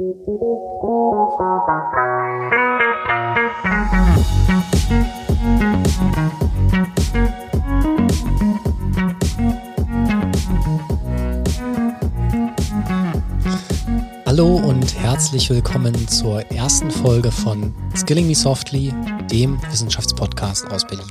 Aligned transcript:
Hallo 0.00 0.16
und 14.56 14.96
herzlich 14.96 15.50
willkommen 15.50 16.08
zur 16.08 16.50
ersten 16.50 16.90
Folge 16.90 17.30
von 17.30 17.74
Skilling 17.94 18.26
Me 18.26 18.34
Softly, 18.34 18.94
dem 19.30 19.60
Wissenschaftspodcast 19.70 20.72
aus 20.72 20.86
Berlin. 20.86 21.04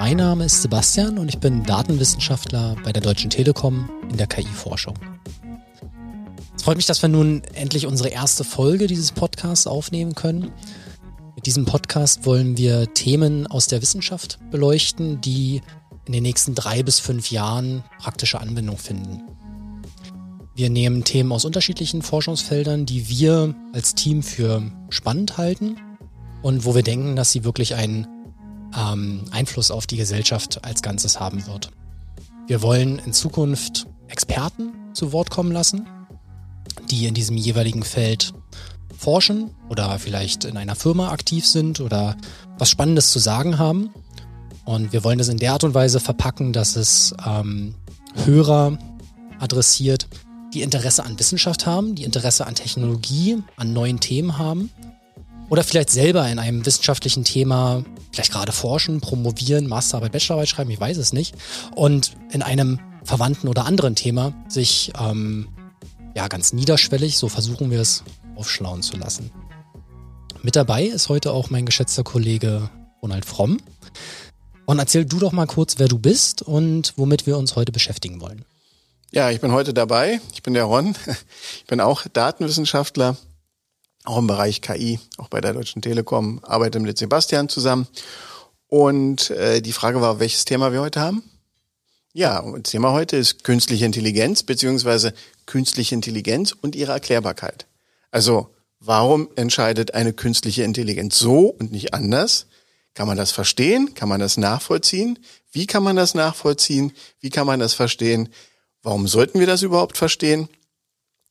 Mein 0.00 0.16
Name 0.16 0.46
ist 0.46 0.62
Sebastian 0.62 1.16
und 1.16 1.28
ich 1.28 1.38
bin 1.38 1.62
Datenwissenschaftler 1.62 2.74
bei 2.82 2.92
der 2.92 3.02
Deutschen 3.02 3.30
Telekom 3.30 3.88
in 4.10 4.16
der 4.16 4.26
KI-Forschung. 4.26 4.96
Es 6.60 6.64
freut 6.64 6.76
mich, 6.76 6.84
dass 6.84 7.00
wir 7.00 7.08
nun 7.08 7.40
endlich 7.54 7.86
unsere 7.86 8.10
erste 8.10 8.44
Folge 8.44 8.86
dieses 8.86 9.12
Podcasts 9.12 9.66
aufnehmen 9.66 10.14
können. 10.14 10.52
Mit 11.34 11.46
diesem 11.46 11.64
Podcast 11.64 12.26
wollen 12.26 12.58
wir 12.58 12.92
Themen 12.92 13.46
aus 13.46 13.66
der 13.66 13.80
Wissenschaft 13.80 14.38
beleuchten, 14.50 15.22
die 15.22 15.62
in 16.04 16.12
den 16.12 16.22
nächsten 16.22 16.54
drei 16.54 16.82
bis 16.82 17.00
fünf 17.00 17.30
Jahren 17.30 17.82
praktische 17.98 18.38
Anwendung 18.42 18.76
finden. 18.76 19.22
Wir 20.54 20.68
nehmen 20.68 21.02
Themen 21.02 21.32
aus 21.32 21.46
unterschiedlichen 21.46 22.02
Forschungsfeldern, 22.02 22.84
die 22.84 23.08
wir 23.08 23.54
als 23.72 23.94
Team 23.94 24.22
für 24.22 24.62
spannend 24.90 25.38
halten 25.38 25.76
und 26.42 26.66
wo 26.66 26.74
wir 26.74 26.82
denken, 26.82 27.16
dass 27.16 27.32
sie 27.32 27.42
wirklich 27.42 27.74
einen 27.74 28.06
ähm, 28.76 29.24
Einfluss 29.30 29.70
auf 29.70 29.86
die 29.86 29.96
Gesellschaft 29.96 30.62
als 30.62 30.82
Ganzes 30.82 31.20
haben 31.20 31.46
wird. 31.46 31.70
Wir 32.46 32.60
wollen 32.60 32.98
in 32.98 33.14
Zukunft 33.14 33.86
Experten 34.08 34.74
zu 34.92 35.12
Wort 35.12 35.30
kommen 35.30 35.52
lassen, 35.52 35.86
die 36.90 37.06
in 37.06 37.14
diesem 37.14 37.36
jeweiligen 37.36 37.82
Feld 37.82 38.32
forschen 38.96 39.50
oder 39.68 39.98
vielleicht 39.98 40.44
in 40.44 40.56
einer 40.56 40.76
Firma 40.76 41.10
aktiv 41.10 41.46
sind 41.46 41.80
oder 41.80 42.16
was 42.58 42.68
Spannendes 42.70 43.10
zu 43.10 43.18
sagen 43.18 43.58
haben. 43.58 43.90
Und 44.64 44.92
wir 44.92 45.04
wollen 45.04 45.18
das 45.18 45.28
in 45.28 45.38
der 45.38 45.52
Art 45.52 45.64
und 45.64 45.74
Weise 45.74 46.00
verpacken, 46.00 46.52
dass 46.52 46.76
es 46.76 47.14
ähm, 47.26 47.74
Hörer 48.24 48.78
adressiert, 49.38 50.06
die 50.52 50.62
Interesse 50.62 51.04
an 51.04 51.18
Wissenschaft 51.18 51.66
haben, 51.66 51.94
die 51.94 52.04
Interesse 52.04 52.46
an 52.46 52.54
Technologie, 52.54 53.42
an 53.56 53.72
neuen 53.72 54.00
Themen 54.00 54.36
haben 54.36 54.70
oder 55.48 55.64
vielleicht 55.64 55.90
selber 55.90 56.28
in 56.28 56.38
einem 56.38 56.66
wissenschaftlichen 56.66 57.24
Thema 57.24 57.84
vielleicht 58.12 58.32
gerade 58.32 58.52
forschen, 58.52 59.00
promovieren, 59.00 59.66
Masterarbeit, 59.66 60.12
Bachelorarbeit 60.12 60.48
schreiben, 60.48 60.70
ich 60.70 60.80
weiß 60.80 60.96
es 60.98 61.12
nicht 61.12 61.34
und 61.74 62.12
in 62.32 62.42
einem 62.42 62.80
verwandten 63.04 63.48
oder 63.48 63.64
anderen 63.64 63.94
Thema 63.94 64.34
sich 64.48 64.92
ähm, 65.00 65.48
ja 66.14 66.28
ganz 66.28 66.52
niederschwellig, 66.52 67.18
so 67.18 67.28
versuchen 67.28 67.70
wir 67.70 67.80
es, 67.80 68.04
aufschlauen 68.36 68.82
zu 68.82 68.96
lassen. 68.96 69.30
Mit 70.42 70.56
dabei 70.56 70.84
ist 70.84 71.08
heute 71.08 71.32
auch 71.32 71.50
mein 71.50 71.66
geschätzter 71.66 72.02
Kollege 72.02 72.70
Ronald 73.02 73.24
Fromm. 73.24 73.58
Und 74.64 74.78
erzähl 74.78 75.04
du 75.04 75.18
doch 75.18 75.32
mal 75.32 75.46
kurz, 75.46 75.78
wer 75.78 75.88
du 75.88 75.98
bist 75.98 76.42
und 76.42 76.94
womit 76.96 77.26
wir 77.26 77.36
uns 77.36 77.56
heute 77.56 77.72
beschäftigen 77.72 78.20
wollen. 78.20 78.44
Ja, 79.10 79.30
ich 79.30 79.40
bin 79.40 79.52
heute 79.52 79.74
dabei. 79.74 80.20
Ich 80.32 80.42
bin 80.42 80.54
der 80.54 80.64
Ron. 80.64 80.94
Ich 81.56 81.66
bin 81.66 81.80
auch 81.80 82.06
Datenwissenschaftler, 82.06 83.16
auch 84.04 84.18
im 84.18 84.26
Bereich 84.26 84.62
KI, 84.62 85.00
auch 85.18 85.28
bei 85.28 85.40
der 85.40 85.52
Deutschen 85.52 85.82
Telekom, 85.82 86.40
arbeite 86.44 86.80
mit 86.80 86.96
Sebastian 86.96 87.48
zusammen. 87.48 87.86
Und 88.68 89.30
äh, 89.30 89.60
die 89.60 89.72
Frage 89.72 90.00
war, 90.00 90.20
welches 90.20 90.44
Thema 90.44 90.72
wir 90.72 90.80
heute 90.80 91.00
haben? 91.00 91.22
Ja, 92.12 92.42
das 92.42 92.72
Thema 92.72 92.92
heute 92.92 93.16
ist 93.16 93.44
künstliche 93.44 93.84
Intelligenz 93.84 94.42
beziehungsweise 94.42 95.14
künstliche 95.46 95.94
Intelligenz 95.94 96.50
und 96.60 96.74
ihre 96.74 96.90
Erklärbarkeit. 96.90 97.66
Also, 98.10 98.52
warum 98.80 99.28
entscheidet 99.36 99.94
eine 99.94 100.12
künstliche 100.12 100.64
Intelligenz 100.64 101.20
so 101.20 101.46
und 101.46 101.70
nicht 101.70 101.94
anders? 101.94 102.46
Kann 102.94 103.06
man 103.06 103.16
das 103.16 103.30
verstehen? 103.30 103.94
Kann 103.94 104.08
man 104.08 104.18
das 104.18 104.38
nachvollziehen? 104.38 105.20
Wie 105.52 105.66
kann 105.66 105.84
man 105.84 105.94
das 105.94 106.14
nachvollziehen? 106.14 106.92
Wie 107.20 107.30
kann 107.30 107.46
man 107.46 107.60
das 107.60 107.74
verstehen? 107.74 108.28
Warum 108.82 109.06
sollten 109.06 109.38
wir 109.38 109.46
das 109.46 109.62
überhaupt 109.62 109.96
verstehen? 109.96 110.48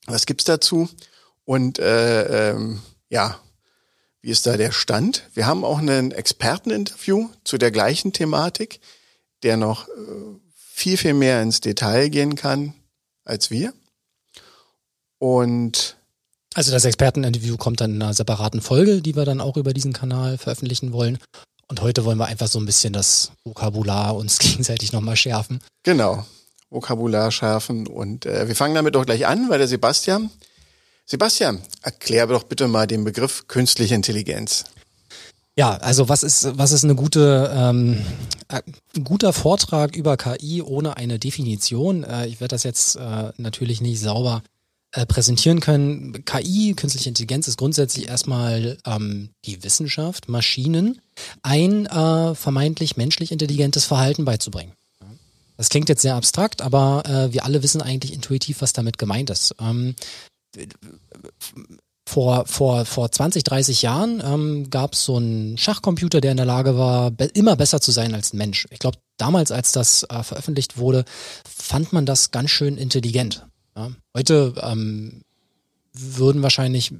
Was 0.06 0.25
gibt's 0.25 0.46
dazu? 0.46 0.88
Und 1.44 1.78
äh, 1.80 2.52
ähm, 2.52 2.81
ja, 3.09 3.38
wie 4.22 4.30
ist 4.30 4.46
da 4.46 4.56
der 4.56 4.72
Stand? 4.72 5.24
Wir 5.34 5.46
haben 5.46 5.66
auch 5.66 5.80
ein 5.80 6.12
Experteninterview 6.12 7.28
zu 7.44 7.58
der 7.58 7.72
gleichen 7.72 8.14
Thematik, 8.14 8.80
der 9.44 9.58
noch 9.58 9.90
äh, 9.90 9.92
viel, 10.80 10.98
viel 10.98 11.14
mehr 11.14 11.42
ins 11.42 11.62
Detail 11.62 12.10
gehen 12.10 12.36
kann 12.36 12.74
als 13.26 13.52
wir. 13.52 13.74
Und 15.20 15.98
also 16.56 16.72
das 16.72 16.86
Experteninterview 16.86 17.58
kommt 17.58 17.82
dann 17.82 17.96
in 17.96 18.02
einer 18.02 18.14
separaten 18.14 18.62
Folge, 18.62 19.02
die 19.02 19.16
wir 19.16 19.26
dann 19.26 19.42
auch 19.42 19.58
über 19.58 19.74
diesen 19.74 19.94
Kanal 19.94 20.38
veröffentlichen 20.38 20.94
wollen. 20.94 21.20
Und 21.68 21.82
heute 21.82 22.06
wollen 22.06 22.18
wir 22.18 22.26
einfach 22.26 22.48
so 22.48 22.60
ein 22.60 22.66
bisschen 22.66 22.94
das 22.94 23.32
Vokabular 23.44 24.16
uns 24.16 24.40
gegenseitig 24.40 24.92
nochmal 24.92 25.18
schärfen. 25.18 25.60
Genau. 25.84 26.26
Vokabular 26.70 27.32
schärfen. 27.32 27.86
Und 27.86 28.26
äh, 28.26 28.48
wir 28.48 28.56
fangen 28.56 28.76
damit 28.76 28.96
doch 28.96 29.06
gleich 29.06 29.28
an, 29.28 29.50
weil 29.50 29.60
der 29.60 29.68
Sebastian. 29.68 30.32
Sebastian, 31.06 31.62
erklär 31.82 32.28
doch 32.28 32.44
bitte 32.44 32.68
mal 32.68 32.88
den 32.88 33.04
Begriff 33.04 33.48
künstliche 33.48 33.96
Intelligenz. 33.96 34.66
Ja, 35.59 35.75
also 35.75 36.08
was 36.08 36.24
ist, 36.24 36.58
was 36.58 36.72
ist 36.72 36.86
eine 36.86 36.96
gute, 36.96 37.52
ähm, 37.53 38.02
äh, 38.47 38.62
ein 38.96 39.03
guter 39.03 39.34
Vortrag 39.34 39.94
über 39.94 40.16
KI 40.16 40.62
ohne 40.62 40.96
eine 40.96 41.20
Definition? 41.20 42.06
Äh, 42.06 42.28
ich 42.28 42.40
werde 42.40 42.56
das 42.56 42.64
jetzt 42.64 42.96
äh, 42.96 43.34
natürlich 43.36 43.81
nicht 43.81 44.00
sauber 44.00 44.42
äh, 44.94 45.06
präsentieren 45.06 45.59
können. 45.59 46.24
KI, 46.24 46.75
künstliche 46.78 47.09
Intelligenz, 47.09 47.50
ist 47.50 47.58
grundsätzlich 47.58 48.08
erstmal 48.08 48.78
ähm, 48.86 49.31
die 49.44 49.62
Wissenschaft, 49.62 50.30
Maschinen, 50.30 51.02
ein 51.44 51.88
äh, 51.88 52.36
vermeintlich 52.36 52.96
menschlich 52.96 53.34
intelligentes 53.34 53.84
Verhalten 53.84 54.24
beizubringen. 54.24 54.72
Das 55.58 55.68
klingt 55.68 55.90
jetzt 55.90 56.03
sehr 56.03 56.16
abstrakt, 56.16 56.62
aber 56.62 57.03
äh, 57.06 57.34
wir 57.34 57.44
alle 57.44 57.64
wissen 57.64 57.81
eigentlich 57.81 58.14
intuitiv, 58.14 58.62
was 58.62 58.72
damit 58.72 58.98
gemeint 58.98 59.30
ist. 59.30 59.53
Ähm, 59.59 59.96
vor, 62.09 62.46
vor, 62.47 62.86
vor 62.86 63.12
20, 63.12 63.44
30 63.44 63.84
Jahren 63.84 64.22
ähm, 64.25 64.70
gab 64.72 64.94
es 64.94 65.06
so 65.06 65.18
einen 65.18 65.58
Schachcomputer, 65.58 66.22
der 66.22 66.31
in 66.31 66.38
der 66.38 66.46
Lage 66.46 66.75
war, 66.75 67.12
be 67.12 67.25
immer 67.25 67.56
besser 67.56 67.80
zu 67.80 67.92
sein 67.92 68.16
als 68.16 68.34
ein 68.34 68.38
Mensch. 68.38 68.68
Ich 68.72 68.80
glaube, 68.80 68.97
damals, 69.18 69.52
als 69.52 69.72
das 69.72 70.08
äh, 70.09 70.24
veröffentlicht 70.24 70.78
wurde, 70.78 71.06
fand 71.48 71.94
man 71.94 72.08
das 72.08 72.31
ganz 72.31 72.50
schön 72.50 72.78
intelligent. 72.78 73.46
Ja? 73.78 73.92
Heute 74.18 74.56
ähm, 74.64 75.22
würden 75.94 76.42
wahrscheinlich 76.42 76.94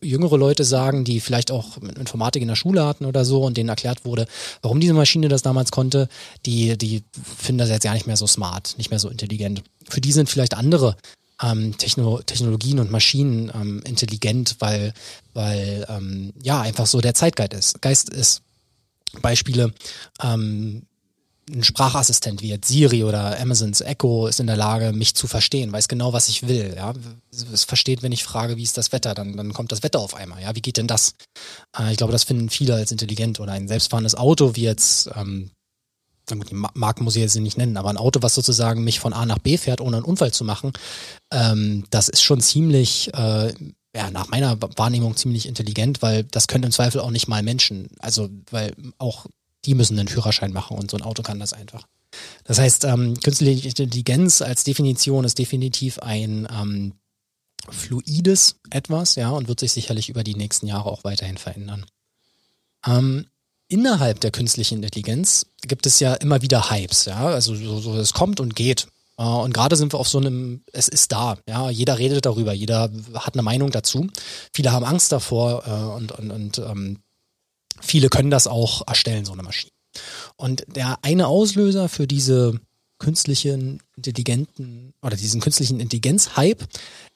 jüngere 0.00 0.36
Leute 0.36 0.64
sagen, 0.64 1.04
die 1.04 1.20
vielleicht 1.20 1.50
auch 1.50 1.76
Informatik 1.76 2.42
in 2.42 2.48
der 2.48 2.56
Schule 2.56 2.84
hatten 2.84 3.04
oder 3.04 3.24
so 3.24 3.42
und 3.42 3.56
denen 3.56 3.68
erklärt 3.68 4.04
wurde, 4.04 4.26
warum 4.62 4.80
diese 4.80 4.94
Maschine 4.94 5.28
das 5.28 5.42
damals 5.42 5.70
konnte, 5.70 6.08
die, 6.44 6.76
die 6.76 7.04
finden 7.38 7.58
das 7.58 7.68
jetzt 7.68 7.84
ja 7.84 7.92
nicht 7.92 8.06
mehr 8.06 8.16
so 8.16 8.26
smart, 8.26 8.74
nicht 8.78 8.90
mehr 8.90 8.98
so 8.98 9.08
intelligent. 9.08 9.62
Für 9.88 10.00
die 10.00 10.12
sind 10.12 10.28
vielleicht 10.28 10.54
andere 10.54 10.96
ähm, 11.42 11.76
Techno 11.76 12.22
Technologien 12.22 12.78
und 12.78 12.90
Maschinen 12.90 13.50
ähm, 13.54 13.82
intelligent, 13.84 14.56
weil, 14.60 14.92
weil 15.34 15.86
ähm, 15.88 16.32
ja 16.42 16.60
einfach 16.60 16.86
so 16.86 17.00
der 17.00 17.14
Zeitgeist 17.14 17.52
ist. 17.54 17.82
Geist 17.82 18.08
ist. 18.10 18.42
Beispiele, 19.22 19.72
ähm, 20.22 20.82
ein 21.48 21.62
Sprachassistent 21.62 22.42
wie 22.42 22.48
jetzt 22.48 22.66
Siri 22.66 23.04
oder 23.04 23.38
Amazons 23.40 23.80
Echo 23.80 24.26
ist 24.26 24.40
in 24.40 24.48
der 24.48 24.56
Lage, 24.56 24.92
mich 24.92 25.14
zu 25.14 25.28
verstehen, 25.28 25.72
weiß 25.72 25.86
genau, 25.86 26.12
was 26.12 26.28
ich 26.28 26.48
will. 26.48 26.74
Ja, 26.76 26.92
es 27.52 27.62
versteht, 27.64 28.02
wenn 28.02 28.10
ich 28.10 28.24
frage, 28.24 28.56
wie 28.56 28.64
ist 28.64 28.76
das 28.76 28.90
Wetter, 28.90 29.14
dann, 29.14 29.36
dann 29.36 29.52
kommt 29.52 29.70
das 29.70 29.84
Wetter 29.84 30.00
auf 30.00 30.14
einmal. 30.14 30.42
Ja, 30.42 30.56
wie 30.56 30.62
geht 30.62 30.76
denn 30.76 30.88
das? 30.88 31.14
Äh, 31.78 31.92
ich 31.92 31.98
glaube, 31.98 32.12
das 32.12 32.24
finden 32.24 32.50
viele 32.50 32.74
als 32.74 32.90
intelligent 32.90 33.38
oder 33.38 33.52
ein 33.52 33.68
selbstfahrendes 33.68 34.16
Auto 34.16 34.56
wie 34.56 34.62
jetzt. 34.62 35.08
Ähm, 35.14 35.50
die 36.30 36.54
Marken 36.54 37.04
muss 37.04 37.16
ich 37.16 37.22
jetzt 37.22 37.36
nicht 37.36 37.58
nennen, 37.58 37.76
aber 37.76 37.90
ein 37.90 37.96
Auto, 37.96 38.22
was 38.22 38.34
sozusagen 38.34 38.84
mich 38.84 39.00
von 39.00 39.12
A 39.12 39.26
nach 39.26 39.38
B 39.38 39.56
fährt, 39.56 39.80
ohne 39.80 39.98
einen 39.98 40.04
Unfall 40.04 40.32
zu 40.32 40.44
machen, 40.44 40.72
ähm, 41.32 41.84
das 41.90 42.08
ist 42.08 42.22
schon 42.22 42.40
ziemlich, 42.40 43.12
äh, 43.14 43.52
ja, 43.94 44.10
nach 44.10 44.28
meiner 44.28 44.60
Wahrnehmung 44.76 45.16
ziemlich 45.16 45.46
intelligent, 45.46 46.02
weil 46.02 46.24
das 46.24 46.48
können 46.48 46.64
im 46.64 46.72
Zweifel 46.72 47.00
auch 47.00 47.10
nicht 47.10 47.28
mal 47.28 47.42
Menschen. 47.42 47.88
Also, 47.98 48.28
weil 48.50 48.74
auch 48.98 49.26
die 49.64 49.74
müssen 49.74 49.98
einen 49.98 50.08
Führerschein 50.08 50.52
machen 50.52 50.76
und 50.78 50.90
so 50.90 50.96
ein 50.96 51.02
Auto 51.02 51.22
kann 51.22 51.40
das 51.40 51.52
einfach. 51.52 51.86
Das 52.44 52.58
heißt, 52.58 52.84
ähm, 52.84 53.18
künstliche 53.20 53.68
Intelligenz 53.68 54.42
als 54.42 54.64
Definition 54.64 55.24
ist 55.24 55.38
definitiv 55.38 55.98
ein 55.98 56.46
ähm, 56.50 56.92
fluides 57.68 58.56
etwas, 58.70 59.16
ja, 59.16 59.30
und 59.30 59.48
wird 59.48 59.60
sich 59.60 59.72
sicherlich 59.72 60.08
über 60.08 60.22
die 60.22 60.34
nächsten 60.34 60.66
Jahre 60.66 60.90
auch 60.90 61.04
weiterhin 61.04 61.38
verändern. 61.38 61.86
Ähm, 62.86 63.26
innerhalb 63.68 64.20
der 64.20 64.30
künstlichen 64.30 64.82
Intelligenz 64.82 65.46
gibt 65.62 65.86
es 65.86 66.00
ja 66.00 66.14
immer 66.14 66.42
wieder 66.42 66.70
Hypes, 66.70 67.06
ja, 67.06 67.26
also 67.26 67.54
so, 67.54 67.80
so 67.80 67.96
es 67.96 68.12
kommt 68.12 68.40
und 68.40 68.54
geht. 68.54 68.88
Äh, 69.18 69.22
und 69.22 69.52
gerade 69.52 69.76
sind 69.76 69.92
wir 69.92 70.00
auf 70.00 70.08
so 70.08 70.18
einem, 70.18 70.62
es 70.72 70.88
ist 70.88 71.12
da, 71.12 71.38
ja, 71.48 71.70
jeder 71.70 71.98
redet 71.98 72.26
darüber, 72.26 72.52
jeder 72.52 72.90
hat 73.14 73.34
eine 73.34 73.42
Meinung 73.42 73.70
dazu. 73.70 74.08
Viele 74.52 74.72
haben 74.72 74.84
Angst 74.84 75.12
davor 75.12 75.66
äh, 75.66 75.96
und, 75.96 76.12
und, 76.12 76.30
und 76.30 76.58
ähm, 76.58 76.98
viele 77.80 78.08
können 78.08 78.30
das 78.30 78.46
auch 78.46 78.86
erstellen, 78.86 79.24
so 79.24 79.32
eine 79.32 79.42
Maschine. 79.42 79.72
Und 80.36 80.64
der 80.68 80.98
eine 81.02 81.26
Auslöser 81.26 81.88
für 81.88 82.06
diese 82.06 82.60
künstlichen 82.98 83.82
intelligenten 83.96 84.94
oder 85.02 85.16
diesen 85.16 85.40
künstlichen 85.40 85.80
Intelligenz-Hype 85.80 86.66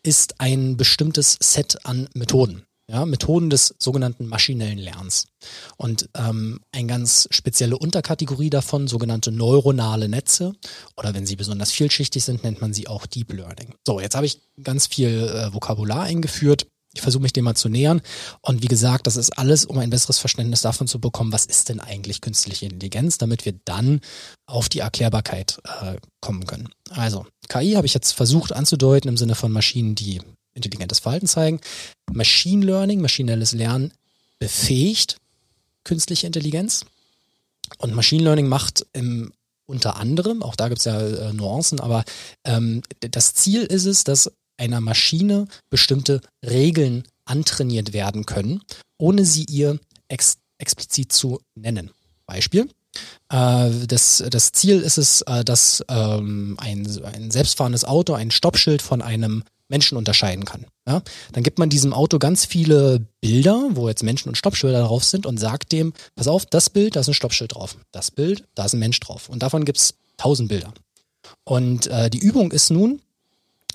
ist 0.03 0.41
ein 0.41 0.77
bestimmtes 0.77 1.37
Set 1.41 1.85
an 1.85 2.09
Methoden. 2.15 2.65
Ja, 2.91 3.07
Methoden 3.07 3.51
des 3.51 3.73
sogenannten 3.79 4.27
maschinellen 4.27 4.79
Lernens. 4.79 5.29
Und 5.77 6.09
ähm, 6.17 6.59
eine 6.73 6.89
ganz 6.89 7.29
spezielle 7.31 7.79
Unterkategorie 7.79 8.51
davon, 8.51 8.89
sogenannte 8.89 9.31
neuronale 9.31 10.09
Netze, 10.09 10.55
oder 10.97 11.15
wenn 11.15 11.25
sie 11.25 11.37
besonders 11.37 11.71
vielschichtig 11.71 12.25
sind, 12.25 12.43
nennt 12.43 12.61
man 12.61 12.75
sie 12.75 12.89
auch 12.89 13.07
Deep 13.07 13.33
Learning. 13.33 13.75
So, 13.87 14.01
jetzt 14.01 14.17
habe 14.17 14.27
ich 14.27 14.41
ganz 14.61 14.89
viel 14.89 15.09
äh, 15.09 15.55
Vokabular 15.55 16.03
eingeführt. 16.03 16.67
Ich 16.93 17.01
versuche 17.01 17.23
mich 17.23 17.33
dem 17.33 17.45
mal 17.45 17.55
zu 17.55 17.69
nähern. 17.69 18.01
Und 18.41 18.65
wie 18.65 18.67
gesagt, 18.67 19.07
das 19.07 19.17
ist 19.17 19.39
alles, 19.39 19.65
um 19.65 19.79
ein 19.79 19.91
besseres 19.91 20.19
Verständnis 20.19 20.63
davon 20.63 20.89
zu 20.89 20.99
bekommen, 21.01 21.33
was 21.33 21.47
ist 21.47 21.69
denn 21.69 21.79
eigentlich 21.79 22.21
künstliche 22.21 22.67
Intelligenz, 22.67 23.19
damit 23.19 23.45
wir 23.45 23.55
dann 23.65 24.01
auf 24.47 24.69
die 24.69 24.81
Erklärbarkeit 24.81 25.61
äh, 25.81 25.99
kommen 26.21 26.45
können. 26.45 26.71
Also, 26.91 27.25
KI 27.49 27.75
habe 27.75 27.87
ich 27.87 27.95
jetzt 27.95 28.11
versucht 28.11 28.53
anzudeuten 28.53 29.09
im 29.09 29.17
Sinne 29.17 29.37
von 29.37 29.53
Maschinen, 29.53 29.95
die 29.95 30.21
intelligentes 30.55 30.99
Verhalten 30.99 31.27
zeigen. 31.27 31.61
Machine 32.13 32.65
Learning, 32.65 33.01
maschinelles 33.01 33.53
Lernen 33.53 33.93
befähigt 34.39 35.17
künstliche 35.85 36.27
Intelligenz. 36.27 36.85
Und 37.79 37.95
Machine 37.95 38.25
Learning 38.25 38.49
macht 38.49 38.87
im, 38.93 39.33
unter 39.67 39.97
anderem, 39.97 40.43
auch 40.43 40.57
da 40.57 40.69
gibt 40.69 40.81
es 40.81 40.85
ja 40.85 41.01
äh, 41.01 41.33
Nuancen, 41.33 41.81
aber 41.81 42.05
ähm, 42.45 42.83
das 43.01 43.35
Ziel 43.35 43.63
ist 43.63 43.87
es, 43.87 44.05
dass 44.05 44.33
einer 44.57 44.81
Maschine 44.81 45.47
bestimmte 45.71 46.21
Regeln 46.45 47.05
antrainiert 47.25 47.93
werden 47.93 48.27
können, 48.27 48.63
ohne 48.99 49.25
sie 49.25 49.45
ihr 49.45 49.79
ex 50.09 50.39
explizit 50.59 51.11
zu 51.11 51.41
nennen. 51.55 51.91
Beispiel. 52.27 52.69
Äh, 53.31 53.71
das, 53.87 54.23
das 54.29 54.53
Ziel 54.53 54.81
ist 54.81 54.99
es, 54.99 55.23
äh, 55.23 55.43
dass 55.43 55.83
ähm, 55.89 56.57
ein, 56.61 56.87
ein 57.05 57.31
selbstfahrendes 57.31 57.85
Auto 57.85 58.13
ein 58.13 58.31
Stoppschild 58.31 58.83
von 58.83 59.01
einem 59.01 59.43
Menschen 59.71 59.97
unterscheiden 59.97 60.45
kann. 60.45 60.67
Ja? 60.87 61.03
Dann 61.33 61.43
gibt 61.43 61.59
man 61.59 61.71
diesem 61.71 61.95
Auto 61.95 62.19
ganz 62.19 62.45
viele 62.45 63.07
Bilder, 63.21 63.69
wo 63.71 63.89
jetzt 63.89 64.03
Menschen 64.03 64.29
und 64.29 64.37
Stoppschilder 64.37 64.83
drauf 64.83 65.05
sind 65.05 65.25
und 65.25 65.39
sagt 65.39 65.73
dem, 65.73 65.95
pass 66.17 66.29
auf, 66.29 66.45
das 66.45 66.69
Bild, 66.69 66.97
da 66.97 67.01
ist 67.01 67.09
ein 67.09 67.15
Stoppschild 67.15 67.55
drauf. 67.55 67.77
Das 67.93 68.11
Bild, 68.11 68.45
da 68.55 68.67
ist 68.67 68.75
ein 68.75 68.81
Mensch 68.81 69.01
drauf. 69.01 69.29
Und 69.29 69.43
davon 69.43 69.65
gibt 69.65 69.79
es 69.79 69.95
tausend 70.19 70.49
Bilder. 70.49 70.75
Und 71.45 71.87
äh, 71.87 72.11
die 72.11 72.19
Übung 72.19 72.53
ist 72.53 72.71
nun, 72.71 73.01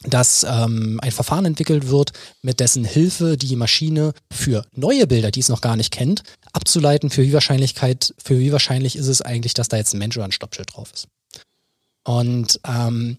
dass 0.03 0.45
ähm, 0.47 1.00
ein 1.01 1.12
Verfahren 1.12 1.45
entwickelt 1.45 1.88
wird, 1.88 2.12
mit 2.42 2.59
dessen 2.59 2.83
Hilfe 2.83 3.38
die 3.38 3.56
Maschine 3.56 4.13
für 4.31 4.65
neue 4.74 5.07
Bilder, 5.07 5.31
die 5.31 5.39
es 5.39 5.50
noch 5.50 5.62
gar 5.62 5.75
nicht 5.75 5.92
kennt, 5.92 6.24
abzuleiten, 6.51 7.09
für 7.09 7.24
wie 7.24 7.33
Wahrscheinlichkeit, 7.33 8.13
für 8.21 8.39
wie 8.39 8.51
wahrscheinlich 8.51 8.97
ist 8.97 9.07
es 9.07 9.21
eigentlich, 9.21 9.53
dass 9.53 9.69
da 9.69 9.77
jetzt 9.77 9.94
ein 9.94 10.00
Mensch 10.00 10.18
oder 10.18 10.25
ein 10.25 10.31
Stoppschild 10.31 10.75
drauf 10.75 10.92
ist. 10.94 11.07
Und 12.03 12.59
ähm, 12.68 13.18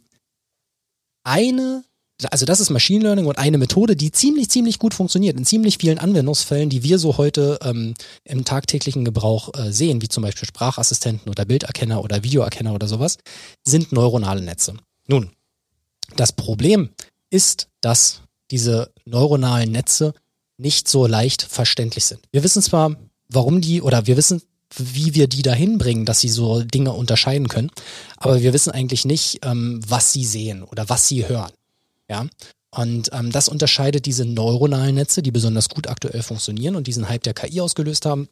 eine 1.24 1.82
also 2.30 2.46
das 2.46 2.60
ist 2.60 2.70
Machine 2.70 3.02
Learning 3.04 3.26
und 3.26 3.38
eine 3.38 3.58
Methode, 3.58 3.94
die 3.94 4.10
ziemlich, 4.10 4.48
ziemlich 4.48 4.78
gut 4.78 4.94
funktioniert 4.94 5.36
in 5.36 5.44
ziemlich 5.44 5.78
vielen 5.78 5.98
Anwendungsfällen, 5.98 6.70
die 6.70 6.82
wir 6.82 6.98
so 6.98 7.18
heute 7.18 7.58
ähm, 7.62 7.94
im 8.24 8.44
tagtäglichen 8.44 9.04
Gebrauch 9.04 9.50
äh, 9.54 9.70
sehen, 9.70 10.00
wie 10.00 10.08
zum 10.08 10.22
Beispiel 10.22 10.48
Sprachassistenten 10.48 11.30
oder 11.30 11.44
Bilderkenner 11.44 12.02
oder 12.02 12.22
Videoerkenner 12.22 12.74
oder 12.74 12.88
sowas, 12.88 13.18
sind 13.64 13.92
neuronale 13.92 14.40
Netze. 14.40 14.74
Nun, 15.06 15.30
das 16.16 16.32
Problem 16.32 16.90
ist, 17.28 17.68
dass 17.80 18.22
diese 18.50 18.92
neuronalen 19.04 19.70
Netze 19.70 20.14
nicht 20.56 20.88
so 20.88 21.06
leicht 21.06 21.42
verständlich 21.42 22.06
sind. 22.06 22.20
Wir 22.32 22.42
wissen 22.42 22.62
zwar, 22.62 22.96
warum 23.28 23.60
die, 23.60 23.82
oder 23.82 24.06
wir 24.06 24.16
wissen, 24.16 24.40
wie 24.74 25.14
wir 25.14 25.26
die 25.28 25.42
dahin 25.42 25.78
bringen, 25.78 26.06
dass 26.06 26.20
sie 26.20 26.28
so 26.28 26.62
Dinge 26.62 26.92
unterscheiden 26.92 27.48
können, 27.48 27.70
aber 28.16 28.40
wir 28.40 28.52
wissen 28.52 28.70
eigentlich 28.70 29.04
nicht, 29.04 29.40
ähm, 29.44 29.80
was 29.86 30.12
sie 30.12 30.24
sehen 30.24 30.62
oder 30.62 30.88
was 30.88 31.08
sie 31.08 31.28
hören. 31.28 31.52
Ja. 32.08 32.26
Und 32.70 33.10
ähm, 33.12 33.32
das 33.32 33.48
unterscheidet 33.48 34.06
diese 34.06 34.24
neuronalen 34.24 34.96
Netze, 34.96 35.22
die 35.22 35.30
besonders 35.30 35.68
gut 35.68 35.86
aktuell 35.86 36.22
funktionieren 36.22 36.76
und 36.76 36.86
diesen 36.86 37.08
Hype 37.08 37.22
der 37.22 37.34
KI 37.34 37.60
ausgelöst 37.60 38.04
haben, 38.04 38.28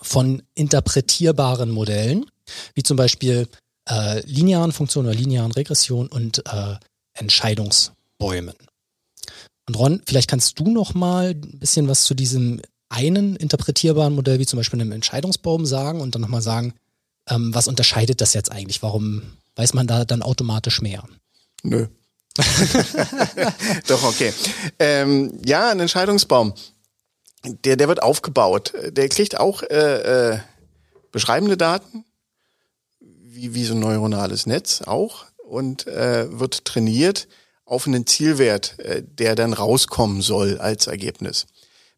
von 0.00 0.42
interpretierbaren 0.54 1.70
Modellen, 1.70 2.26
wie 2.74 2.82
zum 2.82 2.96
Beispiel 2.96 3.46
äh, 3.88 4.24
linearen 4.26 4.72
Funktionen 4.72 5.08
oder 5.08 5.16
linearen 5.16 5.52
Regressionen 5.52 6.08
und 6.10 6.44
äh, 6.46 6.76
Entscheidungsbäumen. 7.14 8.54
Und 9.68 9.74
Ron, 9.76 10.02
vielleicht 10.06 10.28
kannst 10.28 10.58
du 10.58 10.70
noch 10.70 10.94
mal 10.94 11.30
ein 11.30 11.58
bisschen 11.58 11.88
was 11.88 12.04
zu 12.04 12.14
diesem 12.14 12.60
einen 12.88 13.36
interpretierbaren 13.36 14.14
Modell, 14.14 14.38
wie 14.38 14.46
zum 14.46 14.58
Beispiel 14.58 14.80
einem 14.80 14.92
Entscheidungsbaum, 14.92 15.66
sagen 15.66 16.00
und 16.00 16.14
dann 16.14 16.22
nochmal 16.22 16.42
sagen, 16.42 16.74
ähm, 17.28 17.54
was 17.54 17.68
unterscheidet 17.68 18.20
das 18.20 18.34
jetzt 18.34 18.50
eigentlich? 18.50 18.82
Warum 18.82 19.22
weiß 19.56 19.74
man 19.74 19.86
da 19.86 20.04
dann 20.04 20.22
automatisch 20.22 20.82
mehr? 20.82 21.04
Nö, 21.62 21.86
Doch, 23.86 24.04
okay. 24.04 24.32
Ähm, 24.78 25.38
ja, 25.44 25.70
ein 25.70 25.80
Entscheidungsbaum. 25.80 26.54
Der, 27.44 27.76
der 27.76 27.88
wird 27.88 28.02
aufgebaut. 28.02 28.72
Der 28.90 29.08
kriegt 29.08 29.38
auch 29.38 29.62
äh, 29.62 30.34
äh, 30.34 30.38
beschreibende 31.10 31.56
Daten, 31.56 32.04
wie, 33.00 33.54
wie 33.54 33.64
so 33.64 33.74
ein 33.74 33.80
neuronales 33.80 34.46
Netz 34.46 34.82
auch, 34.82 35.26
und 35.44 35.86
äh, 35.86 36.26
wird 36.38 36.64
trainiert 36.64 37.28
auf 37.64 37.86
einen 37.86 38.06
Zielwert, 38.06 38.78
äh, 38.78 39.02
der 39.02 39.34
dann 39.34 39.52
rauskommen 39.52 40.22
soll 40.22 40.58
als 40.58 40.86
Ergebnis. 40.86 41.46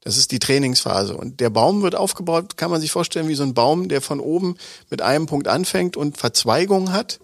Das 0.00 0.16
ist 0.16 0.32
die 0.32 0.38
Trainingsphase. 0.38 1.16
Und 1.16 1.40
der 1.40 1.50
Baum 1.50 1.82
wird 1.82 1.94
aufgebaut, 1.94 2.56
kann 2.56 2.70
man 2.70 2.80
sich 2.80 2.90
vorstellen, 2.90 3.28
wie 3.28 3.34
so 3.34 3.42
ein 3.42 3.54
Baum, 3.54 3.88
der 3.88 4.00
von 4.00 4.20
oben 4.20 4.56
mit 4.90 5.00
einem 5.00 5.26
Punkt 5.26 5.48
anfängt 5.48 5.96
und 5.96 6.18
Verzweigungen 6.18 6.92
hat 6.92 7.20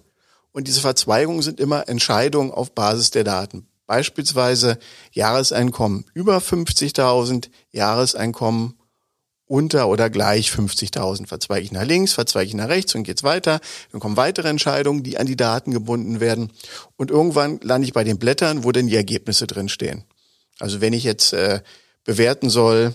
und 0.52 0.67
diese 0.67 0.81
Verzweigungen 0.81 1.43
sind 1.43 1.61
immer 1.61 1.88
Entscheidungen 1.88 2.50
auf 2.50 2.75
Basis 2.75 3.11
der 3.11 3.25
Daten. 3.25 3.67
Beispielsweise 3.87 4.79
Jahreseinkommen 5.12 6.05
über 6.14 6.38
50.000, 6.38 7.49
Jahreseinkommen 7.73 8.75
unter 9.47 9.88
oder 9.88 10.11
gleich 10.11 10.50
50.000. 10.50 11.26
Verzweige 11.26 11.64
ich 11.64 11.73
nach 11.73 11.85
links, 11.85 12.12
verzweige 12.12 12.47
ich 12.47 12.55
nach 12.55 12.69
rechts 12.69 12.94
und 12.94 13.02
geht's 13.02 13.25
weiter. 13.25 13.61
Dann 13.91 14.00
kommen 14.00 14.17
weitere 14.17 14.49
Entscheidungen, 14.49 15.02
die 15.02 15.19
an 15.19 15.26
die 15.26 15.37
Daten 15.37 15.73
gebunden 15.73 16.20
werden. 16.20 16.52
Und 16.97 17.11
irgendwann 17.11 17.58
lande 17.62 17.85
ich 17.85 17.93
bei 17.93 18.05
den 18.05 18.19
Blättern, 18.19 18.62
wo 18.62 18.70
denn 18.70 18.87
die 18.87 18.94
Ergebnisse 18.94 19.49
drinstehen. 19.49 20.05
Also 20.61 20.81
wenn 20.81 20.93
ich 20.93 21.02
jetzt 21.02 21.32
äh, 21.32 21.61
bewerten 22.05 22.49
soll, 22.49 22.94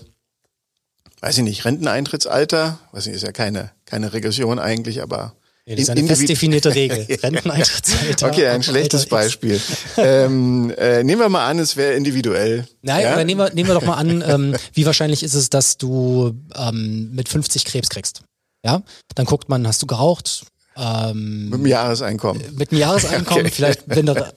weiß 1.20 1.36
ich 1.36 1.44
nicht, 1.44 1.66
Renteneintrittsalter, 1.66 2.78
weiß 2.92 3.08
ich, 3.08 3.14
ist 3.14 3.24
ja 3.24 3.32
keine, 3.32 3.72
keine 3.84 4.14
Regression 4.14 4.58
eigentlich, 4.58 5.02
aber 5.02 5.34
ja, 5.66 5.74
das 5.74 5.82
ist 5.82 5.90
eine 5.90 6.06
fest 6.06 6.28
definierte 6.28 6.74
Regel. 6.74 7.06
Renteneintrittsalter. 7.22 8.28
Okay, 8.28 8.46
ein 8.46 8.62
schlechtes 8.62 9.06
Beispiel. 9.06 9.60
ähm, 9.96 10.72
äh, 10.78 11.02
nehmen 11.02 11.20
wir 11.20 11.28
mal 11.28 11.46
an, 11.48 11.58
es 11.58 11.76
wäre 11.76 11.94
individuell. 11.94 12.66
Nein, 12.82 13.02
ja? 13.02 13.24
nehmen, 13.24 13.40
wir, 13.40 13.52
nehmen 13.52 13.68
wir 13.68 13.74
doch 13.74 13.84
mal 13.84 13.96
an, 13.96 14.22
ähm, 14.26 14.56
wie 14.74 14.86
wahrscheinlich 14.86 15.24
ist 15.24 15.34
es, 15.34 15.50
dass 15.50 15.76
du 15.76 16.34
ähm, 16.54 17.10
mit 17.12 17.28
50 17.28 17.64
Krebs 17.64 17.88
kriegst. 17.88 18.22
Ja, 18.64 18.82
dann 19.14 19.26
guckt 19.26 19.48
man, 19.48 19.66
hast 19.66 19.82
du 19.82 19.86
geraucht? 19.86 20.46
Ähm, 20.76 21.48
mit 21.48 21.60
dem 21.60 21.66
Jahreseinkommen. 21.66 22.42
Mit 22.56 22.70
dem 22.70 22.78
Jahreseinkommen, 22.78 23.46
okay. 23.46 23.54
vielleicht 23.54 23.82
wenn 23.86 24.06
du, 24.06 24.32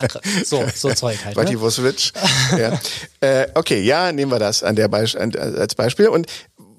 so, 0.45 0.63
so 0.73 0.89
Zeug 0.93 1.17
halt. 1.25 1.35
Vati 1.35 1.55
ne? 1.55 1.93
ja. 2.57 2.79
äh, 3.19 3.47
okay, 3.55 3.81
ja, 3.81 4.11
nehmen 4.11 4.31
wir 4.31 4.39
das 4.39 4.63
an 4.63 4.75
der 4.75 4.87
Be 4.87 5.05
an, 5.17 5.35
als 5.35 5.75
Beispiel. 5.75 6.07
Und 6.07 6.27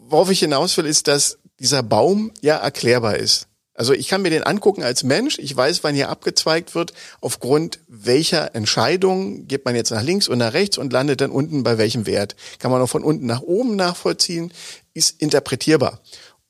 worauf 0.09 0.31
ich 0.31 0.41
hinaus 0.41 0.77
will, 0.77 0.87
ist, 0.87 1.09
dass 1.09 1.39
dieser 1.59 1.83
Baum 1.83 2.33
ja 2.41 2.57
erklärbar 2.57 3.17
ist. 3.17 3.50
Also 3.81 3.95
ich 3.95 4.09
kann 4.09 4.21
mir 4.21 4.29
den 4.29 4.43
angucken 4.43 4.83
als 4.83 5.05
Mensch. 5.05 5.39
Ich 5.39 5.57
weiß, 5.57 5.83
wann 5.85 5.95
hier 5.95 6.11
abgezweigt 6.11 6.75
wird. 6.75 6.93
Aufgrund 7.23 7.79
welcher 7.89 8.55
Entscheidung 8.55 9.47
geht 9.49 9.65
man 9.65 9.75
jetzt 9.75 9.91
nach 9.91 10.03
links 10.03 10.29
und 10.29 10.37
nach 10.37 10.53
rechts 10.53 10.77
und 10.77 10.93
landet 10.93 11.23
dann 11.23 11.31
unten 11.31 11.63
bei 11.63 11.79
welchem 11.79 12.05
Wert. 12.05 12.37
Kann 12.59 12.71
man 12.71 12.83
auch 12.83 12.91
von 12.91 13.03
unten 13.03 13.25
nach 13.25 13.41
oben 13.41 13.77
nachvollziehen. 13.77 14.53
Ist 14.93 15.23
interpretierbar. 15.23 16.03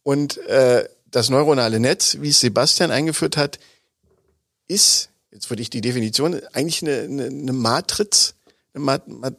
Und 0.03 0.39
äh, 0.49 0.89
das 1.09 1.31
neuronale 1.31 1.79
Netz, 1.79 2.17
wie 2.19 2.31
es 2.31 2.41
Sebastian 2.41 2.91
eingeführt 2.91 3.37
hat, 3.37 3.61
ist, 4.67 5.11
jetzt 5.31 5.49
würde 5.51 5.63
ich 5.63 5.71
die 5.71 5.83
Definition, 5.83 6.41
eigentlich 6.53 6.83
eine, 6.83 7.03
eine, 7.03 7.27
eine 7.27 7.53
Matrix, 7.53 8.35
eine 8.75 8.83
Mat, 8.83 9.07
Mat, 9.07 9.37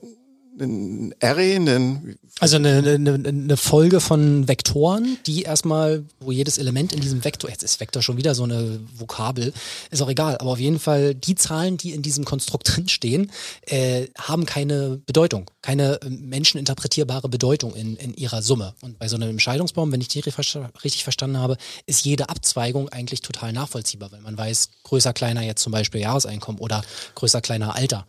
ein 0.61 1.15
Array, 1.21 1.55
ein 1.55 2.17
also 2.39 2.55
eine, 2.55 2.77
eine, 2.77 3.13
eine 3.13 3.57
Folge 3.57 3.99
von 3.99 4.47
Vektoren, 4.47 5.17
die 5.25 5.43
erstmal, 5.43 6.03
wo 6.19 6.31
jedes 6.31 6.57
Element 6.57 6.93
in 6.93 7.01
diesem 7.01 7.23
Vektor, 7.23 7.49
jetzt 7.49 7.63
ist 7.63 7.79
Vektor 7.79 8.01
schon 8.01 8.17
wieder 8.17 8.33
so 8.33 8.43
eine 8.43 8.79
Vokabel, 8.95 9.53
ist 9.91 10.01
auch 10.01 10.09
egal, 10.09 10.37
aber 10.37 10.51
auf 10.51 10.59
jeden 10.59 10.79
Fall 10.79 11.13
die 11.13 11.35
Zahlen, 11.35 11.77
die 11.77 11.91
in 11.91 12.01
diesem 12.01 12.25
Konstrukt 12.25 12.67
drinstehen, 12.75 13.31
äh, 13.67 14.07
haben 14.17 14.45
keine 14.45 15.01
Bedeutung, 15.05 15.49
keine 15.61 15.99
menscheninterpretierbare 16.07 17.29
Bedeutung 17.29 17.75
in, 17.75 17.95
in 17.97 18.13
ihrer 18.15 18.41
Summe. 18.41 18.73
Und 18.81 18.97
bei 18.97 19.07
so 19.07 19.17
einem 19.17 19.29
Entscheidungsbaum, 19.29 19.91
wenn 19.91 20.01
ich 20.01 20.07
die 20.07 20.19
richtig 20.19 21.03
verstanden 21.03 21.37
habe, 21.37 21.57
ist 21.85 22.05
jede 22.05 22.29
Abzweigung 22.29 22.89
eigentlich 22.89 23.21
total 23.21 23.53
nachvollziehbar, 23.53 24.11
weil 24.11 24.21
man 24.21 24.37
weiß, 24.37 24.69
größer, 24.83 25.13
kleiner 25.13 25.41
jetzt 25.41 25.61
zum 25.61 25.71
Beispiel 25.71 26.01
Jahreseinkommen 26.01 26.61
oder 26.61 26.83
größer, 27.15 27.41
kleiner 27.41 27.75
Alter. 27.75 28.07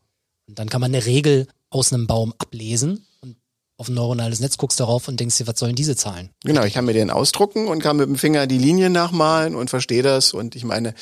Und 0.48 0.58
dann 0.58 0.68
kann 0.68 0.80
man 0.80 0.94
eine 0.94 1.06
Regel 1.06 1.46
aus 1.72 1.92
einem 1.92 2.06
Baum 2.06 2.34
ablesen 2.38 3.06
und 3.20 3.36
auf 3.78 3.88
ein 3.88 3.94
neuronales 3.94 4.40
Netz 4.40 4.58
guckst 4.58 4.78
darauf 4.78 5.08
und 5.08 5.18
denkst 5.18 5.38
dir, 5.38 5.46
was 5.46 5.58
sollen 5.58 5.74
diese 5.74 5.96
Zahlen? 5.96 6.30
Genau, 6.44 6.64
ich 6.64 6.74
kann 6.74 6.84
mir 6.84 6.92
den 6.92 7.10
ausdrucken 7.10 7.66
und 7.66 7.82
kann 7.82 7.96
mit 7.96 8.06
dem 8.06 8.16
Finger 8.16 8.46
die 8.46 8.58
Linien 8.58 8.92
nachmalen 8.92 9.54
und 9.54 9.70
verstehe 9.70 10.02
das. 10.02 10.34
Und 10.34 10.54
ich 10.54 10.64
meine, 10.64 10.94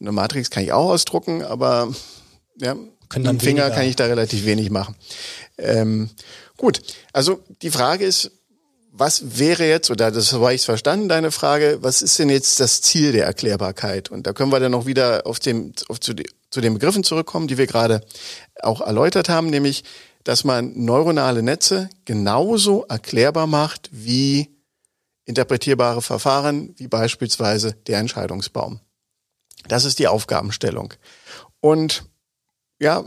eine 0.00 0.12
Matrix 0.12 0.50
kann 0.50 0.64
ich 0.64 0.72
auch 0.72 0.90
ausdrucken, 0.90 1.42
aber 1.42 1.92
ja. 2.60 2.74
Mit 2.74 3.24
dem 3.24 3.38
Finger 3.38 3.62
weniger- 3.62 3.70
kann 3.70 3.86
ich 3.86 3.94
da 3.96 4.06
relativ 4.06 4.44
wenig 4.44 4.70
machen. 4.70 4.96
Ähm, 5.58 6.10
gut, 6.56 6.80
also 7.12 7.40
die 7.62 7.70
Frage 7.70 8.04
ist, 8.04 8.32
was 8.90 9.38
wäre 9.38 9.68
jetzt, 9.68 9.90
oder 9.90 10.10
das 10.10 10.32
habe 10.32 10.54
ich 10.54 10.62
verstanden, 10.62 11.08
deine 11.08 11.30
Frage, 11.30 11.78
was 11.82 12.02
ist 12.02 12.18
denn 12.18 12.30
jetzt 12.30 12.58
das 12.60 12.80
Ziel 12.80 13.12
der 13.12 13.26
Erklärbarkeit? 13.26 14.10
Und 14.10 14.26
da 14.26 14.32
können 14.32 14.50
wir 14.50 14.58
dann 14.58 14.72
noch 14.72 14.86
wieder 14.86 15.26
auf 15.26 15.38
dem, 15.38 15.72
auf 15.88 16.00
zu, 16.00 16.14
zu 16.50 16.60
den 16.60 16.74
Begriffen 16.74 17.04
zurückkommen, 17.04 17.48
die 17.48 17.58
wir 17.58 17.66
gerade 17.66 18.00
auch 18.60 18.80
erläutert 18.80 19.28
haben, 19.28 19.48
nämlich, 19.48 19.84
dass 20.24 20.44
man 20.44 20.72
neuronale 20.74 21.42
Netze 21.42 21.88
genauso 22.04 22.84
erklärbar 22.84 23.46
macht 23.46 23.88
wie 23.92 24.56
interpretierbare 25.24 26.02
Verfahren, 26.02 26.74
wie 26.76 26.88
beispielsweise 26.88 27.72
der 27.86 27.98
Entscheidungsbaum. 27.98 28.80
Das 29.68 29.84
ist 29.84 29.98
die 29.98 30.08
Aufgabenstellung. 30.08 30.94
Und 31.60 32.04
ja, 32.78 33.04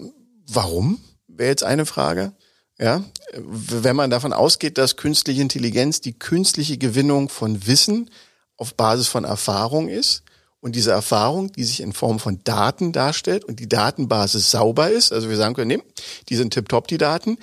warum? 0.47 0.99
Wäre 1.27 1.49
jetzt 1.49 1.63
eine 1.63 1.85
Frage. 1.85 2.33
Ja, 2.77 3.03
wenn 3.35 3.95
man 3.95 4.09
davon 4.09 4.31
ausgeht, 4.31 4.77
dass 4.77 4.95
künstliche 4.95 5.41
Intelligenz 5.41 5.99
die 5.99 6.17
künstliche 6.17 6.77
Gewinnung 6.77 7.27
von 7.27 7.67
Wissen 7.67 8.09
auf 8.55 8.75
Basis 8.75 9.07
von 9.07 9.25
Erfahrung 9.25 9.89
ist 9.89 10.23
und 10.61 10.75
diese 10.75 10.91
Erfahrung, 10.91 11.51
die 11.53 11.63
sich 11.63 11.81
in 11.81 11.93
Form 11.93 12.19
von 12.19 12.41
Daten 12.43 12.91
darstellt 12.91 13.45
und 13.45 13.59
die 13.59 13.69
Datenbasis 13.69 14.51
sauber 14.51 14.89
ist, 14.89 15.13
also 15.13 15.29
wir 15.29 15.37
sagen 15.37 15.55
können, 15.55 15.69
nee, 15.69 15.83
die 16.27 16.35
sind 16.35 16.53
tipptopp, 16.53 16.87
die 16.87 16.97
Daten. 16.97 17.37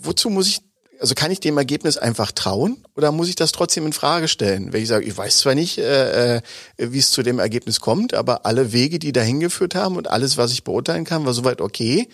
Wozu 0.00 0.30
muss 0.30 0.48
ich, 0.48 0.60
also 0.98 1.14
kann 1.14 1.30
ich 1.30 1.40
dem 1.40 1.58
Ergebnis 1.58 1.98
einfach 1.98 2.32
trauen 2.32 2.82
oder 2.96 3.12
muss 3.12 3.28
ich 3.28 3.34
das 3.34 3.52
trotzdem 3.52 3.84
in 3.84 3.92
Frage 3.92 4.28
stellen? 4.28 4.72
Wenn 4.72 4.82
ich 4.82 4.88
sage, 4.88 5.04
ich 5.04 5.16
weiß 5.16 5.38
zwar 5.38 5.54
nicht, 5.54 5.78
äh, 5.78 6.36
äh, 6.36 6.42
wie 6.78 6.98
es 6.98 7.10
zu 7.10 7.22
dem 7.22 7.38
Ergebnis 7.38 7.80
kommt, 7.80 8.14
aber 8.14 8.46
alle 8.46 8.72
Wege, 8.72 8.98
die 8.98 9.12
dahin 9.12 9.40
geführt 9.40 9.74
haben 9.74 9.96
und 9.96 10.08
alles, 10.08 10.38
was 10.38 10.52
ich 10.52 10.64
beurteilen 10.64 11.04
kann, 11.04 11.26
war 11.26 11.34
soweit 11.34 11.60
okay. 11.60 12.08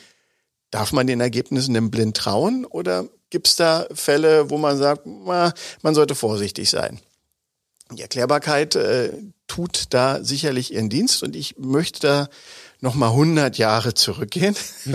Darf 0.71 0.93
man 0.93 1.07
den 1.07 1.21
Ergebnissen 1.21 1.73
denn 1.73 1.91
blind 1.91 2.17
trauen 2.17 2.67
oder 2.67 3.07
gibt 3.31 3.47
es 3.47 3.57
da 3.57 3.87
Fälle, 3.95 4.51
wo 4.51 4.59
man 4.59 4.77
sagt, 4.77 5.07
man 5.07 5.55
sollte 5.95 6.15
vorsichtig 6.15 6.69
sein? 6.69 7.01
Die 7.93 8.03
Erklärbarkeit 8.03 8.75
äh, 8.77 9.13
tut 9.47 9.87
da 9.91 10.23
sicherlich 10.23 10.73
ihren 10.73 10.91
Dienst 10.91 11.23
und 11.23 11.35
ich 11.35 11.57
möchte 11.59 12.01
da 12.01 12.29
noch 12.81 12.95
mal 12.95 13.09
100 13.09 13.59
Jahre 13.59 13.95
zurückgehen. 13.95 14.55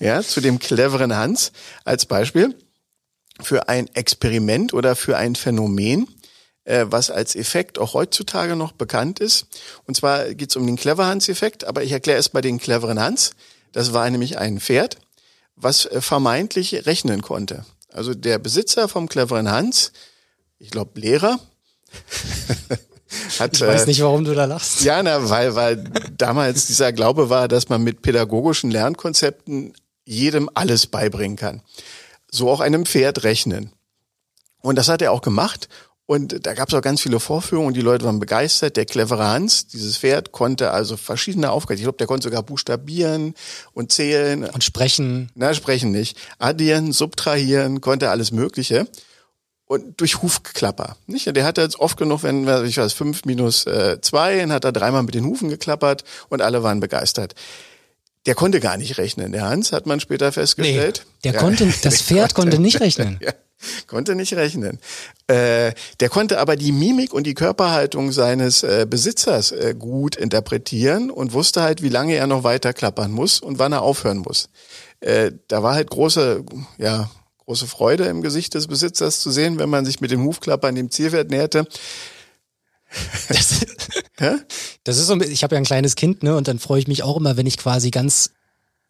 ja, 0.00 0.22
zu 0.22 0.40
dem 0.40 0.58
cleveren 0.58 1.16
Hans 1.16 1.52
als 1.84 2.06
Beispiel 2.06 2.54
für 3.40 3.68
ein 3.68 3.88
Experiment 3.94 4.72
oder 4.72 4.94
für 4.94 5.16
ein 5.16 5.34
Phänomen, 5.34 6.06
äh, 6.64 6.86
was 6.88 7.10
als 7.10 7.34
Effekt 7.34 7.78
auch 7.78 7.94
heutzutage 7.94 8.56
noch 8.56 8.72
bekannt 8.72 9.18
ist. 9.18 9.46
Und 9.86 9.96
zwar 9.96 10.34
geht 10.34 10.50
es 10.50 10.56
um 10.56 10.66
den 10.66 10.76
Clever 10.76 11.06
Hans-Effekt, 11.06 11.64
aber 11.64 11.82
ich 11.82 11.92
erkläre 11.92 12.16
erst 12.16 12.34
mal 12.34 12.42
den 12.42 12.58
cleveren 12.58 13.00
Hans. 13.00 13.32
Das 13.72 13.92
war 13.92 14.08
nämlich 14.08 14.38
ein 14.38 14.60
Pferd, 14.60 14.98
was 15.56 15.86
äh, 15.86 16.00
vermeintlich 16.00 16.86
rechnen 16.86 17.22
konnte. 17.22 17.64
Also 17.92 18.14
der 18.14 18.38
Besitzer 18.38 18.88
vom 18.88 19.08
cleveren 19.08 19.50
Hans, 19.50 19.92
ich 20.58 20.70
glaube 20.70 21.00
Lehrer, 21.00 21.40
hat 23.38 23.54
Ich 23.54 23.60
weiß 23.60 23.84
äh, 23.84 23.86
nicht, 23.86 24.02
warum 24.02 24.24
du 24.24 24.34
da 24.34 24.44
lachst. 24.44 24.82
ja, 24.82 25.02
na, 25.02 25.28
weil, 25.28 25.54
weil 25.54 25.84
damals 26.16 26.66
dieser 26.66 26.92
Glaube 26.92 27.30
war, 27.30 27.48
dass 27.48 27.68
man 27.68 27.82
mit 27.82 28.02
pädagogischen 28.02 28.70
Lernkonzepten 28.70 29.74
jedem 30.04 30.50
alles 30.54 30.86
beibringen 30.86 31.36
kann. 31.36 31.62
So 32.30 32.50
auch 32.50 32.60
einem 32.60 32.84
Pferd 32.86 33.24
rechnen. 33.24 33.72
Und 34.60 34.76
das 34.76 34.88
hat 34.88 35.02
er 35.02 35.12
auch 35.12 35.22
gemacht. 35.22 35.68
Und 36.06 36.46
da 36.46 36.52
gab 36.52 36.68
es 36.68 36.74
auch 36.74 36.82
ganz 36.82 37.00
viele 37.00 37.18
Vorführungen 37.18 37.68
und 37.68 37.76
die 37.76 37.80
Leute 37.80 38.04
waren 38.04 38.18
begeistert. 38.18 38.76
Der 38.76 38.84
clevere 38.84 39.26
Hans, 39.26 39.68
dieses 39.68 39.96
Pferd, 39.96 40.32
konnte 40.32 40.70
also 40.70 40.98
verschiedene 40.98 41.50
Aufgaben. 41.50 41.78
Ich 41.78 41.84
glaube, 41.84 41.96
der 41.96 42.06
konnte 42.06 42.24
sogar 42.24 42.42
buchstabieren 42.42 43.34
und 43.72 43.90
zählen. 43.90 44.44
Und 44.44 44.62
sprechen. 44.62 45.30
Na, 45.34 45.54
sprechen 45.54 45.92
nicht. 45.92 46.18
Addieren, 46.38 46.92
subtrahieren, 46.92 47.80
konnte 47.80 48.10
alles 48.10 48.32
Mögliche. 48.32 48.86
Und 49.66 50.00
durch 50.00 50.20
Hufklapper. 50.22 50.96
Nicht? 51.06 51.34
Der 51.34 51.44
hat 51.44 51.56
jetzt 51.56 51.80
oft 51.80 51.96
genug, 51.96 52.22
wenn, 52.22 52.46
ich 52.66 52.76
weiß, 52.76 52.92
fünf 52.92 53.24
minus 53.24 53.66
äh, 53.66 53.98
zwei, 54.02 54.36
dann 54.36 54.52
hat 54.52 54.64
er 54.64 54.72
dreimal 54.72 55.02
mit 55.02 55.14
den 55.14 55.24
Hufen 55.24 55.48
geklappert 55.48 56.04
und 56.28 56.42
alle 56.42 56.62
waren 56.62 56.80
begeistert. 56.80 57.34
Der 58.26 58.34
konnte 58.34 58.60
gar 58.60 58.76
nicht 58.76 58.98
rechnen. 58.98 59.32
Der 59.32 59.48
Hans 59.48 59.72
hat 59.72 59.86
man 59.86 60.00
später 60.00 60.32
festgestellt. 60.32 61.06
der 61.24 61.32
Ja, 61.32 61.38
konnte, 61.40 61.66
das 61.82 62.02
Pferd 62.02 62.34
konnte 62.34 62.58
nicht 62.58 62.80
rechnen. 62.80 63.18
ja, 63.22 63.32
konnte 63.86 64.14
nicht 64.14 64.34
rechnen. 64.34 64.78
Äh, 65.28 65.72
der 66.00 66.08
konnte 66.10 66.38
aber 66.38 66.56
die 66.56 66.72
Mimik 66.72 67.14
und 67.14 67.26
die 67.26 67.34
Körperhaltung 67.34 68.12
seines 68.12 68.62
äh, 68.62 68.86
Besitzers 68.88 69.52
äh, 69.52 69.74
gut 69.78 70.16
interpretieren 70.16 71.10
und 71.10 71.32
wusste 71.32 71.62
halt, 71.62 71.82
wie 71.82 71.88
lange 71.88 72.14
er 72.16 72.26
noch 72.26 72.44
weiter 72.44 72.72
klappern 72.74 73.12
muss 73.12 73.40
und 73.40 73.58
wann 73.58 73.72
er 73.72 73.82
aufhören 73.82 74.18
muss. 74.18 74.48
Äh, 75.00 75.32
da 75.48 75.62
war 75.62 75.74
halt 75.74 75.90
große, 75.90 76.44
ja, 76.78 77.10
große 77.46 77.66
Freude 77.66 78.04
im 78.06 78.22
Gesicht 78.22 78.54
des 78.54 78.66
Besitzers 78.68 79.20
zu 79.20 79.30
sehen, 79.30 79.58
wenn 79.58 79.68
man 79.68 79.84
sich 79.84 80.00
mit 80.00 80.10
dem 80.10 80.24
Hufklappern 80.24 80.74
dem 80.74 80.90
Zielwert 80.90 81.30
näherte. 81.30 81.66
Das, 83.28 83.66
das 84.84 84.98
ist 84.98 85.06
so, 85.06 85.12
ein 85.14 85.18
bisschen- 85.18 85.34
ich 85.34 85.42
habe 85.42 85.54
ja 85.54 85.58
ein 85.60 85.64
kleines 85.64 85.96
Kind, 85.96 86.22
ne, 86.22 86.36
und 86.36 86.48
dann 86.48 86.58
freue 86.58 86.78
ich 86.80 86.86
mich 86.88 87.02
auch 87.02 87.16
immer, 87.16 87.36
wenn 87.36 87.46
ich 87.46 87.58
quasi 87.58 87.90
ganz 87.90 88.30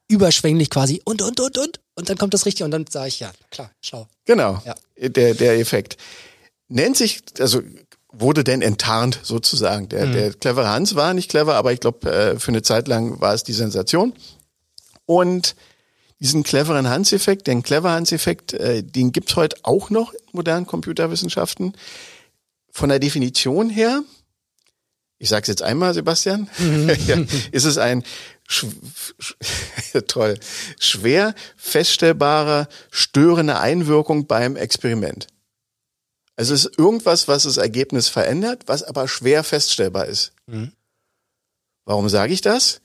überschwänglich 0.09 0.69
quasi 0.71 1.01
und 1.05 1.23
und 1.23 1.41
und 1.41 1.57
und 1.59 1.81
und 1.95 2.09
dann 2.11 2.19
kommt 2.19 2.35
das 2.35 2.45
richtig 2.45 2.65
und 2.65 2.71
dann 2.71 2.87
sage 2.89 3.09
ich 3.09 3.21
ja, 3.21 3.33
klar, 3.51 3.71
schlau. 3.81 4.07
Genau, 4.27 4.61
Ja. 4.67 4.75
der, 5.09 5.35
der 5.35 5.59
Effekt. 5.59 5.97
Nennt 6.69 6.97
sich, 6.97 7.23
also 7.39 7.63
wurde 8.13 8.45
denn 8.45 8.63
enttarnt 8.63 9.19
sozusagen. 9.23 9.89
Der, 9.89 10.07
der 10.07 10.33
clevere 10.35 10.69
Hans 10.69 10.95
war 10.95 11.15
nicht 11.15 11.31
clever, 11.31 11.55
aber 11.57 11.73
ich 11.73 11.81
glaube, 11.81 12.11
äh, 12.13 12.39
für 12.39 12.49
eine 12.49 12.63
Zeit 12.63 12.87
lang 12.89 13.21
war 13.21 13.35
es 13.35 13.43
die 13.45 13.53
Sensation. 13.53 14.13
Und 15.07 15.57
diesen 16.25 16.43
cleveren 16.43 16.89
Hans-Effekt, 16.89 17.47
den 17.47 17.63
clever 17.63 17.93
Hans-Effekt, 17.93 18.55
äh, 18.55 18.83
den 18.83 19.13
gibt's 19.13 19.37
heute 19.37 19.59
auch 19.63 19.91
noch 19.91 20.15
in 20.15 20.21
modernen 20.33 20.67
Computerwissenschaften. 20.67 21.77
Von 22.71 22.89
der 22.89 22.99
Definition 22.99 23.69
her, 23.69 24.03
ich 25.19 25.29
sage 25.29 25.43
es 25.43 25.49
jetzt 25.49 25.61
einmal, 25.61 25.93
Sebastian, 25.93 26.49
ja, 27.07 27.19
ist 27.53 27.67
es 27.67 27.77
ein 27.77 28.03
sch 28.49 28.65
sch 29.19 29.35
toll, 30.09 30.39
schwer 30.81 31.35
feststellbarer, 31.59 32.69
störende 32.91 33.61
Einwirkung 33.61 34.27
beim 34.27 34.57
Experiment. 34.57 35.27
Also 36.37 36.55
es 36.55 36.65
ist 36.65 36.79
irgendwas, 36.79 37.29
was 37.29 37.43
das 37.43 37.59
Ergebnis 37.59 38.09
verändert, 38.09 38.63
was 38.65 38.83
aber 38.83 39.09
schwer 39.09 39.45
feststellbar 39.45 40.07
ist. 40.07 40.33
Warum 41.85 42.09
sage 42.09 42.33
ich 42.33 42.41
das? 42.41 42.81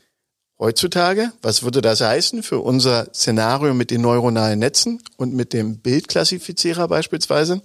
Heutzutage, 0.61 1.31
was 1.41 1.63
würde 1.63 1.81
das 1.81 2.01
heißen 2.01 2.43
für 2.43 2.59
unser 2.59 3.13
Szenario 3.13 3.73
mit 3.73 3.91
den 3.91 4.01
neuronalen 4.01 4.59
Netzen 4.59 5.01
und 5.15 5.33
mit 5.33 5.53
dem 5.53 5.79
Bildklassifizierer 5.79 6.89
beispielsweise? 6.89 7.61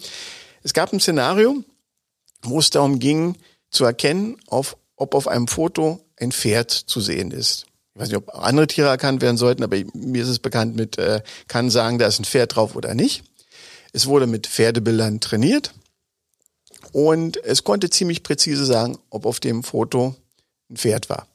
Es 0.63 0.75
gab 0.75 0.93
ein 0.93 1.01
Szenario, 1.01 1.65
wo 2.43 2.61
es 2.61 2.71
darum 2.71 3.01
ging, 3.01 3.37
zu 3.71 3.85
erkennen, 3.85 4.37
auf, 4.47 4.77
ob 4.95 5.17
auf 5.17 5.27
einem 5.27 5.49
Foto 5.49 6.07
ein 6.21 6.31
Pferd 6.31 6.71
zu 6.71 7.01
sehen 7.01 7.33
ist. 7.33 7.67
Ich 7.95 8.01
weiß 8.01 8.09
nicht, 8.09 8.17
ob 8.17 8.33
andere 8.33 8.69
Tiere 8.69 8.89
erkannt 8.89 9.23
werden 9.23 9.39
sollten, 9.39 9.65
aber 9.65 9.77
mir 9.93 10.23
ist 10.23 10.29
es 10.29 10.39
bekannt 10.39 10.77
mit, 10.77 10.97
äh, 10.97 11.23
kann 11.49 11.71
sagen, 11.71 11.99
da 11.99 12.07
ist 12.07 12.21
ein 12.21 12.25
Pferd 12.25 12.55
drauf 12.55 12.77
oder 12.77 12.95
nicht. 12.95 13.25
Es 13.93 14.07
wurde 14.07 14.29
mit 14.29 14.47
Pferdebildern 14.47 15.19
trainiert 15.19 15.75
und 16.93 17.43
es 17.45 17.65
konnte 17.65 17.91
ziemlich 17.91 18.23
präzise 18.23 18.65
sagen, 18.65 18.99
ob 19.11 19.27
auf 19.27 19.41
dem 19.41 19.65
Foto 19.65 20.15
ein 20.71 20.77
Pferd 20.77 21.11
war. 21.11 21.27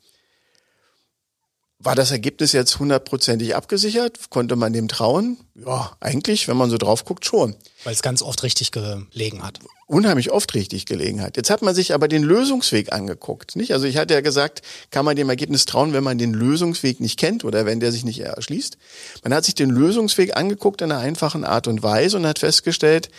War 1.81 1.95
das 1.95 2.11
Ergebnis 2.11 2.51
jetzt 2.51 2.77
hundertprozentig 2.77 3.55
abgesichert? 3.55 4.29
Konnte 4.29 4.57
man 4.57 4.73
dem 4.73 4.89
trauen? 4.89 5.37
Ja, 5.55 5.95
eigentlich, 6.01 6.49
wenn 6.49 6.57
man 6.57 6.69
so 6.69 6.77
drauf 6.77 7.05
guckt, 7.05 7.23
schon. 7.23 7.55
Weil 7.85 7.93
es 7.93 8.01
ganz 8.01 8.21
oft 8.21 8.43
richtig 8.43 8.73
gelegen 8.73 9.43
hat. 9.43 9.59
Unheimlich 9.87 10.29
oft 10.29 10.53
richtig 10.55 10.85
gelegen 10.85 11.21
hat. 11.21 11.37
Jetzt 11.37 11.49
hat 11.49 11.61
man 11.61 11.73
sich 11.73 11.93
aber 11.93 12.09
den 12.09 12.23
Lösungsweg 12.23 12.91
angeguckt, 12.91 13.55
nicht? 13.55 13.71
Also 13.71 13.85
ich 13.85 13.95
hatte 13.95 14.13
ja 14.13 14.19
gesagt, 14.19 14.61
kann 14.91 15.05
man 15.05 15.15
dem 15.15 15.29
Ergebnis 15.29 15.65
trauen, 15.65 15.93
wenn 15.93 16.03
man 16.03 16.17
den 16.17 16.33
Lösungsweg 16.33 16.99
nicht 16.99 17.17
kennt 17.17 17.45
oder 17.45 17.65
wenn 17.65 17.79
der 17.79 17.93
sich 17.93 18.03
nicht 18.03 18.19
erschließt. 18.19 18.77
Man 19.23 19.33
hat 19.33 19.45
sich 19.45 19.55
den 19.55 19.69
Lösungsweg 19.69 20.35
angeguckt 20.35 20.81
in 20.81 20.91
einer 20.91 20.99
einfachen 20.99 21.45
Art 21.45 21.69
und 21.69 21.81
Weise 21.81 22.17
und 22.17 22.27
hat 22.27 22.39
festgestellt, 22.39 23.09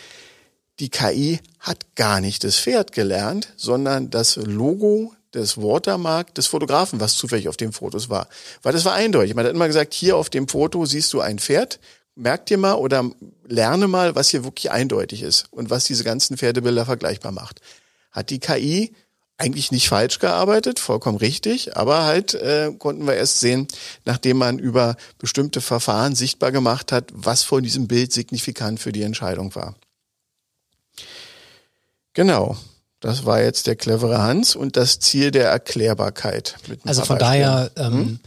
die 0.80 0.90
KI 0.90 1.40
hat 1.60 1.94
gar 1.94 2.20
nicht 2.20 2.44
das 2.44 2.56
Pferd 2.56 2.92
gelernt, 2.92 3.54
sondern 3.56 4.10
das 4.10 4.36
Logo 4.36 5.14
des 5.34 5.56
Watermark 5.56 6.34
des 6.34 6.46
Fotografen, 6.46 7.00
was 7.00 7.16
zufällig 7.16 7.48
auf 7.48 7.56
den 7.56 7.72
Fotos 7.72 8.08
war. 8.08 8.28
Weil 8.62 8.72
das 8.72 8.84
war 8.84 8.94
eindeutig. 8.94 9.34
Man 9.34 9.44
hat 9.44 9.52
immer 9.52 9.66
gesagt, 9.66 9.94
hier 9.94 10.16
auf 10.16 10.30
dem 10.30 10.48
Foto 10.48 10.84
siehst 10.86 11.12
du 11.12 11.20
ein 11.20 11.38
Pferd. 11.38 11.78
Merk 12.16 12.46
dir 12.46 12.58
mal 12.58 12.74
oder 12.74 13.10
lerne 13.46 13.88
mal, 13.88 14.14
was 14.14 14.28
hier 14.28 14.44
wirklich 14.44 14.70
eindeutig 14.70 15.22
ist 15.22 15.46
und 15.50 15.70
was 15.70 15.84
diese 15.84 16.04
ganzen 16.04 16.36
Pferdebilder 16.36 16.84
vergleichbar 16.84 17.32
macht. 17.32 17.60
Hat 18.10 18.30
die 18.30 18.40
KI 18.40 18.92
eigentlich 19.40 19.72
nicht 19.72 19.88
falsch 19.88 20.18
gearbeitet, 20.18 20.78
vollkommen 20.78 21.16
richtig, 21.16 21.76
aber 21.76 22.04
halt 22.04 22.34
äh, 22.34 22.72
konnten 22.78 23.06
wir 23.06 23.14
erst 23.14 23.40
sehen, 23.40 23.68
nachdem 24.04 24.36
man 24.36 24.58
über 24.58 24.96
bestimmte 25.18 25.62
Verfahren 25.62 26.14
sichtbar 26.14 26.52
gemacht 26.52 26.92
hat, 26.92 27.10
was 27.14 27.42
von 27.42 27.62
diesem 27.62 27.88
Bild 27.88 28.12
signifikant 28.12 28.80
für 28.80 28.92
die 28.92 29.02
Entscheidung 29.02 29.54
war. 29.54 29.74
Genau. 32.12 32.56
Das 33.00 33.24
war 33.24 33.42
jetzt 33.42 33.66
der 33.66 33.76
clevere 33.76 34.18
Hans 34.18 34.54
und 34.54 34.76
das 34.76 35.00
Ziel 35.00 35.30
der 35.30 35.48
Erklärbarkeit. 35.48 36.56
Also 36.84 37.02
von 37.04 37.18
Beispielen. 37.18 37.18
daher, 37.18 37.70
ähm, 37.76 38.20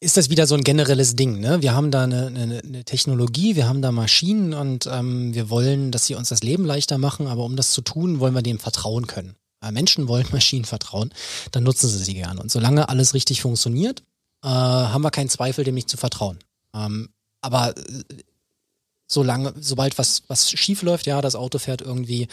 ist 0.00 0.16
das 0.16 0.30
wieder 0.30 0.46
so 0.46 0.54
ein 0.54 0.62
generelles 0.62 1.16
Ding. 1.16 1.40
Ne? 1.40 1.60
Wir 1.60 1.74
haben 1.74 1.90
da 1.90 2.04
eine, 2.04 2.28
eine, 2.28 2.60
eine 2.60 2.84
Technologie, 2.84 3.56
wir 3.56 3.66
haben 3.66 3.82
da 3.82 3.90
Maschinen 3.90 4.54
und 4.54 4.86
ähm, 4.86 5.34
wir 5.34 5.50
wollen, 5.50 5.90
dass 5.90 6.06
sie 6.06 6.14
uns 6.14 6.28
das 6.28 6.42
Leben 6.42 6.64
leichter 6.64 6.98
machen, 6.98 7.26
aber 7.26 7.44
um 7.44 7.56
das 7.56 7.72
zu 7.72 7.80
tun, 7.80 8.20
wollen 8.20 8.34
wir 8.34 8.42
dem 8.42 8.60
vertrauen 8.60 9.08
können. 9.08 9.34
Äh, 9.60 9.72
Menschen 9.72 10.06
wollen 10.06 10.26
Maschinen 10.32 10.64
vertrauen, 10.64 11.12
dann 11.50 11.64
nutzen 11.64 11.88
sie 11.88 11.98
sie 11.98 12.14
gerne. 12.14 12.40
Und 12.40 12.52
solange 12.52 12.88
alles 12.88 13.14
richtig 13.14 13.42
funktioniert, 13.42 14.02
äh, 14.44 14.48
haben 14.48 15.02
wir 15.02 15.10
keinen 15.10 15.30
Zweifel, 15.30 15.64
dem 15.64 15.74
nicht 15.74 15.90
zu 15.90 15.96
vertrauen. 15.96 16.38
Ähm, 16.74 17.08
aber 17.40 17.76
äh, 17.76 17.82
solange, 19.08 19.54
sobald 19.58 19.98
was, 19.98 20.22
was 20.28 20.48
schief 20.48 20.82
läuft, 20.82 21.06
ja, 21.06 21.20
das 21.20 21.34
Auto 21.34 21.58
fährt 21.58 21.80
irgendwie 21.80 22.28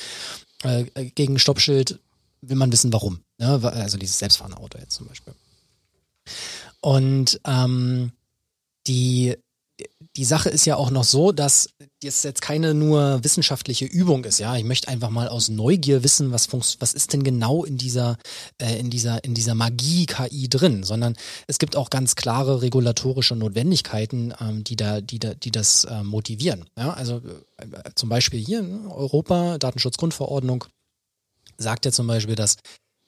äh, 0.65 1.05
gegen 1.15 1.35
ein 1.35 1.39
Stoppschild, 1.39 1.99
will 2.41 2.57
man 2.57 2.71
wissen, 2.71 2.93
warum. 2.93 3.21
Ne? 3.37 3.59
Also 3.73 3.97
dieses 3.97 4.19
selbstfahrende 4.19 4.57
Auto 4.57 4.77
jetzt 4.77 4.95
zum 4.95 5.07
Beispiel. 5.07 5.33
Und 6.81 7.39
ähm, 7.45 8.11
die, 8.87 9.35
die 10.17 10.25
Sache 10.25 10.49
ist 10.49 10.65
ja 10.65 10.77
auch 10.77 10.91
noch 10.91 11.03
so, 11.03 11.31
dass 11.31 11.69
das 12.01 12.23
jetzt 12.23 12.41
keine 12.41 12.73
nur 12.73 13.23
wissenschaftliche 13.23 13.85
Übung 13.85 14.23
ist. 14.23 14.39
Ja, 14.39 14.55
ich 14.55 14.63
möchte 14.63 14.87
einfach 14.87 15.09
mal 15.09 15.27
aus 15.27 15.49
Neugier 15.49 16.03
wissen, 16.03 16.31
was 16.31 16.51
was 16.53 16.93
ist 16.93 17.13
denn 17.13 17.23
genau 17.23 17.65
in 17.65 17.77
dieser 17.77 18.17
äh, 18.61 18.79
in 18.79 18.89
dieser 18.89 19.23
in 19.23 19.33
dieser 19.33 19.55
Magie 19.55 20.05
KI 20.05 20.47
drin, 20.47 20.83
sondern 20.83 21.15
es 21.47 21.59
gibt 21.59 21.75
auch 21.75 21.89
ganz 21.89 22.15
klare 22.15 22.61
regulatorische 22.61 23.35
Notwendigkeiten, 23.35 24.33
ähm, 24.39 24.63
die 24.63 24.77
da 24.77 25.01
die 25.01 25.19
da 25.19 25.33
die 25.33 25.51
das 25.51 25.83
äh, 25.83 26.03
motivieren. 26.03 26.65
Ja, 26.77 26.93
also 26.93 27.21
äh, 27.57 27.65
zum 27.95 28.09
Beispiel 28.09 28.39
hier 28.39 28.59
in 28.59 28.87
Europa 28.87 29.57
Datenschutzgrundverordnung 29.57 30.65
sagt 31.57 31.85
ja 31.85 31.91
zum 31.91 32.07
Beispiel, 32.07 32.35
dass 32.35 32.57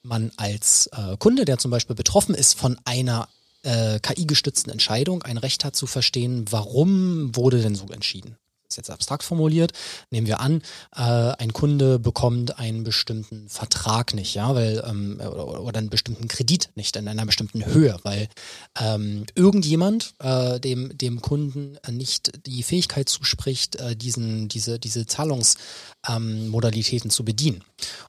man 0.02 0.30
als 0.36 0.88
äh, 0.88 1.16
Kunde, 1.18 1.44
der 1.44 1.58
zum 1.58 1.70
Beispiel 1.70 1.96
betroffen 1.96 2.34
ist 2.34 2.58
von 2.58 2.78
einer 2.84 3.28
äh, 3.68 4.00
KI-gestützten 4.00 4.70
Entscheidung 4.70 5.22
ein 5.22 5.38
Recht 5.38 5.64
hat 5.64 5.76
zu 5.76 5.86
verstehen, 5.86 6.46
warum 6.50 7.36
wurde 7.36 7.60
denn 7.60 7.74
so 7.74 7.86
entschieden 7.88 8.36
ist 8.68 8.76
jetzt 8.76 8.90
abstrakt 8.90 9.22
formuliert, 9.22 9.72
nehmen 10.10 10.26
wir 10.26 10.40
an, 10.40 10.62
äh, 10.94 11.00
ein 11.00 11.52
Kunde 11.52 11.98
bekommt 11.98 12.58
einen 12.58 12.84
bestimmten 12.84 13.48
Vertrag 13.48 14.14
nicht, 14.14 14.34
ja, 14.34 14.54
weil 14.54 14.84
ähm, 14.86 15.20
oder, 15.20 15.62
oder 15.62 15.78
einen 15.78 15.90
bestimmten 15.90 16.28
Kredit 16.28 16.70
nicht 16.74 16.96
in 16.96 17.08
einer 17.08 17.24
bestimmten 17.24 17.64
Höhe, 17.64 17.98
weil 18.02 18.28
ähm, 18.78 19.24
irgendjemand 19.34 20.14
äh, 20.20 20.60
dem 20.60 20.96
dem 20.96 21.22
Kunden 21.22 21.78
nicht 21.90 22.46
die 22.46 22.62
Fähigkeit 22.62 23.08
zuspricht, 23.08 23.76
äh, 23.76 23.96
diesen 23.96 24.48
diese 24.48 24.78
diese 24.78 25.06
Zahlungsmodalitäten 25.06 27.08
ähm, 27.08 27.12
zu 27.12 27.24
bedienen. 27.24 27.64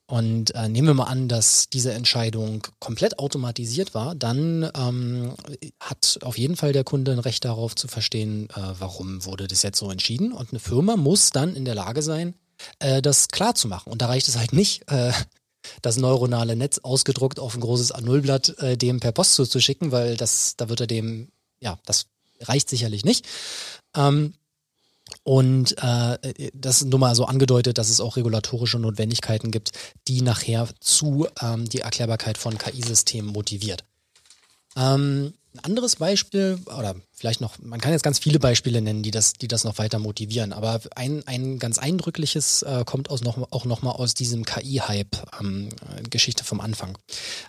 Und 0.08 0.56
äh, 0.56 0.68
nehmen 0.68 0.88
wir 0.88 0.94
mal 0.96 1.04
an, 1.04 1.28
dass 1.28 1.70
diese 1.70 1.94
Entscheidung 1.94 2.66
komplett 2.80 3.20
automatisiert 3.20 3.94
war, 3.94 4.16
dann 4.16 4.70
ähm, 4.76 5.36
hat 5.80 6.20
auf 6.24 6.38
jeden 6.38 6.56
Fall 6.56 6.74
der 6.74 6.84
Kunde 6.84 7.12
ein 7.12 7.20
Recht 7.20 7.46
darauf 7.46 7.76
zu 7.76 7.88
verstehen, 7.88 8.50
äh, 8.50 8.62
warum 8.80 9.24
wurde 9.26 9.48
das 9.48 9.62
jetzt 9.62 9.78
so 9.78 9.92
entschieden 9.92 10.32
und 10.32 10.49
eine 10.52 10.60
Firma 10.60 10.96
muss 10.96 11.30
dann 11.30 11.56
in 11.56 11.66
der 11.66 11.76
Lage 11.76 12.02
sein, 12.02 12.36
äh, 12.80 13.02
das 13.02 13.28
klar 13.30 13.56
zu 13.56 13.68
machen. 13.68 13.92
Und 13.92 14.02
da 14.02 14.08
reicht 14.08 14.28
es 14.28 14.38
halt 14.38 14.54
nicht, 14.54 14.90
äh, 14.92 15.12
das 15.82 15.98
neuronale 15.98 16.56
Netz 16.56 16.80
ausgedruckt 16.80 17.40
auf 17.40 17.56
ein 17.56 17.62
großes 17.62 17.94
A0-Blatt 17.94 18.58
äh, 18.60 18.78
dem 18.78 19.00
per 19.00 19.12
Post 19.12 19.36
zuzuschicken, 19.36 19.92
weil 19.92 20.18
das, 20.18 20.56
da 20.58 20.70
wird 20.70 20.82
er 20.82 20.88
dem, 20.88 21.30
ja, 21.60 21.80
das 21.86 22.08
reicht 22.42 22.70
sicherlich 22.70 23.04
nicht. 23.06 23.26
Ähm, 23.96 24.34
und 25.24 25.76
äh, 25.80 26.52
das 26.54 26.82
ist 26.82 26.88
nur 26.88 27.00
mal 27.00 27.16
so 27.16 27.26
angedeutet, 27.26 27.78
dass 27.78 27.90
es 27.90 28.00
auch 28.00 28.16
regulatorische 28.16 28.80
Notwendigkeiten 28.80 29.52
gibt, 29.52 29.72
die 30.08 30.22
nachher 30.22 30.68
zu 30.80 31.28
ähm, 31.42 31.68
die 31.68 31.82
Erklärbarkeit 31.82 32.38
von 32.38 32.58
KI-Systemen 32.58 33.32
motiviert. 33.32 33.84
Ähm, 34.76 35.34
ein 35.60 35.66
anderes 35.66 35.98
Beispiel, 35.98 36.60
oder 36.66 36.96
vielleicht 37.12 37.42
noch, 37.42 37.60
man 37.60 37.82
kann 37.82 37.92
jetzt 37.92 38.04
ganz 38.04 38.20
viele 38.20 38.40
Beispiele 38.40 38.82
nennen, 38.82 39.04
die 39.04 39.12
das, 39.12 39.34
die 39.34 39.48
das 39.48 39.64
noch 39.64 39.78
weiter 39.78 40.00
motivieren, 40.00 40.54
aber 40.54 40.82
ein, 40.96 41.24
ein 41.28 41.60
ganz 41.60 41.78
eindrückliches 41.78 42.64
äh, 42.64 42.84
kommt 42.86 43.10
aus 43.10 43.22
noch, 43.22 43.52
auch 43.52 43.66
nochmal 43.66 43.94
aus 43.94 44.14
diesem 44.14 44.46
KI-Hype, 44.46 45.18
ähm, 45.40 45.70
vom 46.44 46.62
Anfang. 46.62 46.98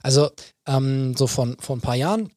Also 0.03 0.31
ähm, 0.66 1.16
so 1.16 1.27
von 1.27 1.57
vor 1.59 1.77
ein 1.77 1.81
paar 1.81 1.96
Jahren 1.96 2.31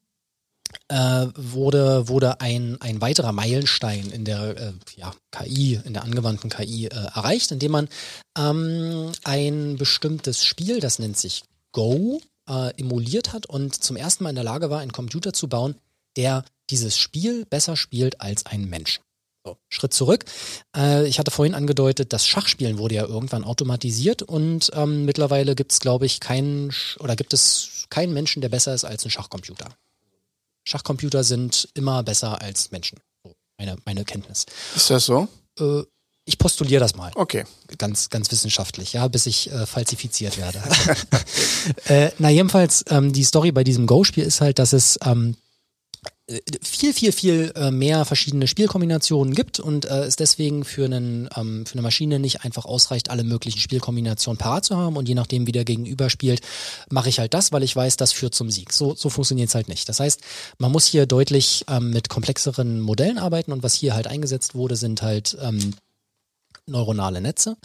äh, 0.89 1.27
wurde, 1.36 2.07
wurde 2.07 2.41
ein, 2.41 2.77
ein 2.81 3.01
weiterer 3.01 3.31
Meilenstein 3.31 4.12
in 4.12 4.25
der 4.25 4.57
äh, 4.57 4.73
ja, 4.95 5.13
KI, 5.31 5.79
in 5.83 5.93
der 5.93 6.03
angewandten 6.03 6.49
KI 6.49 6.88
äh, 6.88 6.89
erreicht, 6.89 7.51
indem 7.51 7.71
man 7.71 7.89
ähm, 8.38 9.12
ein 9.23 9.77
bestimmtes 9.77 10.43
Spiel, 10.43 10.79
das 10.79 10.99
nennt 10.99 11.17
sich 11.17 11.43
Go, 11.71 12.21
äh, 12.49 12.73
emuliert 12.79 13.34
hat 13.34 13.45
und 13.45 13.84
zum 13.84 13.95
ersten 13.95 14.23
Mal 14.23 14.32
in 14.32 14.36
der 14.36 14.43
Lage 14.43 14.69
war, 14.69 14.79
einen 14.79 14.91
Computer 14.91 15.34
zu 15.34 15.47
bauen, 15.47 15.75
der 16.15 16.45
dieses 16.69 16.97
Spiel 16.97 17.45
besser 17.45 17.75
spielt 17.75 18.21
als 18.21 18.45
ein 18.45 18.65
Mensch. 18.65 19.01
So, 19.45 19.58
Schritt 19.67 19.93
zurück. 19.93 20.23
Äh, 20.75 21.06
ich 21.08 21.19
hatte 21.19 21.32
vorhin 21.32 21.53
angedeutet, 21.53 22.13
das 22.13 22.25
Schachspielen 22.25 22.77
wurde 22.77 22.95
ja 22.95 23.06
irgendwann 23.06 23.43
automatisiert 23.43 24.21
und 24.21 24.71
ähm, 24.73 25.03
mittlerweile 25.03 25.56
gibt 25.56 25.73
es, 25.73 25.79
glaube 25.79 26.06
ich, 26.06 26.21
keinen 26.21 26.73
oder 26.99 27.15
gibt 27.17 27.34
es 27.34 27.86
keinen 27.89 28.13
Menschen, 28.13 28.41
der 28.41 28.49
besser 28.49 28.73
ist 28.73 28.86
als 28.86 29.03
ein 29.03 29.12
Schachcomputer. 29.12 29.67
Schachcomputer 30.65 31.25
sind 31.25 31.67
immer 31.73 32.03
besser 32.03 32.41
als 32.41 32.71
Menschen. 32.71 32.99
So, 33.23 33.36
meine, 33.58 33.75
meine 33.84 34.06
Kenntnis. 34.06 34.45
Ist 34.75 34.89
das 34.89 35.06
so? 35.06 35.27
Äh, 35.60 35.84
ich 36.25 36.38
postuliere 36.38 36.79
das 36.79 36.95
mal. 36.95 37.12
Okay. 37.15 37.43
Ganz, 37.77 38.09
ganz 38.09 38.31
wissenschaftlich, 38.31 38.93
ja, 38.93 39.07
bis 39.07 39.25
ich 39.25 39.51
äh, 39.51 39.65
falsifiziert 39.65 40.38
werde. 40.38 40.62
äh, 41.86 42.12
na, 42.17 42.29
jedenfalls, 42.29 42.86
ähm, 42.89 43.12
die 43.12 43.23
Story 43.23 43.51
bei 43.51 43.63
diesem 43.63 43.88
Go-Spiel 43.88 44.23
ist 44.23 44.39
halt, 44.39 44.57
dass 44.57 44.73
es 44.73 44.97
ähm, 45.05 45.36
äh, 46.27 46.39
viel, 46.62 46.93
viel, 46.93 47.12
viel 47.12 47.51
äh, 47.55 47.69
mehr 47.69 48.05
verschiedene 48.05 48.47
Spielkombinationen 48.47 49.33
gibt 49.36 49.59
und 49.59 49.83
äh, 49.83 50.05
es 50.05 50.15
deswegen 50.15 50.63
für, 50.63 50.86
einen, 50.86 51.27
ähm, 51.36 51.65
für 51.65 51.73
eine 51.73 51.81
Maschine 51.81 52.19
nicht 52.19 52.45
einfach 52.45 52.63
ausreicht, 52.63 53.09
alle 53.09 53.25
möglichen 53.25 53.59
Spielkombinationen 53.59 54.38
parat 54.38 54.63
zu 54.63 54.77
haben 54.77 54.95
und 54.95 55.09
je 55.09 55.15
nachdem, 55.15 55.45
wie 55.47 55.51
der 55.51 55.65
Gegenüber 55.65 56.09
spielt, 56.09 56.39
mache 56.89 57.09
ich 57.09 57.19
halt 57.19 57.33
das, 57.33 57.51
weil 57.51 57.63
ich 57.63 57.75
weiß, 57.75 57.97
das 57.97 58.13
führt 58.13 58.33
zum 58.33 58.49
Sieg. 58.49 58.71
So, 58.71 58.95
so 58.95 59.09
funktioniert 59.09 59.49
es 59.49 59.55
halt 59.55 59.67
nicht. 59.67 59.89
Das 59.89 59.99
heißt, 59.99 60.21
man 60.57 60.71
muss 60.71 60.86
hier 60.86 61.05
deutlich 61.05 61.65
ähm, 61.69 61.89
mit 61.89 62.07
komplexeren 62.07 62.79
Modellen 62.79 63.17
arbeiten 63.17 63.51
und 63.51 63.62
was 63.62 63.73
hier 63.73 63.93
halt 63.93 64.07
eingesetzt 64.07 64.55
wurde, 64.55 64.77
sind 64.77 65.01
halt 65.01 65.38
ähm, 65.41 65.73
neuronale 66.65 67.21
Netze. 67.21 67.58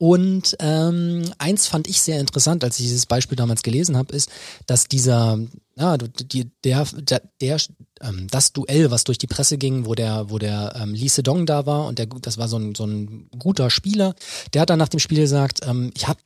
Und 0.00 0.56
ähm, 0.60 1.30
eins 1.36 1.66
fand 1.66 1.86
ich 1.86 2.00
sehr 2.00 2.20
interessant, 2.20 2.64
als 2.64 2.80
ich 2.80 2.86
dieses 2.86 3.04
Beispiel 3.04 3.36
damals 3.36 3.62
gelesen 3.62 3.98
habe, 3.98 4.16
ist, 4.16 4.30
dass 4.66 4.88
dieser, 4.88 5.38
ja, 5.76 5.98
die, 5.98 6.50
der, 6.64 6.86
der, 6.94 7.20
der 7.42 7.58
ähm, 8.00 8.26
das 8.30 8.54
Duell, 8.54 8.90
was 8.90 9.04
durch 9.04 9.18
die 9.18 9.26
Presse 9.26 9.58
ging, 9.58 9.84
wo 9.84 9.94
der, 9.94 10.30
wo 10.30 10.38
der 10.38 10.74
ähm, 10.74 10.94
Lee 10.94 11.08
Sedong 11.08 11.44
da 11.44 11.66
war 11.66 11.86
und 11.86 11.98
der, 11.98 12.06
das 12.06 12.38
war 12.38 12.48
so 12.48 12.56
ein, 12.56 12.74
so 12.74 12.86
ein 12.86 13.28
guter 13.38 13.68
Spieler, 13.68 14.14
der 14.54 14.62
hat 14.62 14.70
dann 14.70 14.78
nach 14.78 14.88
dem 14.88 15.00
Spiel 15.00 15.20
gesagt, 15.20 15.60
ähm, 15.66 15.92
ich 15.94 16.08
habe 16.08 16.20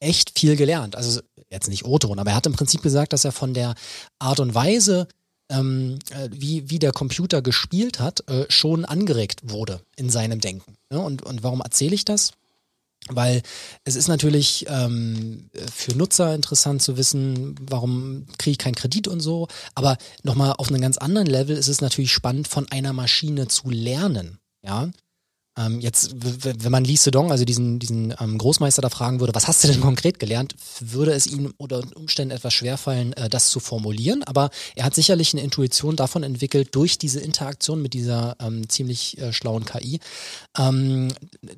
echt 0.00 0.38
viel 0.38 0.56
gelernt. 0.56 0.96
Also 0.96 1.20
jetzt 1.50 1.68
nicht 1.68 1.84
O-Ton, 1.84 2.18
aber 2.18 2.30
er 2.30 2.36
hat 2.36 2.46
im 2.46 2.54
Prinzip 2.54 2.80
gesagt, 2.80 3.12
dass 3.12 3.26
er 3.26 3.32
von 3.32 3.52
der 3.52 3.74
Art 4.18 4.40
und 4.40 4.54
Weise, 4.54 5.08
ähm, 5.52 5.98
äh, 6.10 6.28
wie, 6.32 6.70
wie 6.70 6.78
der 6.78 6.92
Computer 6.92 7.42
gespielt 7.42 8.00
hat, 8.00 8.28
äh, 8.28 8.46
schon 8.48 8.84
angeregt 8.84 9.40
wurde 9.44 9.80
in 9.96 10.10
seinem 10.10 10.40
Denken. 10.40 10.74
Ja, 10.92 10.98
und, 10.98 11.22
und 11.22 11.42
warum 11.42 11.60
erzähle 11.60 11.94
ich 11.94 12.04
das? 12.04 12.32
Weil 13.08 13.42
es 13.84 13.96
ist 13.96 14.08
natürlich 14.08 14.66
ähm, 14.68 15.50
für 15.72 15.96
Nutzer 15.96 16.34
interessant 16.34 16.82
zu 16.82 16.96
wissen, 16.96 17.56
warum 17.68 18.26
kriege 18.38 18.52
ich 18.52 18.58
keinen 18.58 18.76
Kredit 18.76 19.08
und 19.08 19.20
so. 19.20 19.48
Aber 19.74 19.96
nochmal 20.22 20.54
auf 20.56 20.68
einem 20.68 20.80
ganz 20.80 20.98
anderen 20.98 21.26
Level 21.26 21.56
ist 21.56 21.68
es 21.68 21.80
natürlich 21.80 22.12
spannend, 22.12 22.46
von 22.46 22.70
einer 22.70 22.92
Maschine 22.92 23.48
zu 23.48 23.70
lernen. 23.70 24.38
Ja, 24.64 24.90
ähm, 25.58 25.80
jetzt, 25.80 26.14
wenn 26.14 26.72
man 26.72 26.84
Lee 26.84 26.96
Sedong, 26.96 27.30
also 27.30 27.44
diesen, 27.44 27.78
diesen 27.78 28.14
ähm, 28.18 28.38
Großmeister 28.38 28.80
da 28.80 28.88
fragen 28.88 29.20
würde, 29.20 29.34
was 29.34 29.48
hast 29.48 29.62
du 29.62 29.68
denn 29.68 29.80
konkret 29.82 30.18
gelernt, 30.18 30.54
würde 30.80 31.12
es 31.12 31.26
ihm 31.26 31.52
unter 31.58 31.82
Umständen 31.94 32.34
etwas 32.34 32.54
schwerfallen, 32.54 33.12
äh, 33.12 33.28
das 33.28 33.50
zu 33.50 33.60
formulieren. 33.60 34.22
Aber 34.22 34.50
er 34.76 34.84
hat 34.84 34.94
sicherlich 34.94 35.34
eine 35.34 35.42
Intuition 35.42 35.96
davon 35.96 36.22
entwickelt, 36.22 36.74
durch 36.74 36.96
diese 36.96 37.20
Interaktion 37.20 37.82
mit 37.82 37.92
dieser 37.92 38.36
ähm, 38.40 38.68
ziemlich 38.70 39.18
äh, 39.18 39.34
schlauen 39.34 39.66
KI, 39.66 40.00
ähm, 40.56 41.08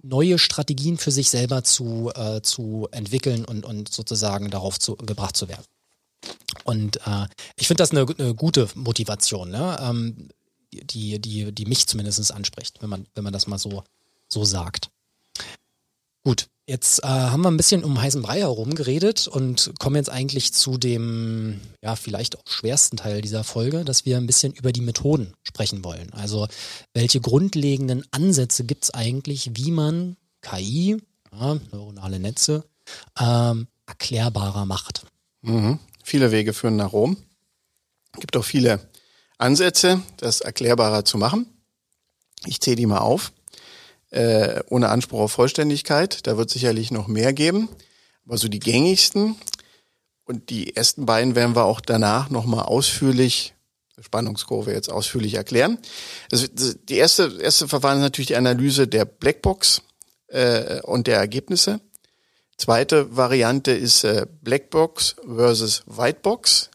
neue 0.02 0.38
Strategien 0.38 0.98
für 0.98 1.12
sich 1.12 1.30
selber 1.30 1.62
zu, 1.62 2.11
äh, 2.16 2.40
zu 2.42 2.88
entwickeln 2.90 3.44
und, 3.44 3.64
und 3.64 3.92
sozusagen 3.92 4.50
darauf 4.50 4.80
zu, 4.80 4.96
gebracht 4.96 5.37
zu 5.37 5.48
werden. 5.48 5.64
Und 6.64 6.96
äh, 7.07 7.26
ich 7.57 7.68
finde 7.68 7.83
das 7.83 7.92
eine, 7.92 8.07
eine 8.18 8.35
gute 8.35 8.68
Motivation. 8.74 9.50
Ne? 9.50 10.24
Die, 10.82 11.18
die, 11.18 11.52
die 11.52 11.66
mich 11.66 11.87
zumindest 11.87 12.32
anspricht, 12.32 12.82
wenn 12.82 12.90
man, 12.90 13.06
wenn 13.14 13.24
man 13.24 13.32
das 13.32 13.46
mal 13.46 13.58
so, 13.58 13.84
so 14.28 14.44
sagt. 14.44 14.90
Gut, 16.24 16.48
jetzt 16.66 17.04
äh, 17.04 17.06
haben 17.06 17.42
wir 17.42 17.50
ein 17.50 17.56
bisschen 17.56 17.84
um 17.84 18.00
heißen 18.00 18.22
Brei 18.22 18.40
herum 18.40 18.74
geredet 18.74 19.28
und 19.28 19.72
kommen 19.78 19.96
jetzt 19.96 20.10
eigentlich 20.10 20.52
zu 20.54 20.78
dem, 20.78 21.60
ja, 21.82 21.96
vielleicht 21.96 22.38
auch 22.38 22.46
schwersten 22.46 22.96
Teil 22.96 23.20
dieser 23.20 23.44
Folge, 23.44 23.84
dass 23.84 24.06
wir 24.06 24.16
ein 24.16 24.26
bisschen 24.26 24.52
über 24.54 24.72
die 24.72 24.80
Methoden 24.80 25.34
sprechen 25.42 25.84
wollen. 25.84 26.12
Also, 26.12 26.48
welche 26.94 27.20
grundlegenden 27.20 28.04
Ansätze 28.10 28.64
gibt 28.64 28.84
es 28.84 28.94
eigentlich, 28.94 29.50
wie 29.54 29.70
man 29.70 30.16
KI, 30.40 30.96
ja, 31.32 31.58
neuronale 31.72 32.18
Netze, 32.18 32.64
ähm, 33.20 33.66
erklärbarer 33.87 34.64
macht? 34.64 35.04
Mhm. 35.42 35.78
Viele 36.02 36.32
Wege 36.32 36.54
führen 36.54 36.76
nach 36.76 36.92
Rom. 36.92 37.18
Es 38.14 38.20
gibt 38.20 38.37
auch 38.37 38.44
viele 38.44 38.80
Ansätze, 39.38 40.03
das 40.16 40.40
erklärbarer 40.40 41.05
zu 41.05 41.18
machen. 41.18 41.47
Ich 42.47 42.61
zähle 42.61 42.77
die 42.77 42.87
mal 42.87 42.99
auf, 42.99 43.33
äh, 44.11 44.62
ohne 44.68 44.88
Anspruch 44.88 45.20
auf 45.20 45.33
Vollständigkeit. 45.33 46.27
Da 46.27 46.37
wird 46.37 46.51
sicherlich 46.51 46.90
noch 46.90 47.09
mehr 47.09 47.33
geben. 47.33 47.68
Aber 48.27 48.38
so 48.38 48.49
die 48.49 48.61
gängigsten 48.61 49.37
und 50.25 50.51
die 50.51 50.77
ersten 50.77 51.07
beiden 51.07 51.35
werden 51.35 51.55
wir 51.55 51.64
auch 51.64 51.81
danach 51.81 52.31
nochmal 52.31 52.64
ausführlich, 52.64 53.55
Spannungskurve 54.01 54.73
jetzt 54.73 54.90
ausführlich 54.90 55.35
erklären. 55.35 55.79
Also 56.33 56.47
die 56.49 56.97
erste, 56.97 57.38
erste 57.40 57.68
Verfahren 57.68 57.99
ist 57.99 58.03
natürlich 58.03 58.29
die 58.29 58.37
Analyse 58.37 58.88
der 58.88 59.05
Blackbox 59.05 59.83
äh, 60.29 60.81
und 60.83 61.07
der 61.07 61.18
Ergebnisse. 61.18 61.81
Zweite 62.57 63.16
Variante 63.16 63.73
ist 63.73 64.05
äh, 64.05 64.27
Blackbox 64.42 65.16
versus 65.27 65.83
Whitebox. 65.87 66.70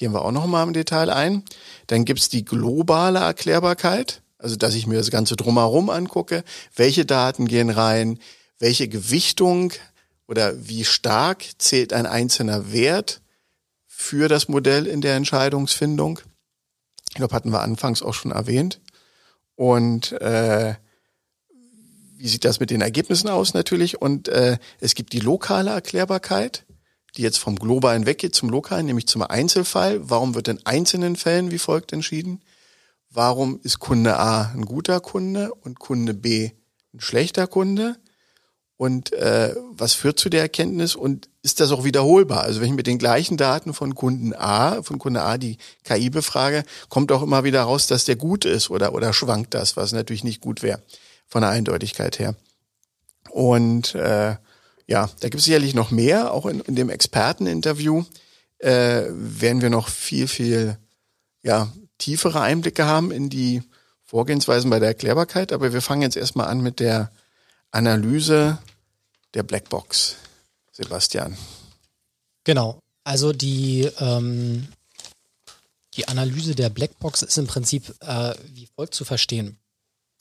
Gehen 0.00 0.14
wir 0.14 0.24
auch 0.24 0.32
nochmal 0.32 0.66
im 0.66 0.72
Detail 0.72 1.10
ein. 1.10 1.44
Dann 1.86 2.06
gibt's 2.06 2.30
die 2.30 2.42
globale 2.42 3.18
Erklärbarkeit, 3.18 4.22
also 4.38 4.56
dass 4.56 4.74
ich 4.74 4.86
mir 4.86 4.96
das 4.96 5.10
Ganze 5.10 5.36
drumherum 5.36 5.90
angucke. 5.90 6.42
Welche 6.74 7.04
Daten 7.04 7.46
gehen 7.46 7.68
rein? 7.68 8.18
Welche 8.58 8.88
Gewichtung 8.88 9.74
oder 10.26 10.54
wie 10.66 10.86
stark 10.86 11.44
zählt 11.58 11.92
ein 11.92 12.06
einzelner 12.06 12.72
Wert 12.72 13.20
für 13.86 14.28
das 14.28 14.48
Modell 14.48 14.86
in 14.86 15.02
der 15.02 15.16
Entscheidungsfindung? 15.16 16.20
Ich 17.10 17.16
glaube, 17.16 17.34
hatten 17.34 17.52
wir 17.52 17.60
anfangs 17.60 18.00
auch 18.00 18.14
schon 18.14 18.32
erwähnt. 18.32 18.80
Und 19.54 20.12
äh, 20.12 20.76
wie 22.16 22.28
sieht 22.28 22.46
das 22.46 22.58
mit 22.58 22.70
den 22.70 22.80
Ergebnissen 22.80 23.28
aus 23.28 23.52
natürlich? 23.52 24.00
Und 24.00 24.28
äh, 24.28 24.56
es 24.80 24.94
gibt 24.94 25.12
die 25.12 25.20
lokale 25.20 25.72
Erklärbarkeit, 25.72 26.64
die 27.16 27.22
jetzt 27.22 27.38
vom 27.38 27.56
globalen 27.56 28.06
weggeht 28.06 28.34
zum 28.34 28.50
lokalen, 28.50 28.86
nämlich 28.86 29.06
zum 29.06 29.22
Einzelfall. 29.22 30.00
Warum 30.08 30.34
wird 30.34 30.48
in 30.48 30.64
einzelnen 30.64 31.16
Fällen 31.16 31.50
wie 31.50 31.58
folgt 31.58 31.92
entschieden? 31.92 32.40
Warum 33.10 33.60
ist 33.62 33.80
Kunde 33.80 34.18
A 34.18 34.52
ein 34.52 34.64
guter 34.64 35.00
Kunde 35.00 35.52
und 35.52 35.78
Kunde 35.78 36.14
B 36.14 36.50
ein 36.94 37.00
schlechter 37.00 37.46
Kunde? 37.46 37.96
Und 38.76 39.12
äh, 39.12 39.54
was 39.72 39.92
führt 39.92 40.18
zu 40.18 40.30
der 40.30 40.40
Erkenntnis 40.40 40.94
und 40.94 41.28
ist 41.42 41.60
das 41.60 41.70
auch 41.70 41.84
wiederholbar? 41.84 42.44
Also 42.44 42.60
wenn 42.60 42.68
ich 42.68 42.74
mit 42.76 42.86
den 42.86 42.96
gleichen 42.96 43.36
Daten 43.36 43.74
von 43.74 43.94
Kunden 43.94 44.32
A, 44.32 44.82
von 44.82 44.98
Kunde 44.98 45.20
A 45.20 45.36
die 45.36 45.58
KI 45.84 46.08
befrage, 46.08 46.64
kommt 46.88 47.12
auch 47.12 47.22
immer 47.22 47.44
wieder 47.44 47.62
raus, 47.62 47.88
dass 47.88 48.06
der 48.06 48.16
gut 48.16 48.46
ist 48.46 48.70
oder, 48.70 48.94
oder 48.94 49.12
schwankt 49.12 49.52
das, 49.52 49.76
was 49.76 49.92
natürlich 49.92 50.24
nicht 50.24 50.40
gut 50.40 50.62
wäre 50.62 50.80
von 51.26 51.42
der 51.42 51.50
Eindeutigkeit 51.50 52.18
her. 52.18 52.34
Und 53.28 53.94
äh, 53.94 54.36
ja, 54.90 55.08
da 55.20 55.28
gibt 55.28 55.38
es 55.38 55.44
sicherlich 55.44 55.72
noch 55.72 55.92
mehr, 55.92 56.34
auch 56.34 56.46
in, 56.46 56.58
in 56.60 56.74
dem 56.74 56.90
Experteninterview 56.90 58.04
äh, 58.58 59.04
werden 59.08 59.62
wir 59.62 59.70
noch 59.70 59.88
viel, 59.88 60.26
viel 60.26 60.78
ja, 61.42 61.72
tiefere 61.98 62.40
Einblicke 62.40 62.86
haben 62.86 63.12
in 63.12 63.30
die 63.30 63.62
Vorgehensweisen 64.02 64.68
bei 64.68 64.80
der 64.80 64.88
Erklärbarkeit. 64.88 65.52
Aber 65.52 65.72
wir 65.72 65.80
fangen 65.80 66.02
jetzt 66.02 66.16
erstmal 66.16 66.48
an 66.48 66.60
mit 66.60 66.80
der 66.80 67.12
Analyse 67.70 68.58
der 69.34 69.44
Blackbox, 69.44 70.16
Sebastian. 70.72 71.36
Genau. 72.42 72.80
Also 73.04 73.32
die, 73.32 73.88
ähm, 74.00 74.66
die 75.94 76.08
Analyse 76.08 76.56
der 76.56 76.68
Blackbox 76.68 77.22
ist 77.22 77.38
im 77.38 77.46
Prinzip 77.46 77.94
äh, 78.00 78.34
wie 78.54 78.66
folgt 78.74 78.94
zu 78.94 79.04
verstehen. 79.04 79.56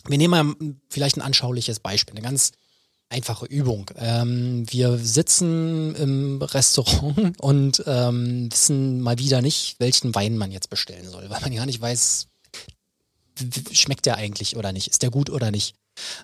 Wir 0.05 0.19
nehmen 0.19 0.31
mal 0.59 0.75
vielleicht 0.89 1.17
ein 1.17 1.21
anschauliches 1.21 1.79
Beispiel, 1.79 2.13
eine 2.13 2.21
ganz 2.23 2.51
einfache 3.09 3.45
Übung. 3.45 3.89
Ähm, 3.97 4.65
wir 4.69 4.97
sitzen 4.97 5.95
im 5.95 6.41
Restaurant 6.41 7.35
und 7.41 7.83
ähm, 7.85 8.51
wissen 8.51 9.01
mal 9.01 9.17
wieder 9.17 9.41
nicht, 9.41 9.75
welchen 9.79 10.13
Wein 10.15 10.37
man 10.37 10.51
jetzt 10.51 10.69
bestellen 10.69 11.09
soll, 11.09 11.29
weil 11.29 11.41
man 11.41 11.51
ja 11.51 11.65
nicht 11.65 11.81
weiß, 11.81 12.27
schmeckt 13.71 14.05
der 14.05 14.17
eigentlich 14.17 14.55
oder 14.57 14.71
nicht, 14.71 14.89
ist 14.89 15.01
der 15.01 15.11
gut 15.11 15.29
oder 15.29 15.51
nicht. 15.51 15.75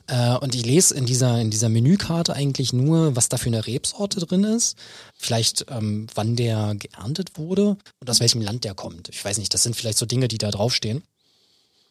Äh, 0.07 0.35
und 0.37 0.55
ich 0.55 0.65
lese 0.65 0.95
in 0.95 1.05
dieser, 1.05 1.39
in 1.39 1.49
dieser 1.49 1.69
Menükarte 1.69 2.33
eigentlich 2.33 2.73
nur, 2.73 3.15
was 3.15 3.29
da 3.29 3.37
für 3.37 3.47
eine 3.47 3.65
Rebsorte 3.65 4.19
drin 4.19 4.43
ist. 4.43 4.77
Vielleicht, 5.17 5.65
ähm, 5.69 6.07
wann 6.13 6.35
der 6.35 6.75
geerntet 6.75 7.37
wurde 7.37 7.77
und 7.99 8.09
aus 8.09 8.19
welchem 8.19 8.41
Land 8.41 8.63
der 8.63 8.73
kommt. 8.73 9.09
Ich 9.09 9.23
weiß 9.23 9.37
nicht, 9.37 9.53
das 9.53 9.63
sind 9.63 9.75
vielleicht 9.75 9.97
so 9.97 10.05
Dinge, 10.05 10.27
die 10.27 10.37
da 10.37 10.51
draufstehen. 10.51 11.03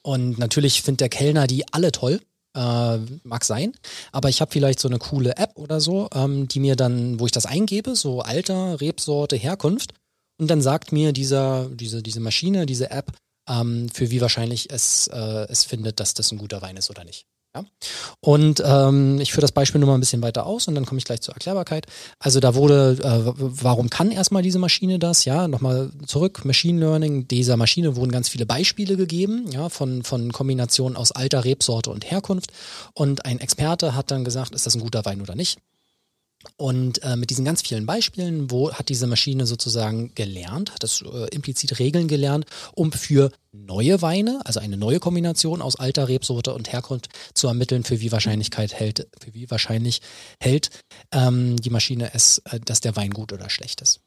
Und 0.03 0.39
natürlich 0.39 0.83
findet 0.83 1.01
der 1.01 1.09
Kellner 1.09 1.47
die 1.47 1.65
alle 1.73 1.93
toll. 1.93 2.21
Äh, 2.57 2.99
mag 3.25 3.45
sein, 3.45 3.73
aber 4.13 4.29
ich 4.29 4.41
habe 4.41 4.53
vielleicht 4.53 4.79
so 4.79 4.87
eine 4.87 4.99
coole 4.99 5.37
App 5.37 5.53
oder 5.57 5.81
so, 5.81 6.09
ähm, 6.15 6.47
die 6.47 6.61
mir 6.61 6.77
dann, 6.77 7.19
wo 7.19 7.27
ich 7.27 7.33
das 7.33 7.47
eingebe, 7.47 7.97
so 7.97 8.21
Alter, 8.21 8.81
Rebsorte, 8.81 9.35
Herkunft, 9.35 9.93
und 10.39 10.49
dann 10.49 10.63
sagt 10.63 10.93
mir 10.93 11.13
dieser, 11.13 11.69
diese, 11.69 12.03
diese 12.03 12.21
Maschine, 12.21 12.67
diese 12.67 12.91
App, 12.91 13.13
ähm, 13.49 13.89
für 13.89 14.11
wie 14.11 14.21
wahrscheinlich 14.21 14.71
es, 14.71 15.07
äh, 15.09 15.47
es 15.49 15.65
findet, 15.65 16.01
dass 16.01 16.15
das 16.15 16.33
ein 16.33 16.39
guter 16.39 16.63
Wein 16.63 16.77
ist 16.77 16.91
oder 16.91 17.05
nicht. 17.05 17.27
Ja? 17.55 17.65
Und 18.21 18.63
ähm, 18.65 19.21
ich 19.21 19.33
führe 19.33 19.43
das 19.43 19.53
Beispiel 19.53 19.79
nur 19.81 19.89
mal 19.89 19.95
ein 19.95 20.01
bisschen 20.01 20.23
weiter 20.23 20.47
aus 20.47 20.67
und 20.69 20.75
dann 20.75 20.87
komme 20.87 20.99
ich 20.99 21.05
gleich 21.05 21.21
zur 21.21 21.35
Erklärbarkeit. 21.35 21.87
Also 22.19 22.41
da 22.41 22.55
wurde, 22.55 22.99
äh, 23.03 23.33
warum 23.37 23.91
kann 23.91 24.11
erstmal 24.11 24.43
diese 24.43 24.59
Maschine 24.59 24.99
das? 24.99 25.25
Ja, 25.25 25.49
nochmal 25.49 25.91
zurück, 26.07 26.45
Machine 26.45 26.81
Learning, 26.81 27.29
dieser 27.29 27.57
Maschine 27.57 27.97
wurden 27.97 28.13
ganz 28.13 28.29
viele 28.29 28.47
Beispiele 28.47 28.97
gegeben, 28.97 29.51
ja, 29.51 29.69
von, 29.69 30.03
von 30.03 30.33
Kombinationen 30.33 30.97
aus 30.97 31.13
alter 31.13 31.45
Rebsorte 31.45 31.91
und 31.91 32.11
Herkunft. 32.11 32.51
Und 32.95 33.25
ein 33.25 33.41
Experte 33.41 33.95
hat 33.95 34.11
dann 34.11 34.25
gesagt, 34.25 34.55
ist 34.55 34.67
das 34.67 34.75
ein 34.75 34.83
guter 34.83 35.05
Wein 35.05 35.21
oder 35.21 35.35
nicht? 35.35 35.59
Und 36.57 37.03
äh, 37.03 37.17
mit 37.17 37.31
diesen 37.31 37.45
ganz 37.45 37.63
vielen 37.63 37.87
Beispielen, 37.87 38.51
wo 38.51 38.73
hat 38.73 38.89
diese 38.89 39.07
Maschine 39.07 39.47
sozusagen 39.47 40.15
gelernt, 40.15 40.73
hat 40.73 40.83
das 40.83 41.03
äh, 41.03 41.29
implizit 41.35 41.79
Regeln 41.79 42.09
gelernt, 42.09 42.47
um 42.75 42.93
für 42.93 43.31
neue 43.53 44.03
Weine, 44.03 44.41
also 44.45 44.61
eine 44.61 44.77
neue 44.77 45.01
Kombination 45.01 45.63
aus 45.63 45.77
alter 45.77 46.09
Rebsorte 46.09 46.55
und 46.55 46.73
Herkunft 46.73 47.09
zu 47.35 47.47
ermitteln, 47.47 47.85
für 47.85 48.01
wie 48.01 48.13
Wahrscheinlichkeit 48.13 48.75
hält, 48.75 49.09
für 49.21 49.35
wie 49.35 49.51
wahrscheinlich 49.51 50.01
hält 50.41 50.71
ähm, 51.13 51.57
die 51.57 51.71
Maschine 51.71 52.13
es, 52.15 52.39
äh, 52.51 52.61
dass 52.61 52.81
der 52.81 52.97
Wein 52.97 53.11
gut 53.11 53.33
oder 53.33 53.51
schlecht 53.51 53.81
ist. 53.81 54.01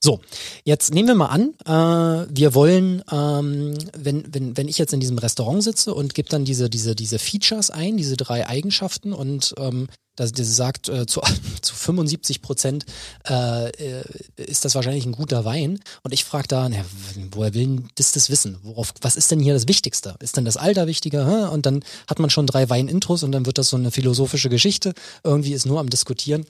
So, 0.00 0.20
jetzt 0.64 0.92
nehmen 0.92 1.08
wir 1.08 1.14
mal 1.14 1.28
an, 1.28 1.54
äh, 1.64 2.26
wir 2.30 2.54
wollen, 2.54 3.02
ähm, 3.10 3.74
wenn, 3.96 4.24
wenn, 4.34 4.56
wenn 4.56 4.68
ich 4.68 4.76
jetzt 4.76 4.92
in 4.92 5.00
diesem 5.00 5.16
Restaurant 5.16 5.62
sitze 5.62 5.94
und 5.94 6.14
gebe 6.14 6.28
dann 6.28 6.44
diese, 6.44 6.68
diese, 6.68 6.94
diese 6.94 7.18
Features 7.18 7.70
ein, 7.70 7.96
diese 7.96 8.16
drei 8.16 8.46
Eigenschaften 8.46 9.14
und 9.14 9.54
ähm, 9.58 9.88
das, 10.16 10.32
das 10.32 10.54
sagt, 10.56 10.88
äh, 10.88 11.06
zu, 11.06 11.20
zu 11.62 11.74
75 11.74 12.42
Prozent 12.42 12.84
äh, 13.28 13.70
äh, 13.70 14.04
ist 14.36 14.64
das 14.64 14.74
wahrscheinlich 14.74 15.06
ein 15.06 15.12
guter 15.12 15.44
Wein. 15.44 15.80
Und 16.02 16.12
ich 16.12 16.24
frage 16.24 16.48
da, 16.48 16.68
na, 16.68 16.84
woher 17.32 17.54
will 17.54 17.84
das 17.96 18.12
das 18.12 18.30
wissen? 18.30 18.58
Worauf, 18.62 18.92
was 19.00 19.16
ist 19.16 19.30
denn 19.30 19.40
hier 19.40 19.54
das 19.54 19.68
Wichtigste? 19.68 20.14
Ist 20.20 20.36
denn 20.36 20.44
das 20.44 20.56
Alter 20.56 20.86
wichtiger? 20.86 21.26
Hä? 21.26 21.52
Und 21.52 21.66
dann 21.66 21.82
hat 22.08 22.18
man 22.18 22.30
schon 22.30 22.46
drei 22.46 22.68
Wein-Intros 22.68 23.22
und 23.22 23.32
dann 23.32 23.46
wird 23.46 23.58
das 23.58 23.70
so 23.70 23.76
eine 23.76 23.90
philosophische 23.90 24.48
Geschichte. 24.48 24.94
Irgendwie 25.24 25.52
ist 25.52 25.66
nur 25.66 25.80
am 25.80 25.90
Diskutieren. 25.90 26.46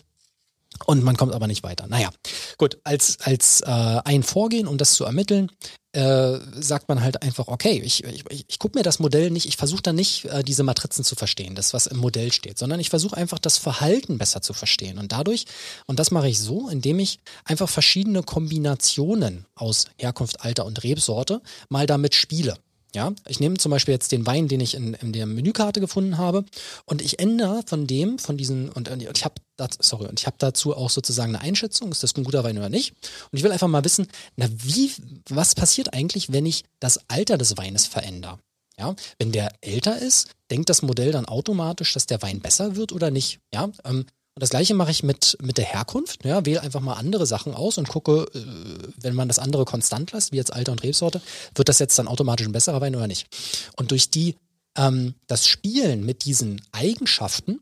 Und 0.86 1.02
man 1.02 1.16
kommt 1.16 1.32
aber 1.32 1.46
nicht 1.46 1.62
weiter. 1.62 1.86
Naja, 1.86 2.10
gut, 2.58 2.78
als, 2.84 3.18
als 3.20 3.60
äh, 3.62 3.66
ein 4.04 4.22
Vorgehen, 4.22 4.66
um 4.66 4.76
das 4.76 4.94
zu 4.94 5.04
ermitteln, 5.04 5.50
äh, 5.92 6.38
sagt 6.60 6.88
man 6.88 7.02
halt 7.02 7.22
einfach, 7.22 7.46
okay, 7.46 7.80
ich, 7.84 8.02
ich, 8.04 8.24
ich 8.48 8.58
gucke 8.58 8.76
mir 8.76 8.82
das 8.82 8.98
Modell 8.98 9.30
nicht, 9.30 9.46
ich 9.46 9.56
versuche 9.56 9.82
dann 9.82 9.94
nicht, 9.94 10.24
äh, 10.24 10.42
diese 10.42 10.64
Matrizen 10.64 11.04
zu 11.04 11.14
verstehen, 11.14 11.54
das, 11.54 11.72
was 11.72 11.86
im 11.86 11.98
Modell 11.98 12.32
steht, 12.32 12.58
sondern 12.58 12.80
ich 12.80 12.90
versuche 12.90 13.16
einfach 13.16 13.38
das 13.38 13.58
Verhalten 13.58 14.18
besser 14.18 14.42
zu 14.42 14.52
verstehen. 14.52 14.98
Und 14.98 15.12
dadurch, 15.12 15.44
und 15.86 16.00
das 16.00 16.10
mache 16.10 16.28
ich 16.28 16.40
so, 16.40 16.68
indem 16.68 16.98
ich 16.98 17.20
einfach 17.44 17.68
verschiedene 17.68 18.22
Kombinationen 18.22 19.46
aus 19.54 19.86
Herkunft, 19.96 20.40
Alter 20.40 20.66
und 20.66 20.82
Rebsorte 20.82 21.40
mal 21.68 21.86
damit 21.86 22.14
spiele. 22.14 22.56
Ja, 22.94 23.12
ich 23.26 23.40
nehme 23.40 23.56
zum 23.56 23.70
Beispiel 23.70 23.92
jetzt 23.92 24.12
den 24.12 24.24
Wein, 24.24 24.46
den 24.46 24.60
ich 24.60 24.74
in, 24.74 24.94
in 24.94 25.12
der 25.12 25.26
Menükarte 25.26 25.80
gefunden 25.80 26.16
habe, 26.16 26.44
und 26.84 27.02
ich 27.02 27.18
ändere 27.18 27.62
von 27.66 27.88
dem, 27.88 28.20
von 28.20 28.36
diesen, 28.36 28.68
und, 28.68 28.88
und 28.88 29.02
ich 29.02 29.24
habe 29.24 29.34
sorry, 29.80 30.06
und 30.06 30.20
ich 30.20 30.26
habe 30.26 30.36
dazu 30.38 30.76
auch 30.76 30.90
sozusagen 30.90 31.34
eine 31.34 31.44
Einschätzung, 31.44 31.90
ist 31.90 32.04
das 32.04 32.16
ein 32.16 32.24
guter 32.24 32.44
Wein 32.44 32.56
oder 32.56 32.68
nicht? 32.68 32.94
Und 33.32 33.38
ich 33.38 33.42
will 33.42 33.50
einfach 33.50 33.68
mal 33.68 33.84
wissen, 33.84 34.06
na 34.36 34.46
wie, 34.50 34.92
was 35.28 35.56
passiert 35.56 35.92
eigentlich, 35.92 36.32
wenn 36.32 36.46
ich 36.46 36.64
das 36.78 37.00
Alter 37.08 37.36
des 37.36 37.56
Weines 37.56 37.86
verändere? 37.86 38.38
Ja, 38.78 38.94
wenn 39.18 39.30
der 39.30 39.52
älter 39.60 39.98
ist, 39.98 40.30
denkt 40.50 40.68
das 40.68 40.82
Modell 40.82 41.12
dann 41.12 41.26
automatisch, 41.26 41.92
dass 41.92 42.06
der 42.06 42.22
Wein 42.22 42.40
besser 42.40 42.74
wird 42.76 42.92
oder 42.92 43.10
nicht? 43.10 43.40
Ja, 43.52 43.70
ähm, 43.84 44.06
und 44.36 44.42
das 44.42 44.50
gleiche 44.50 44.74
mache 44.74 44.90
ich 44.90 45.04
mit, 45.04 45.38
mit 45.40 45.58
der 45.58 45.64
Herkunft. 45.64 46.24
Ja, 46.24 46.44
wähle 46.44 46.60
einfach 46.60 46.80
mal 46.80 46.94
andere 46.94 47.24
Sachen 47.24 47.54
aus 47.54 47.78
und 47.78 47.88
gucke, 47.88 48.26
äh, 48.34 48.92
wenn 49.00 49.14
man 49.14 49.28
das 49.28 49.38
andere 49.38 49.64
konstant 49.64 50.10
lässt, 50.12 50.32
wie 50.32 50.36
jetzt 50.36 50.52
Alter 50.52 50.72
und 50.72 50.82
Rebsorte, 50.82 51.20
wird 51.54 51.68
das 51.68 51.78
jetzt 51.78 51.98
dann 51.98 52.08
automatisch 52.08 52.46
ein 52.46 52.52
besserer 52.52 52.80
Wein 52.80 52.96
oder 52.96 53.06
nicht? 53.06 53.28
Und 53.76 53.92
durch 53.92 54.10
die, 54.10 54.36
ähm, 54.76 55.14
das 55.28 55.46
Spielen 55.46 56.04
mit 56.04 56.24
diesen 56.24 56.60
Eigenschaften 56.72 57.60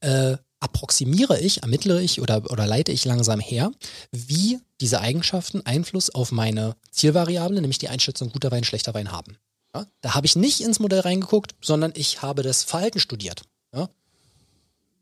äh, 0.00 0.36
approximiere 0.60 1.40
ich, 1.40 1.62
ermittle 1.62 2.00
ich 2.00 2.20
oder, 2.20 2.50
oder 2.50 2.66
leite 2.66 2.92
ich 2.92 3.04
langsam 3.04 3.40
her, 3.40 3.72
wie 4.12 4.60
diese 4.80 5.00
Eigenschaften 5.00 5.66
Einfluss 5.66 6.10
auf 6.10 6.30
meine 6.30 6.76
Zielvariable, 6.92 7.60
nämlich 7.60 7.78
die 7.78 7.88
Einschätzung 7.88 8.30
guter 8.30 8.52
Wein, 8.52 8.64
schlechter 8.64 8.94
Wein 8.94 9.10
haben. 9.10 9.36
Ja, 9.74 9.86
da 10.00 10.14
habe 10.14 10.26
ich 10.26 10.36
nicht 10.36 10.60
ins 10.60 10.78
Modell 10.78 11.00
reingeguckt, 11.00 11.54
sondern 11.60 11.92
ich 11.96 12.22
habe 12.22 12.42
das 12.42 12.62
Verhalten 12.62 13.00
studiert. 13.00 13.42
Ja, 13.74 13.88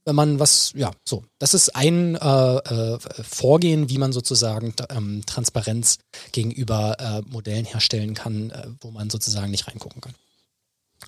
wenn 0.08 0.14
man 0.14 0.40
was, 0.40 0.72
ja, 0.74 0.90
so. 1.04 1.22
Das 1.38 1.52
ist 1.52 1.76
ein 1.76 2.16
äh, 2.16 2.56
äh, 2.56 2.98
Vorgehen, 3.22 3.90
wie 3.90 3.98
man 3.98 4.10
sozusagen 4.10 4.72
ähm, 4.88 5.20
Transparenz 5.26 5.98
gegenüber 6.32 6.96
äh, 6.98 7.30
Modellen 7.30 7.66
herstellen 7.66 8.14
kann, 8.14 8.48
äh, 8.48 8.68
wo 8.80 8.90
man 8.90 9.10
sozusagen 9.10 9.50
nicht 9.50 9.68
reingucken 9.68 10.00
kann. 10.00 10.14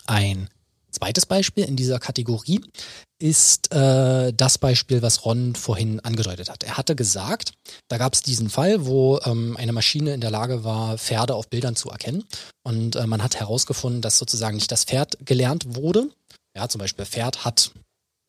Ein 0.06 0.50
zweites 0.90 1.24
Beispiel 1.24 1.64
in 1.64 1.76
dieser 1.76 1.98
Kategorie 1.98 2.60
ist 3.18 3.72
äh, 3.72 4.34
das 4.34 4.58
Beispiel, 4.58 5.00
was 5.00 5.24
Ron 5.24 5.54
vorhin 5.54 6.00
angedeutet 6.00 6.50
hat. 6.50 6.62
Er 6.62 6.76
hatte 6.76 6.94
gesagt, 6.94 7.54
da 7.88 7.96
gab 7.96 8.12
es 8.12 8.20
diesen 8.20 8.50
Fall, 8.50 8.84
wo 8.84 9.18
ähm, 9.24 9.56
eine 9.56 9.72
Maschine 9.72 10.12
in 10.12 10.20
der 10.20 10.30
Lage 10.30 10.62
war, 10.62 10.98
Pferde 10.98 11.36
auf 11.36 11.48
Bildern 11.48 11.74
zu 11.74 11.88
erkennen. 11.88 12.24
Und 12.64 12.96
äh, 12.96 13.06
man 13.06 13.22
hat 13.22 13.40
herausgefunden, 13.40 14.02
dass 14.02 14.18
sozusagen 14.18 14.56
nicht 14.56 14.70
das 14.70 14.84
Pferd 14.84 15.16
gelernt 15.24 15.74
wurde. 15.74 16.10
Ja, 16.54 16.68
zum 16.68 16.80
Beispiel 16.80 17.06
Pferd 17.06 17.46
hat 17.46 17.72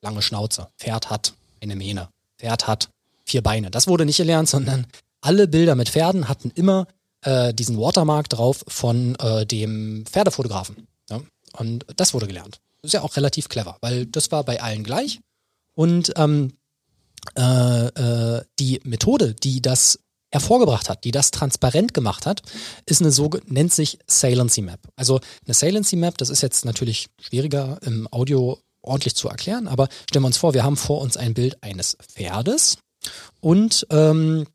lange 0.01 0.21
Schnauze, 0.21 0.67
Pferd 0.77 1.09
hat 1.09 1.33
eine 1.61 1.75
Mähne, 1.75 2.09
Pferd 2.39 2.67
hat 2.67 2.89
vier 3.25 3.41
Beine. 3.41 3.71
Das 3.71 3.87
wurde 3.87 4.05
nicht 4.05 4.17
gelernt, 4.17 4.49
sondern 4.49 4.87
alle 5.21 5.47
Bilder 5.47 5.75
mit 5.75 5.89
Pferden 5.89 6.27
hatten 6.27 6.51
immer 6.51 6.87
äh, 7.21 7.53
diesen 7.53 7.77
Watermark 7.77 8.29
drauf 8.29 8.63
von 8.67 9.15
äh, 9.15 9.45
dem 9.45 10.05
Pferdefotografen. 10.05 10.87
Ja? 11.09 11.21
Und 11.53 11.85
das 11.95 12.13
wurde 12.13 12.27
gelernt. 12.27 12.59
Das 12.81 12.89
ist 12.89 12.93
ja 12.93 13.03
auch 13.03 13.15
relativ 13.15 13.47
clever, 13.49 13.77
weil 13.81 14.07
das 14.07 14.31
war 14.31 14.43
bei 14.43 14.61
allen 14.61 14.83
gleich. 14.83 15.19
Und 15.75 16.13
ähm, 16.17 16.53
äh, 17.37 17.87
äh, 17.87 18.43
die 18.59 18.81
Methode, 18.83 19.35
die 19.35 19.61
das 19.61 19.99
hervorgebracht 20.31 20.89
hat, 20.89 21.03
die 21.03 21.11
das 21.11 21.29
transparent 21.31 21.93
gemacht 21.93 22.25
hat, 22.25 22.41
ist 22.85 23.01
eine 23.01 23.11
so 23.11 23.29
nennt 23.45 23.73
sich 23.73 23.99
Salency 24.07 24.61
Map. 24.61 24.79
Also 24.95 25.19
eine 25.45 25.53
Salency 25.53 25.97
Map, 25.97 26.17
das 26.17 26.29
ist 26.29 26.41
jetzt 26.41 26.65
natürlich 26.65 27.07
schwieriger 27.19 27.77
im 27.83 28.07
Audio 28.11 28.57
ordentlich 28.81 29.15
zu 29.15 29.27
erklären, 29.27 29.67
aber 29.67 29.89
stellen 30.09 30.23
wir 30.23 30.27
uns 30.27 30.37
vor, 30.37 30.53
wir 30.53 30.63
haben 30.63 30.77
vor 30.77 31.01
uns 31.01 31.17
ein 31.17 31.33
Bild 31.33 31.61
eines 31.61 31.97
Pferdes 32.01 32.77
und 33.39 33.87
ähm, 33.89 34.45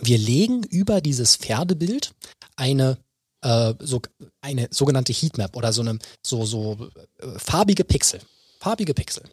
wir 0.00 0.18
legen 0.18 0.62
über 0.64 1.00
dieses 1.00 1.36
Pferdebild 1.36 2.12
eine 2.56 2.98
äh, 3.42 3.74
so 3.80 4.00
eine 4.40 4.68
sogenannte 4.70 5.12
Heatmap 5.12 5.56
oder 5.56 5.72
so 5.72 5.82
eine 5.82 5.98
so 6.24 6.44
so 6.44 6.90
äh, 7.18 7.38
farbige 7.38 7.84
Pixel, 7.84 8.20
farbige 8.58 8.94
Pixel. 8.94 9.24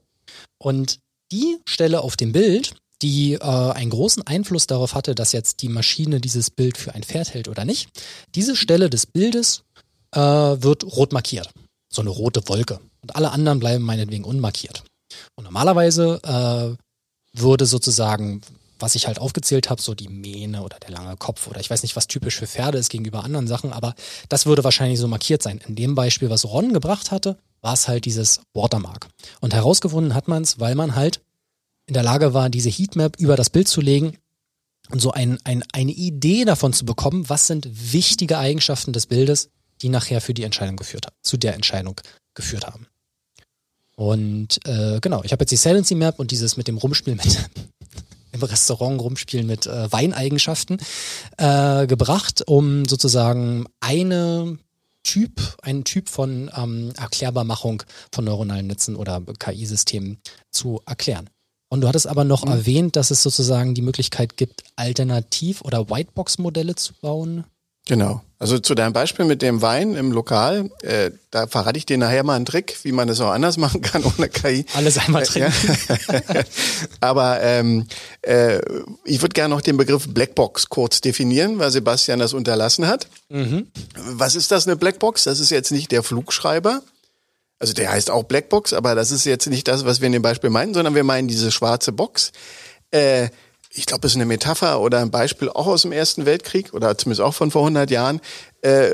Und 0.58 1.00
die 1.32 1.58
Stelle 1.66 2.02
auf 2.02 2.18
dem 2.18 2.32
Bild, 2.32 2.74
die 3.02 3.34
äh, 3.34 3.40
einen 3.40 3.92
großen 3.92 4.26
Einfluss 4.26 4.68
darauf 4.68 4.96
hatte, 4.96 5.16
dass 5.16 5.32
jetzt 5.32 5.62
die 5.62 5.70
Maschine 5.70 6.20
dieses 6.20 6.50
Bild 6.50 6.78
für 6.78 6.94
ein 6.94 7.04
Pferd 7.04 7.34
hält 7.34 7.48
oder 7.48 7.66
nicht, 7.66 7.90
diese 8.36 8.56
Stelle 8.56 8.90
des 8.90 9.06
Bildes 9.06 9.64
äh, 10.12 10.20
wird 10.20 10.84
rot 10.84 11.14
markiert. 11.14 11.50
So 11.92 12.02
eine 12.02 12.10
rote 12.10 12.48
Wolke. 12.50 12.80
Und 13.02 13.16
alle 13.16 13.32
anderen 13.32 13.60
bleiben 13.60 13.84
meinetwegen 13.84 14.24
unmarkiert. 14.24 14.84
Und 15.36 15.46
normalerweise 15.46 16.20
äh, 16.24 17.40
würde 17.40 17.66
sozusagen 17.66 18.42
was 18.80 18.96
ich 18.96 19.08
halt 19.08 19.20
aufgezählt 19.20 19.70
habe, 19.70 19.82
so 19.82 19.94
die 19.94 20.08
Mähne 20.08 20.64
oder 20.64 20.80
der 20.80 20.92
lange 20.92 21.16
Kopf 21.18 21.48
oder 21.48 21.60
ich 21.60 21.70
weiß 21.70 21.84
nicht, 21.84 21.96
was 21.96 22.08
typisch 22.08 22.38
für 22.38 22.48
Pferde 22.48 22.78
ist 22.78 22.90
gegenüber 22.90 23.24
anderen 23.24 23.48
Sachen, 23.48 23.74
aber 23.74 23.94
das 24.30 24.46
würde 24.46 24.64
wahrscheinlich 24.64 25.00
so 25.00 25.08
markiert 25.08 25.44
sein. 25.44 25.60
In 25.68 25.76
dem 25.76 25.96
Beispiel, 25.96 26.30
was 26.30 26.46
Ron 26.46 26.74
gebracht 26.74 27.12
hatte, 27.12 27.38
war 27.62 27.74
es 27.74 27.88
halt 27.88 28.06
dieses 28.06 28.42
Watermark. 28.54 29.10
Und 29.42 29.54
herausgefunden 29.54 30.16
hat 30.16 30.28
man 30.28 30.44
es, 30.44 30.60
weil 30.60 30.76
man 30.76 30.96
halt 30.96 31.22
in 31.86 31.94
der 31.94 32.04
Lage 32.04 32.34
war, 32.34 32.50
diese 32.50 32.70
Heatmap 32.70 33.20
über 33.20 33.36
das 33.36 33.50
Bild 33.50 33.68
zu 33.68 33.82
legen 33.82 34.18
und 34.90 35.00
so 35.02 35.12
ein, 35.12 35.40
ein, 35.44 35.64
eine 35.74 35.92
Idee 35.92 36.46
davon 36.46 36.72
zu 36.74 36.86
bekommen, 36.86 37.30
was 37.30 37.48
sind 37.48 37.68
wichtige 37.94 38.38
Eigenschaften 38.38 38.94
des 38.94 39.08
Bildes, 39.08 39.50
die 39.82 39.90
nachher 39.90 40.22
für 40.22 40.34
die 40.34 40.44
Entscheidung 40.44 40.78
geführt 40.78 41.08
haben, 41.08 41.16
zu 41.22 41.38
der 41.38 41.56
Entscheidung 41.56 42.00
geführt 42.34 42.68
haben. 42.68 42.88
Und 43.96 44.66
äh, 44.66 45.00
genau, 45.02 45.24
ich 45.24 45.32
habe 45.32 45.44
jetzt 45.44 45.52
die 45.52 45.58
Salency 45.58 45.96
Map 45.96 46.20
und 46.20 46.32
dieses 46.32 46.56
mit 46.56 46.68
dem 46.68 46.78
Rumspiel 46.78 47.16
mit 47.16 47.50
im 48.32 48.44
Restaurant 48.44 49.02
rumspielen 49.02 49.48
mit 49.48 49.66
äh, 49.68 49.92
Weineigenschaften 49.92 50.80
äh, 51.38 51.88
gebracht, 51.88 52.44
um 52.48 52.86
sozusagen 52.86 53.66
eine 53.80 54.58
Typ, 55.04 55.58
einen 55.62 55.84
Typ 55.84 56.10
von 56.10 56.52
ähm, 56.56 56.94
Erklärbarmachung 56.98 57.84
von 58.14 58.26
neuronalen 58.26 58.68
Netzen 58.68 58.96
oder 58.96 59.22
KI-Systemen 59.22 60.20
zu 60.52 60.82
erklären. 60.86 61.30
Und 61.70 61.82
du 61.82 61.88
hattest 61.88 62.08
aber 62.08 62.24
noch 62.24 62.46
mhm. 62.46 62.52
erwähnt, 62.52 62.96
dass 62.96 63.12
es 63.12 63.24
sozusagen 63.24 63.76
die 63.76 63.82
Möglichkeit 63.82 64.38
gibt, 64.38 64.64
Alternativ- 64.76 65.62
oder 65.62 65.90
Whitebox-Modelle 65.90 66.76
zu 66.76 66.94
bauen. 66.94 67.46
Genau. 67.88 68.22
Also 68.42 68.58
zu 68.58 68.74
deinem 68.74 68.94
Beispiel 68.94 69.26
mit 69.26 69.42
dem 69.42 69.62
Wein 69.62 69.96
im 69.96 70.14
Lokal, 70.14 70.70
äh, 70.82 71.12
da 71.30 71.48
verrate 71.48 71.78
ich 71.78 71.86
dir 71.86 71.98
nachher 71.98 72.24
mal 72.24 72.38
einen 72.38 72.46
Trick, 72.46 72.78
wie 72.84 72.94
man 72.94 73.10
das 73.10 73.20
auch 73.20 73.32
anders 73.32 73.58
machen 73.58 73.82
kann 73.82 74.04
ohne 74.06 74.30
KI. 74.30 74.66
Alles 74.76 74.98
einmal 74.98 75.24
trinken. 75.24 75.52
Ja. 75.90 76.44
Aber 77.02 77.42
ähm, 77.42 77.88
äh, 78.22 78.60
ich 79.04 79.22
würde 79.22 79.34
gerne 79.34 79.54
noch 79.54 79.62
den 79.62 79.76
Begriff 79.76 80.08
Blackbox 80.08 80.70
kurz 80.70 81.02
definieren, 81.02 81.60
weil 81.60 81.70
Sebastian 81.70 82.20
das 82.20 82.34
unterlassen 82.34 82.88
hat. 82.88 83.08
Mhm. 83.28 83.68
Was 83.98 84.36
ist 84.36 84.52
das 84.52 84.68
eine 84.68 84.78
Blackbox? 84.78 85.26
Das 85.26 85.42
ist 85.42 85.50
jetzt 85.50 85.72
nicht 85.72 85.92
der 85.92 86.02
Flugschreiber. 86.02 86.82
Also 87.60 87.74
der 87.74 87.92
heißt 87.92 88.10
auch 88.10 88.24
Blackbox, 88.24 88.72
aber 88.72 88.96
das 88.96 89.12
ist 89.12 89.26
jetzt 89.26 89.48
nicht 89.48 89.68
das, 89.68 89.84
was 89.84 90.00
wir 90.00 90.06
in 90.06 90.14
dem 90.14 90.22
Beispiel 90.22 90.50
meinen, 90.50 90.74
sondern 90.74 90.96
wir 90.96 91.04
meinen 91.04 91.28
diese 91.28 91.52
schwarze 91.52 91.92
Box. 91.92 92.32
Äh, 92.92 93.30
ich 93.72 93.86
glaube, 93.86 94.02
das 94.02 94.12
ist 94.12 94.16
eine 94.16 94.26
Metapher 94.26 94.82
oder 94.82 95.00
ein 95.00 95.12
Beispiel 95.12 95.50
auch 95.50 95.68
aus 95.68 95.84
dem 95.84 95.92
Ersten 95.92 96.26
Weltkrieg 96.26 96.74
oder 96.74 96.98
zumindest 96.98 97.22
auch 97.22 97.34
von 97.34 97.52
vor 97.52 97.62
100 97.62 97.92
Jahren, 97.92 98.20
äh, 98.62 98.92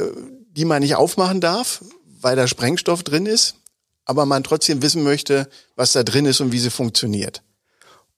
die 0.52 0.66
man 0.66 0.82
nicht 0.82 0.96
aufmachen 0.96 1.42
darf, 1.42 1.84
weil 2.22 2.36
da 2.36 2.48
Sprengstoff 2.48 3.04
drin 3.04 3.26
ist, 3.26 3.56
aber 4.06 4.26
man 4.26 4.44
trotzdem 4.44 4.82
wissen 4.82 5.04
möchte, 5.04 5.50
was 5.76 5.94
da 5.94 6.04
drin 6.04 6.26
ist 6.26 6.42
und 6.42 6.52
wie 6.52 6.60
sie 6.60 6.70
funktioniert. 6.70 7.42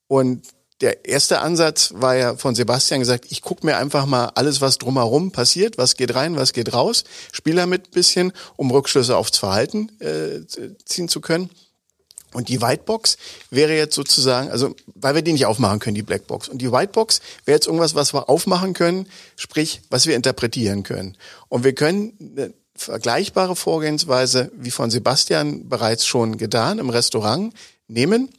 Und 0.08 0.48
der 0.82 1.06
erste 1.06 1.39
Ansatz 1.39 1.93
war 1.96 2.15
ja 2.15 2.36
von 2.36 2.54
Sebastian 2.54 3.00
gesagt, 3.00 3.26
ich 3.30 3.41
gucke 3.41 3.65
mir 3.65 3.78
einfach 3.78 4.06
mal 4.06 4.32
alles, 4.36 4.62
was 4.62 4.78
drumherum 4.78 5.32
passiert, 5.32 5.78
was 5.78 5.96
geht 5.96 6.13
rein, 6.13 6.36
was 6.36 6.54
geht 6.54 6.74
raus, 6.74 7.04
spiele 7.32 7.62
damit 7.62 7.88
ein 7.88 7.91
bisschen, 7.91 8.32
um 8.58 8.70
Rückschlüsse 8.70 9.17
aufs 9.17 9.38
Verhalten 9.38 9.89
äh, 10.00 10.46
ziehen 10.86 11.10
zu 11.10 11.20
können. 11.20 11.50
Und 12.34 12.50
die 12.50 12.62
Whitebox 12.62 13.18
wäre 13.50 13.76
jetzt 13.76 13.96
sozusagen, 13.96 14.50
also 14.50 14.76
weil 14.96 15.16
wir 15.16 15.22
die 15.22 15.34
nicht 15.34 15.46
aufmachen 15.46 15.80
können, 15.80 15.96
die 15.96 16.04
Blackbox. 16.04 16.50
Und 16.50 16.62
die 16.62 16.72
Whitebox 16.72 17.22
wäre 17.46 17.56
jetzt 17.56 17.68
irgendwas, 17.68 17.96
was 17.96 18.13
wir 18.13 18.30
aufmachen 18.30 18.74
können, 18.74 19.08
sprich, 19.38 19.82
was 19.90 20.08
wir 20.08 20.16
interpretieren 20.16 20.84
können. 20.84 21.18
Und 21.48 21.63
wir 21.63 21.74
können 21.74 22.13
eine 22.20 22.54
vergleichbare 22.76 23.56
Vorgehensweise, 23.56 24.52
wie 24.56 24.72
von 24.72 24.92
Sebastian 24.92 25.70
bereits 25.70 26.06
schon 26.06 26.38
getan, 26.38 26.80
im 26.80 26.90
Restaurant 26.90 27.54
nehmen 27.88 28.30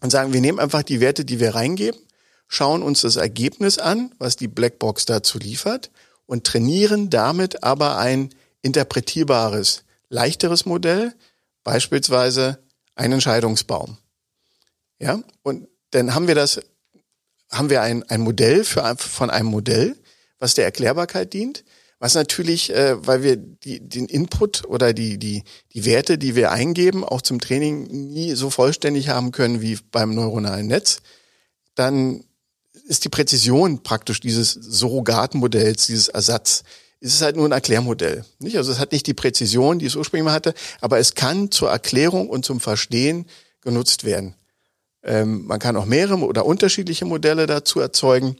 und 0.00 0.10
sagen, 0.10 0.32
wir 0.32 0.40
nehmen 0.40 0.58
einfach 0.58 0.82
die 0.82 1.00
Werte, 1.00 1.24
die 1.24 1.38
wir 1.38 1.54
reingeben, 1.54 2.00
schauen 2.48 2.82
uns 2.82 3.02
das 3.02 3.16
Ergebnis 3.16 3.78
an, 3.78 4.12
was 4.18 4.36
die 4.36 4.48
Blackbox 4.48 5.06
dazu 5.06 5.38
liefert 5.38 5.90
und 6.26 6.44
trainieren 6.44 7.10
damit 7.10 7.62
aber 7.62 7.98
ein 7.98 8.30
interpretierbares, 8.62 9.84
leichteres 10.08 10.66
Modell, 10.66 11.14
beispielsweise 11.64 12.58
ein 12.94 13.12
Entscheidungsbaum. 13.12 13.98
Ja, 14.98 15.22
und 15.42 15.68
dann 15.90 16.14
haben 16.14 16.28
wir 16.28 16.34
das, 16.34 16.60
haben 17.50 17.70
wir 17.70 17.82
ein, 17.82 18.02
ein 18.04 18.20
Modell 18.20 18.64
für, 18.64 18.96
von 18.96 19.30
einem 19.30 19.48
Modell, 19.48 19.96
was 20.38 20.54
der 20.54 20.64
Erklärbarkeit 20.64 21.32
dient, 21.32 21.64
was 21.98 22.14
natürlich, 22.14 22.70
äh, 22.74 23.06
weil 23.06 23.22
wir 23.22 23.36
die, 23.36 23.80
den 23.80 24.06
Input 24.06 24.64
oder 24.66 24.92
die, 24.92 25.18
die, 25.18 25.44
die 25.72 25.84
Werte, 25.84 26.18
die 26.18 26.34
wir 26.34 26.50
eingeben, 26.50 27.04
auch 27.04 27.22
zum 27.22 27.40
Training 27.40 27.84
nie 28.08 28.34
so 28.34 28.50
vollständig 28.50 29.08
haben 29.08 29.30
können 29.30 29.60
wie 29.60 29.78
beim 29.90 30.14
neuronalen 30.14 30.66
Netz, 30.66 30.98
dann 31.74 32.24
ist 32.86 33.04
die 33.04 33.08
Präzision 33.08 33.82
praktisch 33.82 34.20
dieses 34.20 34.52
Surrogatmodells, 34.52 35.86
dieses 35.86 36.08
Ersatz, 36.08 36.64
ist 37.02 37.14
es 37.14 37.22
halt 37.22 37.34
nur 37.34 37.46
ein 37.46 37.52
Erklärmodell. 37.52 38.24
Nicht? 38.38 38.56
Also 38.56 38.70
es 38.70 38.78
hat 38.78 38.92
nicht 38.92 39.08
die 39.08 39.14
Präzision, 39.14 39.80
die 39.80 39.86
es 39.86 39.96
ursprünglich 39.96 40.24
mal 40.24 40.32
hatte, 40.32 40.54
aber 40.80 40.98
es 40.98 41.16
kann 41.16 41.50
zur 41.50 41.68
Erklärung 41.68 42.30
und 42.30 42.44
zum 42.44 42.60
Verstehen 42.60 43.26
genutzt 43.60 44.04
werden. 44.04 44.36
Ähm, 45.02 45.44
man 45.46 45.58
kann 45.58 45.76
auch 45.76 45.84
mehrere 45.84 46.24
oder 46.24 46.46
unterschiedliche 46.46 47.04
Modelle 47.04 47.48
dazu 47.48 47.80
erzeugen. 47.80 48.36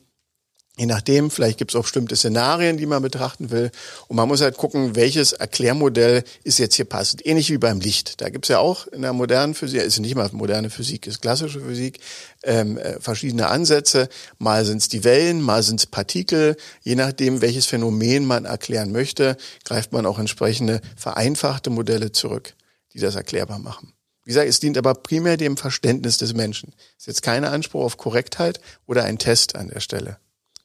Je 0.82 0.86
nachdem, 0.86 1.30
vielleicht 1.30 1.58
gibt 1.58 1.70
es 1.70 1.76
auch 1.76 1.82
bestimmte 1.82 2.16
Szenarien, 2.16 2.76
die 2.76 2.86
man 2.86 3.00
betrachten 3.00 3.52
will. 3.52 3.70
Und 4.08 4.16
man 4.16 4.26
muss 4.26 4.40
halt 4.40 4.56
gucken, 4.56 4.96
welches 4.96 5.32
Erklärmodell 5.32 6.24
ist 6.42 6.58
jetzt 6.58 6.74
hier 6.74 6.86
passend. 6.86 7.24
Ähnlich 7.24 7.50
wie 7.50 7.58
beim 7.58 7.78
Licht. 7.78 8.20
Da 8.20 8.30
gibt 8.30 8.46
es 8.46 8.48
ja 8.48 8.58
auch 8.58 8.88
in 8.88 9.02
der 9.02 9.12
modernen 9.12 9.54
Physik, 9.54 9.80
ist 9.80 10.00
nicht 10.00 10.16
mal 10.16 10.28
moderne 10.32 10.70
Physik, 10.70 11.06
ist 11.06 11.22
klassische 11.22 11.60
Physik, 11.60 12.00
ähm, 12.42 12.78
äh, 12.78 12.98
verschiedene 12.98 13.46
Ansätze. 13.46 14.08
Mal 14.38 14.64
sind 14.64 14.78
es 14.78 14.88
die 14.88 15.04
Wellen, 15.04 15.40
mal 15.40 15.62
sind 15.62 15.78
es 15.78 15.86
Partikel. 15.86 16.56
Je 16.82 16.96
nachdem, 16.96 17.42
welches 17.42 17.66
Phänomen 17.66 18.26
man 18.26 18.44
erklären 18.44 18.90
möchte, 18.90 19.36
greift 19.64 19.92
man 19.92 20.04
auch 20.04 20.18
entsprechende 20.18 20.80
vereinfachte 20.96 21.70
Modelle 21.70 22.10
zurück, 22.10 22.54
die 22.92 22.98
das 22.98 23.14
erklärbar 23.14 23.60
machen. 23.60 23.92
Wie 24.24 24.30
gesagt, 24.30 24.48
es 24.48 24.58
dient 24.58 24.76
aber 24.76 24.94
primär 24.94 25.36
dem 25.36 25.56
Verständnis 25.56 26.16
des 26.16 26.34
Menschen. 26.34 26.74
Ist 26.98 27.06
jetzt 27.06 27.22
keine 27.22 27.50
Anspruch 27.50 27.84
auf 27.84 27.98
Korrektheit 27.98 28.58
oder 28.88 29.04
ein 29.04 29.18
Test 29.18 29.54
an 29.54 29.68
der 29.68 29.78
Stelle. 29.78 30.18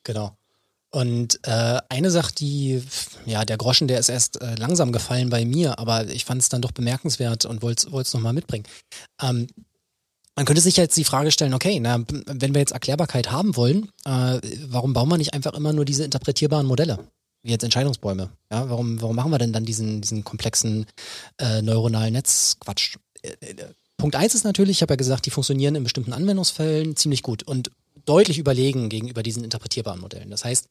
Genau. 0.08 0.38
Und 0.90 1.40
äh, 1.44 1.80
eine 1.90 2.10
Sache, 2.12 2.34
die, 2.34 2.82
ja, 3.26 3.44
der 3.44 3.58
Groschen, 3.58 3.90
der 3.90 4.00
ist 4.00 4.08
erst 4.08 4.42
äh, 4.42 4.56
langsam 4.56 4.94
gefallen 4.94 5.30
bei 5.30 5.44
mir, 5.44 5.80
aber 5.80 6.08
ich 6.08 6.24
fand 6.24 6.42
es 6.42 6.48
dann 6.48 6.62
doch 6.62 6.72
bemerkenswert 6.72 7.44
und 7.44 7.62
wollte 7.62 7.90
es 7.90 8.14
nochmal 8.14 8.32
mitbringen. 8.32 8.66
Ähm, 9.22 9.48
Man 10.38 10.46
könnte 10.46 10.62
sich 10.62 10.78
jetzt 10.78 10.96
die 10.96 11.04
Frage 11.04 11.32
stellen, 11.32 11.54
okay, 11.54 11.80
na, 11.82 12.04
wenn 12.28 12.54
wir 12.54 12.62
jetzt 12.62 12.72
Erklärbarkeit 12.72 13.32
haben 13.32 13.56
wollen, 13.58 13.90
äh, 14.06 14.40
warum 14.68 14.94
bauen 14.94 15.10
wir 15.10 15.18
nicht 15.18 15.34
einfach 15.34 15.54
immer 15.56 15.74
nur 15.74 15.84
diese 15.84 16.06
interpretierbaren 16.06 16.68
Modelle? 16.68 17.00
Wie 17.44 17.52
jetzt 17.52 17.64
Entscheidungsbäume. 17.64 18.30
Ja, 18.50 18.70
warum, 18.70 19.02
warum 19.02 19.16
machen 19.16 19.32
wir 19.32 19.40
denn 19.40 19.52
dann 19.52 19.66
diesen, 19.66 20.00
diesen 20.00 20.24
komplexen 20.24 20.86
äh, 21.38 21.62
neuronalen 21.62 22.14
Netzquatsch? 22.14 22.96
Äh, 23.24 23.32
äh, 23.42 23.56
Punkt 23.98 24.16
eins 24.16 24.36
ist 24.36 24.46
natürlich, 24.46 24.78
ich 24.78 24.82
habe 24.84 24.94
ja 24.94 24.98
gesagt, 24.98 25.26
die 25.26 25.32
funktionieren 25.32 25.76
in 25.76 25.84
bestimmten 25.84 26.14
Anwendungsfällen 26.14 26.96
ziemlich 26.96 27.24
gut 27.24 27.44
und 27.44 27.72
deutlich 28.08 28.38
überlegen 28.38 28.90
gegenüber 28.90 29.22
diesen 29.22 29.44
interpretierbaren 29.44 30.00
Modellen. 30.00 30.30
Das 30.30 30.44
heißt, 30.44 30.68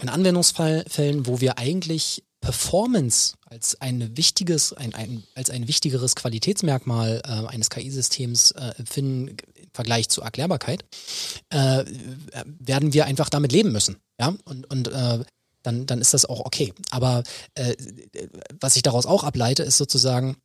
in 0.00 0.08
Anwendungsfällen, 0.08 1.26
wo 1.26 1.40
wir 1.40 1.58
eigentlich 1.58 2.22
Performance 2.40 3.36
als 3.46 3.80
ein 3.80 4.16
wichtiges, 4.16 4.74
ein, 4.74 4.94
ein, 4.94 5.24
als 5.34 5.48
ein 5.48 5.66
wichtigeres 5.66 6.14
Qualitätsmerkmal 6.14 7.22
äh, 7.24 7.46
eines 7.48 7.70
KI-Systems 7.70 8.50
äh, 8.50 8.74
empfinden 8.76 9.28
im 9.28 9.70
Vergleich 9.72 10.10
zur 10.10 10.24
Erklärbarkeit, 10.24 10.84
äh, 11.48 11.84
werden 12.44 12.92
wir 12.92 13.06
einfach 13.06 13.30
damit 13.30 13.50
leben 13.50 13.72
müssen. 13.72 13.96
Ja, 14.20 14.34
und, 14.44 14.70
und 14.70 14.88
äh, 14.88 15.24
dann, 15.62 15.86
dann 15.86 16.00
ist 16.02 16.12
das 16.12 16.26
auch 16.26 16.40
okay. 16.40 16.74
Aber 16.90 17.22
äh, 17.54 17.74
was 18.60 18.76
ich 18.76 18.82
daraus 18.82 19.06
auch 19.06 19.24
ableite, 19.24 19.62
ist 19.62 19.78
sozusagen, 19.78 20.36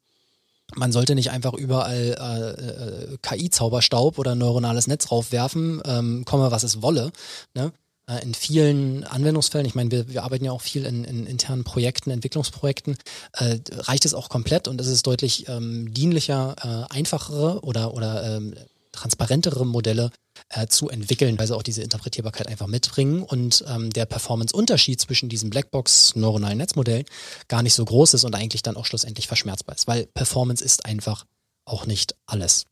man 0.75 0.91
sollte 0.91 1.15
nicht 1.15 1.32
einfach 1.32 1.53
überall 1.53 2.15
äh, 2.19 3.13
äh, 3.13 3.17
KI-Zauberstaub 3.21 4.17
oder 4.17 4.36
neuronales 4.36 4.88
Netz 4.88 5.12
raufwerfen, 5.12 5.82
ähm, 5.86 6.25
komme 6.25 6.51
was 6.51 6.63
es 6.63 6.82
wolle. 6.82 7.12
Ne? 7.53 7.71
Äh, 8.08 8.23
in 8.23 8.34
vielen 8.34 9.03
Anwendungsfällen, 9.03 9.65
ich 9.65 9.75
meine, 9.75 9.91
wir, 9.91 10.10
wir 10.10 10.23
arbeiten 10.23 10.45
ja 10.45 10.51
auch 10.51 10.62
viel 10.62 10.86
in, 10.86 11.03
in 11.03 11.25
internen 11.25 11.63
Projekten, 11.63 12.12
Entwicklungsprojekten, 12.12 12.97
äh, 13.34 13.60
reicht 13.71 14.05
es 14.05 14.13
auch 14.13 14.29
komplett 14.29 14.67
und 14.67 14.82
es 14.82 14.88
ist 14.88 15.05
deutlich 15.05 15.47
ähm, 15.47 15.93
dienlicher, 15.93 16.55
äh, 16.62 16.93
einfachere 16.93 17.62
oder, 17.62 17.93
oder 17.93 18.36
ähm, 18.36 18.55
transparentere 18.91 19.65
Modelle 19.65 20.12
äh, 20.49 20.67
zu 20.67 20.89
entwickeln, 20.89 21.38
weil 21.38 21.47
sie 21.47 21.56
auch 21.56 21.63
diese 21.63 21.82
Interpretierbarkeit 21.84 22.47
einfach 22.47 22.67
mitbringen 22.67 23.23
und 23.23 23.63
ähm, 23.67 23.89
der 23.91 24.06
Performance-Unterschied 24.06 24.99
zwischen 24.99 25.30
diesen 25.30 25.49
Blackbox 25.49 26.15
neuronalen 26.15 26.58
Netzmodellen 26.58 27.06
gar 27.47 27.63
nicht 27.63 27.73
so 27.73 27.86
groß 27.86 28.13
ist 28.13 28.23
und 28.23 28.36
eigentlich 28.36 28.62
dann 28.62 28.78
auch 28.78 28.86
schlussendlich 28.86 29.28
verschmerzbar 29.28 29.75
ist, 29.75 29.88
weil 29.88 30.06
Performance 30.08 30.63
ist 30.63 30.86
einfach 30.86 31.25
auch 31.65 31.86
nicht 31.86 32.15
alles. 32.25 32.65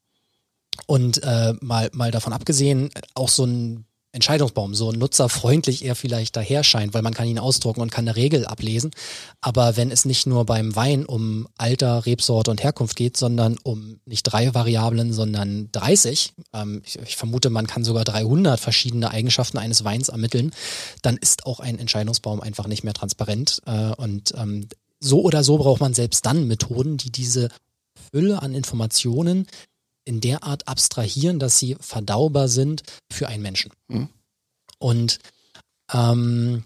Und 0.86 1.24
äh, 1.24 1.54
mal, 1.62 1.90
mal 1.94 2.12
davon 2.12 2.34
abgesehen, 2.34 2.90
auch 3.16 3.30
so 3.30 3.46
ein 3.46 3.86
Entscheidungsbaum 4.14 4.74
so 4.74 4.92
nutzerfreundlich 4.92 5.84
er 5.84 5.96
vielleicht 5.96 6.36
daher 6.36 6.64
scheint, 6.64 6.94
weil 6.94 7.02
man 7.02 7.14
kann 7.14 7.28
ihn 7.28 7.40
ausdrucken 7.40 7.82
und 7.82 7.92
kann 7.92 8.08
eine 8.08 8.16
Regel 8.16 8.46
ablesen. 8.46 8.92
Aber 9.42 9.78
wenn 9.78 9.92
es 9.92 10.06
nicht 10.06 10.26
nur 10.26 10.46
beim 10.46 10.76
Wein 10.76 11.06
um 11.06 11.48
Alter, 11.58 12.06
Rebsorte 12.06 12.50
und 12.50 12.64
Herkunft 12.64 12.96
geht, 12.96 13.18
sondern 13.18 13.58
um 13.64 14.00
nicht 14.06 14.24
drei 14.24 14.54
Variablen, 14.54 15.14
sondern 15.14 15.70
30, 15.72 16.34
ähm, 16.54 16.82
ich, 16.86 16.98
ich, 17.00 17.18
vermute, 17.18 17.50
man 17.50 17.68
kann 17.68 17.84
sogar 17.84 18.06
300 18.06 18.60
verschiedene 18.60 19.12
Eigenschaften 19.12 19.58
eines 19.58 19.84
Weins 19.84 20.10
ermitteln, 20.10 20.52
dann 21.02 21.18
ist 21.18 21.46
auch 21.46 21.60
ein 21.60 21.78
Entscheidungsbaum 21.78 22.42
einfach 22.42 22.68
nicht 22.68 22.84
mehr 22.84 22.94
transparent. 22.94 23.62
Äh, 23.66 23.94
und 23.98 24.34
ähm, 24.38 24.68
so 25.00 25.22
oder 25.22 25.44
so 25.44 25.58
braucht 25.58 25.82
man 25.82 25.94
selbst 25.94 26.26
dann 26.26 26.48
Methoden, 26.48 26.98
die 26.98 27.12
diese 27.12 27.50
Fülle 28.12 28.42
an 28.42 28.54
Informationen 28.54 29.48
in 30.08 30.22
der 30.22 30.44
Art 30.44 30.68
abstrahieren, 30.68 31.40
dass 31.40 31.60
sie 31.60 31.76
verdaubar 31.80 32.48
sind 32.48 32.84
für 33.12 33.28
einen 33.28 33.44
Menschen. 33.44 33.72
Mhm. 33.88 34.10
Und 34.80 35.20
ähm, 35.94 36.64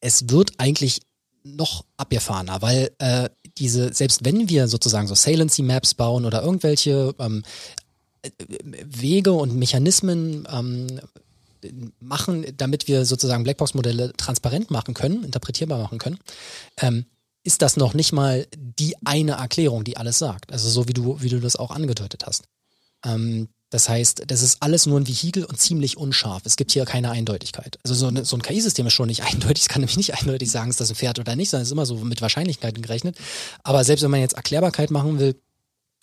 es 0.00 0.30
wird 0.30 0.52
eigentlich 0.58 1.00
noch 1.44 1.84
abgefahrener, 1.96 2.62
weil 2.62 2.90
äh, 2.98 3.28
diese, 3.58 3.92
selbst 3.92 4.24
wenn 4.24 4.48
wir 4.48 4.68
sozusagen 4.68 5.08
so 5.08 5.14
Salency 5.14 5.62
Maps 5.62 5.94
bauen 5.94 6.24
oder 6.24 6.42
irgendwelche 6.42 7.14
ähm, 7.18 7.42
Wege 8.62 9.32
und 9.32 9.54
Mechanismen 9.54 10.46
ähm, 10.50 11.00
machen, 12.00 12.46
damit 12.56 12.88
wir 12.88 13.04
sozusagen 13.04 13.44
Blackbox-Modelle 13.44 14.12
transparent 14.16 14.70
machen 14.70 14.94
können, 14.94 15.24
interpretierbar 15.24 15.78
machen 15.78 15.98
können, 15.98 16.18
ähm, 16.80 17.06
ist 17.48 17.62
das 17.62 17.78
noch 17.78 17.94
nicht 17.94 18.12
mal 18.12 18.46
die 18.54 18.94
eine 19.06 19.32
Erklärung, 19.32 19.82
die 19.82 19.96
alles 19.96 20.18
sagt. 20.18 20.52
Also 20.52 20.68
so 20.68 20.86
wie 20.86 20.92
du, 20.92 21.22
wie 21.22 21.30
du 21.30 21.40
das 21.40 21.56
auch 21.56 21.70
angedeutet 21.70 22.26
hast. 22.26 22.44
Ähm, 23.02 23.48
das 23.70 23.88
heißt, 23.88 24.24
das 24.26 24.42
ist 24.42 24.62
alles 24.62 24.84
nur 24.84 25.00
ein 25.00 25.08
Vehikel 25.08 25.46
und 25.46 25.58
ziemlich 25.58 25.96
unscharf. 25.96 26.42
Es 26.44 26.56
gibt 26.56 26.72
hier 26.72 26.84
keine 26.84 27.10
Eindeutigkeit. 27.10 27.78
Also 27.84 27.94
so, 27.94 28.08
eine, 28.08 28.26
so 28.26 28.36
ein 28.36 28.42
KI-System 28.42 28.86
ist 28.86 28.92
schon 28.92 29.08
nicht 29.08 29.22
eindeutig. 29.32 29.62
Es 29.62 29.68
kann 29.70 29.80
nämlich 29.80 29.96
nicht 29.96 30.12
eindeutig 30.12 30.50
sagen, 30.50 30.68
ist 30.68 30.78
das 30.78 30.90
ein 30.90 30.96
Pferd 30.96 31.18
oder 31.18 31.36
nicht, 31.36 31.48
sondern 31.48 31.62
es 31.62 31.68
ist 31.68 31.72
immer 31.72 31.86
so 31.86 31.96
mit 31.96 32.20
Wahrscheinlichkeiten 32.20 32.82
gerechnet. 32.82 33.16
Aber 33.62 33.82
selbst 33.82 34.02
wenn 34.02 34.10
man 34.10 34.20
jetzt 34.20 34.36
Erklärbarkeit 34.36 34.90
machen 34.90 35.18
will, 35.18 35.40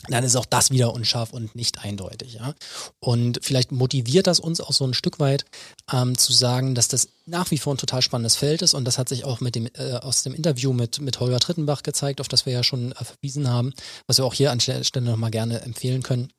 dann 0.10 0.24
ist 0.24 0.36
auch 0.36 0.46
das 0.46 0.72
wieder 0.72 0.94
unscharf 0.94 1.34
und 1.34 1.56
nicht 1.56 1.84
eindeutig. 1.84 2.36
Ja? 2.36 2.54
Und 3.00 3.40
vielleicht 3.42 3.72
motiviert 3.72 4.28
das 4.28 4.40
uns 4.40 4.62
auch 4.62 4.74
so 4.74 4.86
ein 4.86 4.94
Stück 4.94 5.20
weit 5.20 5.46
ähm, 5.92 6.18
zu 6.18 6.34
sagen, 6.34 6.76
dass 6.76 6.88
das 6.88 7.10
nach 7.26 7.52
wie 7.52 7.58
vor 7.58 7.74
ein 7.74 7.78
total 7.78 8.02
spannendes 8.02 8.36
Feld 8.36 8.62
ist. 8.62 8.74
Und 8.74 8.86
das 8.86 8.98
hat 8.98 9.10
sich 9.10 9.26
auch 9.26 9.42
mit 9.42 9.56
dem, 9.56 9.68
äh, 9.76 9.94
aus 9.94 10.24
dem 10.24 10.34
Interview 10.34 10.74
mit, 10.74 11.00
mit 11.02 11.20
Holger 11.20 11.40
Trittenbach 11.40 11.84
gezeigt, 11.84 12.22
auf 12.22 12.28
das 12.28 12.46
wir 12.46 12.54
ja 12.54 12.64
schon 12.64 12.92
äh, 12.92 13.04
verwiesen 13.04 13.50
haben, 13.50 13.74
was 14.08 14.18
wir 14.18 14.26
auch 14.26 14.34
hier 14.34 14.52
an 14.52 14.60
der 14.60 14.84
Stelle 14.84 15.06
nochmal 15.06 15.32
gerne 15.32 15.62
empfehlen 15.62 16.04
können. 16.04 16.32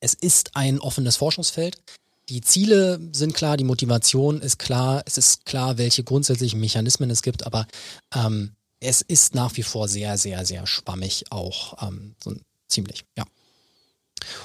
Es 0.00 0.14
ist 0.14 0.56
ein 0.56 0.78
offenes 0.80 1.16
Forschungsfeld. 1.16 1.78
Die 2.28 2.40
Ziele 2.40 3.00
sind 3.12 3.34
klar, 3.34 3.56
die 3.56 3.64
Motivation 3.64 4.40
ist 4.40 4.58
klar, 4.58 5.02
es 5.06 5.18
ist 5.18 5.44
klar, 5.44 5.76
welche 5.76 6.04
grundsätzlichen 6.04 6.60
Mechanismen 6.60 7.10
es 7.10 7.22
gibt, 7.22 7.44
aber 7.46 7.66
ähm, 8.14 8.52
es 8.82 9.00
ist 9.00 9.34
nach 9.34 9.56
wie 9.56 9.62
vor 9.62 9.88
sehr, 9.88 10.18
sehr, 10.18 10.44
sehr 10.44 10.66
schwammig 10.66 11.26
auch. 11.30 11.82
Ähm, 11.86 12.14
so 12.22 12.30
ein 12.30 12.40
ziemlich, 12.72 13.04
ja. 13.16 13.24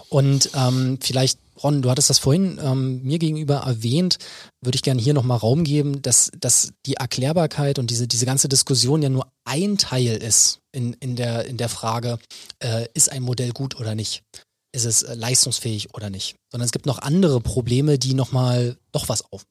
Und 0.09 0.51
ähm, 0.55 0.99
vielleicht, 1.01 1.39
Ron, 1.63 1.81
du 1.81 1.89
hattest 1.89 2.09
das 2.09 2.19
vorhin 2.19 2.59
ähm, 2.61 3.03
mir 3.03 3.19
gegenüber 3.19 3.57
erwähnt, 3.57 4.17
würde 4.61 4.75
ich 4.75 4.81
gerne 4.81 5.01
hier 5.01 5.13
nochmal 5.13 5.37
Raum 5.37 5.63
geben, 5.63 6.01
dass, 6.01 6.31
dass 6.39 6.71
die 6.85 6.95
Erklärbarkeit 6.95 7.79
und 7.79 7.89
diese, 7.89 8.07
diese 8.07 8.25
ganze 8.25 8.49
Diskussion 8.49 9.01
ja 9.01 9.09
nur 9.09 9.27
ein 9.45 9.77
Teil 9.77 10.17
ist 10.17 10.59
in, 10.71 10.93
in, 10.93 11.15
der, 11.15 11.45
in 11.45 11.57
der 11.57 11.69
Frage, 11.69 12.19
äh, 12.59 12.87
ist 12.93 13.11
ein 13.11 13.23
Modell 13.23 13.51
gut 13.51 13.79
oder 13.79 13.95
nicht? 13.95 14.23
Ist 14.71 14.85
es 14.85 15.03
äh, 15.03 15.15
leistungsfähig 15.15 15.93
oder 15.93 16.09
nicht? 16.09 16.35
Sondern 16.51 16.65
es 16.65 16.71
gibt 16.71 16.85
noch 16.85 16.99
andere 16.99 17.41
Probleme, 17.41 17.97
die 17.97 18.13
nochmal 18.13 18.77
doch 18.91 19.09
was 19.09 19.31
auf. 19.31 19.45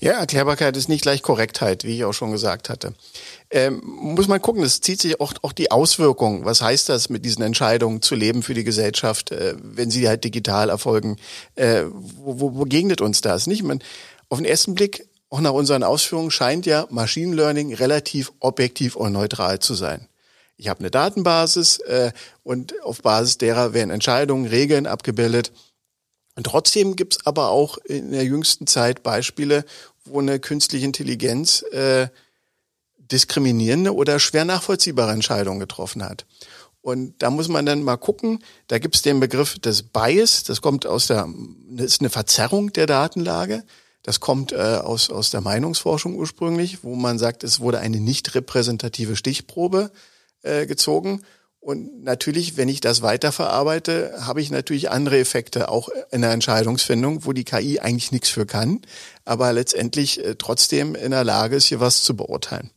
Ja, 0.00 0.12
Erklärbarkeit 0.12 0.76
ist 0.76 0.88
nicht 0.88 1.02
gleich 1.02 1.22
Korrektheit, 1.22 1.84
wie 1.84 1.96
ich 1.96 2.04
auch 2.04 2.12
schon 2.12 2.32
gesagt 2.32 2.68
hatte. 2.68 2.94
Ähm, 3.50 3.82
muss 3.84 4.28
man 4.28 4.40
gucken, 4.40 4.62
es 4.62 4.80
zieht 4.80 5.00
sich 5.00 5.20
auch, 5.20 5.32
auch 5.42 5.52
die 5.52 5.70
Auswirkungen. 5.70 6.44
Was 6.44 6.62
heißt 6.62 6.88
das, 6.88 7.08
mit 7.08 7.24
diesen 7.24 7.42
Entscheidungen 7.42 8.02
zu 8.02 8.14
leben 8.14 8.42
für 8.42 8.54
die 8.54 8.64
Gesellschaft, 8.64 9.32
äh, 9.32 9.54
wenn 9.62 9.90
sie 9.90 10.08
halt 10.08 10.24
digital 10.24 10.70
erfolgen? 10.70 11.16
Äh, 11.54 11.84
wo, 11.92 12.40
wo, 12.40 12.54
wo 12.56 12.62
gegnet 12.64 13.00
uns 13.00 13.20
das? 13.20 13.46
Nicht? 13.46 13.62
Man, 13.62 13.82
auf 14.28 14.38
den 14.38 14.44
ersten 14.44 14.74
Blick, 14.74 15.06
auch 15.30 15.40
nach 15.40 15.52
unseren 15.52 15.82
Ausführungen, 15.82 16.30
scheint 16.30 16.66
ja 16.66 16.86
Machine 16.90 17.34
Learning 17.34 17.74
relativ 17.74 18.32
objektiv 18.40 18.96
und 18.96 19.12
neutral 19.12 19.58
zu 19.58 19.74
sein. 19.74 20.08
Ich 20.56 20.68
habe 20.68 20.80
eine 20.80 20.90
Datenbasis 20.90 21.78
äh, 21.80 22.12
und 22.44 22.80
auf 22.84 23.02
Basis 23.02 23.38
derer 23.38 23.74
werden 23.74 23.90
Entscheidungen, 23.90 24.46
Regeln 24.46 24.86
abgebildet 24.86 25.50
und 26.36 26.44
trotzdem 26.44 26.96
gibt's 26.96 27.24
aber 27.26 27.50
auch 27.50 27.78
in 27.78 28.12
der 28.12 28.24
jüngsten 28.24 28.66
Zeit 28.66 29.02
Beispiele, 29.02 29.64
wo 30.04 30.20
eine 30.20 30.40
künstliche 30.40 30.84
Intelligenz 30.84 31.62
äh, 31.72 32.08
diskriminierende 32.98 33.94
oder 33.94 34.18
schwer 34.18 34.44
nachvollziehbare 34.44 35.12
Entscheidungen 35.12 35.60
getroffen 35.60 36.02
hat. 36.02 36.26
Und 36.80 37.22
da 37.22 37.30
muss 37.30 37.48
man 37.48 37.64
dann 37.64 37.82
mal 37.82 37.96
gucken, 37.96 38.44
da 38.66 38.78
gibt's 38.78 39.00
den 39.00 39.20
Begriff 39.20 39.58
des 39.58 39.82
Bias, 39.82 40.42
das 40.42 40.60
kommt 40.60 40.86
aus 40.86 41.06
der, 41.06 41.26
das 41.70 41.86
ist 41.86 42.00
eine 42.00 42.10
Verzerrung 42.10 42.72
der 42.72 42.86
Datenlage. 42.86 43.64
Das 44.02 44.20
kommt 44.20 44.52
äh, 44.52 44.56
aus, 44.56 45.08
aus 45.08 45.30
der 45.30 45.40
Meinungsforschung 45.40 46.14
ursprünglich, 46.14 46.84
wo 46.84 46.94
man 46.94 47.18
sagt, 47.18 47.42
es 47.42 47.60
wurde 47.60 47.78
eine 47.78 48.00
nicht 48.00 48.34
repräsentative 48.34 49.16
Stichprobe 49.16 49.90
äh, 50.42 50.66
gezogen. 50.66 51.22
Und 51.64 52.04
natürlich, 52.04 52.58
wenn 52.58 52.68
ich 52.68 52.82
das 52.82 53.00
weiterverarbeite, 53.00 54.12
habe 54.20 54.42
ich 54.42 54.50
natürlich 54.50 54.90
andere 54.90 55.18
Effekte, 55.18 55.70
auch 55.70 55.88
in 56.10 56.20
der 56.20 56.30
Entscheidungsfindung, 56.32 57.24
wo 57.24 57.32
die 57.32 57.44
KI 57.44 57.80
eigentlich 57.80 58.12
nichts 58.12 58.28
für 58.28 58.44
kann, 58.44 58.82
aber 59.24 59.50
letztendlich 59.54 60.22
äh, 60.22 60.34
trotzdem 60.36 60.94
in 60.94 61.12
der 61.12 61.24
Lage 61.24 61.56
ist, 61.56 61.64
hier 61.64 61.80
was 61.80 62.02
zu 62.02 62.14
beurteilen. 62.14 62.70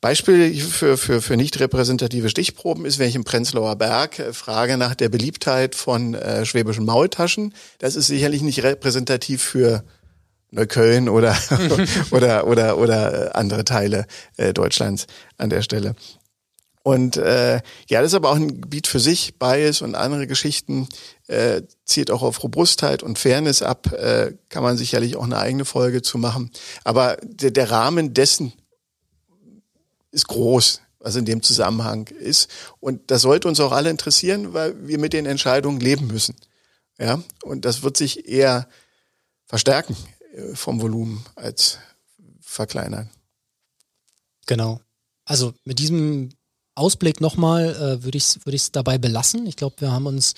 Beispiel 0.00 0.54
für, 0.60 0.96
für, 0.96 1.20
für 1.22 1.36
nicht 1.36 1.58
repräsentative 1.58 2.28
Stichproben 2.28 2.84
ist, 2.84 3.00
wenn 3.00 3.08
ich 3.08 3.16
im 3.16 3.24
Prenzlauer 3.24 3.74
Berg 3.74 4.20
äh, 4.20 4.32
frage 4.32 4.76
nach 4.76 4.94
der 4.94 5.08
Beliebtheit 5.08 5.74
von 5.74 6.14
äh, 6.14 6.46
schwäbischen 6.46 6.84
Maultaschen. 6.84 7.52
Das 7.80 7.96
ist 7.96 8.06
sicherlich 8.06 8.42
nicht 8.42 8.62
repräsentativ 8.62 9.42
für 9.42 9.82
Neukölln 10.52 11.08
oder, 11.08 11.36
oder, 12.12 12.46
oder, 12.46 12.78
oder 12.78 13.26
äh, 13.26 13.32
andere 13.32 13.64
Teile 13.64 14.06
äh, 14.36 14.52
Deutschlands 14.52 15.08
an 15.36 15.50
der 15.50 15.62
Stelle. 15.62 15.96
Und 16.84 17.16
äh, 17.16 17.62
ja, 17.88 18.02
das 18.02 18.12
ist 18.12 18.14
aber 18.14 18.30
auch 18.30 18.36
ein 18.36 18.60
Gebiet 18.60 18.86
für 18.86 19.00
sich. 19.00 19.38
Bias 19.38 19.80
und 19.80 19.94
andere 19.94 20.26
Geschichten 20.26 20.86
äh, 21.28 21.62
zielt 21.86 22.10
auch 22.10 22.20
auf 22.20 22.42
Robustheit 22.42 23.02
und 23.02 23.18
Fairness 23.18 23.62
ab. 23.62 23.90
Äh, 23.90 24.34
kann 24.50 24.62
man 24.62 24.76
sicherlich 24.76 25.16
auch 25.16 25.24
eine 25.24 25.38
eigene 25.38 25.64
Folge 25.64 26.02
zu 26.02 26.18
machen. 26.18 26.50
Aber 26.84 27.16
der, 27.22 27.50
der 27.50 27.70
Rahmen 27.70 28.12
dessen 28.12 28.52
ist 30.12 30.28
groß. 30.28 30.82
was 31.04 31.16
in 31.16 31.26
dem 31.26 31.42
Zusammenhang 31.42 32.08
ist. 32.08 32.50
Und 32.80 33.10
das 33.10 33.22
sollte 33.22 33.46
uns 33.46 33.60
auch 33.60 33.72
alle 33.72 33.90
interessieren, 33.90 34.54
weil 34.54 34.88
wir 34.88 34.98
mit 34.98 35.12
den 35.12 35.26
Entscheidungen 35.26 35.80
leben 35.80 36.06
müssen. 36.06 36.34
Ja, 36.98 37.22
und 37.42 37.64
das 37.64 37.82
wird 37.82 37.96
sich 37.96 38.28
eher 38.28 38.68
verstärken 39.46 39.96
äh, 40.34 40.54
vom 40.54 40.80
Volumen 40.80 41.24
als 41.34 41.78
verkleinern. 42.40 43.10
Genau. 44.46 44.80
Also 45.24 45.54
mit 45.64 45.78
diesem 45.78 46.30
Ausblick 46.74 47.20
nochmal 47.20 47.70
äh, 47.70 48.04
würde 48.04 48.18
ich 48.18 48.24
es 48.24 48.38
würd 48.44 48.54
ich's 48.54 48.72
dabei 48.72 48.98
belassen. 48.98 49.46
Ich 49.46 49.56
glaube, 49.56 49.76
wir 49.78 49.92
haben 49.92 50.06
uns 50.06 50.34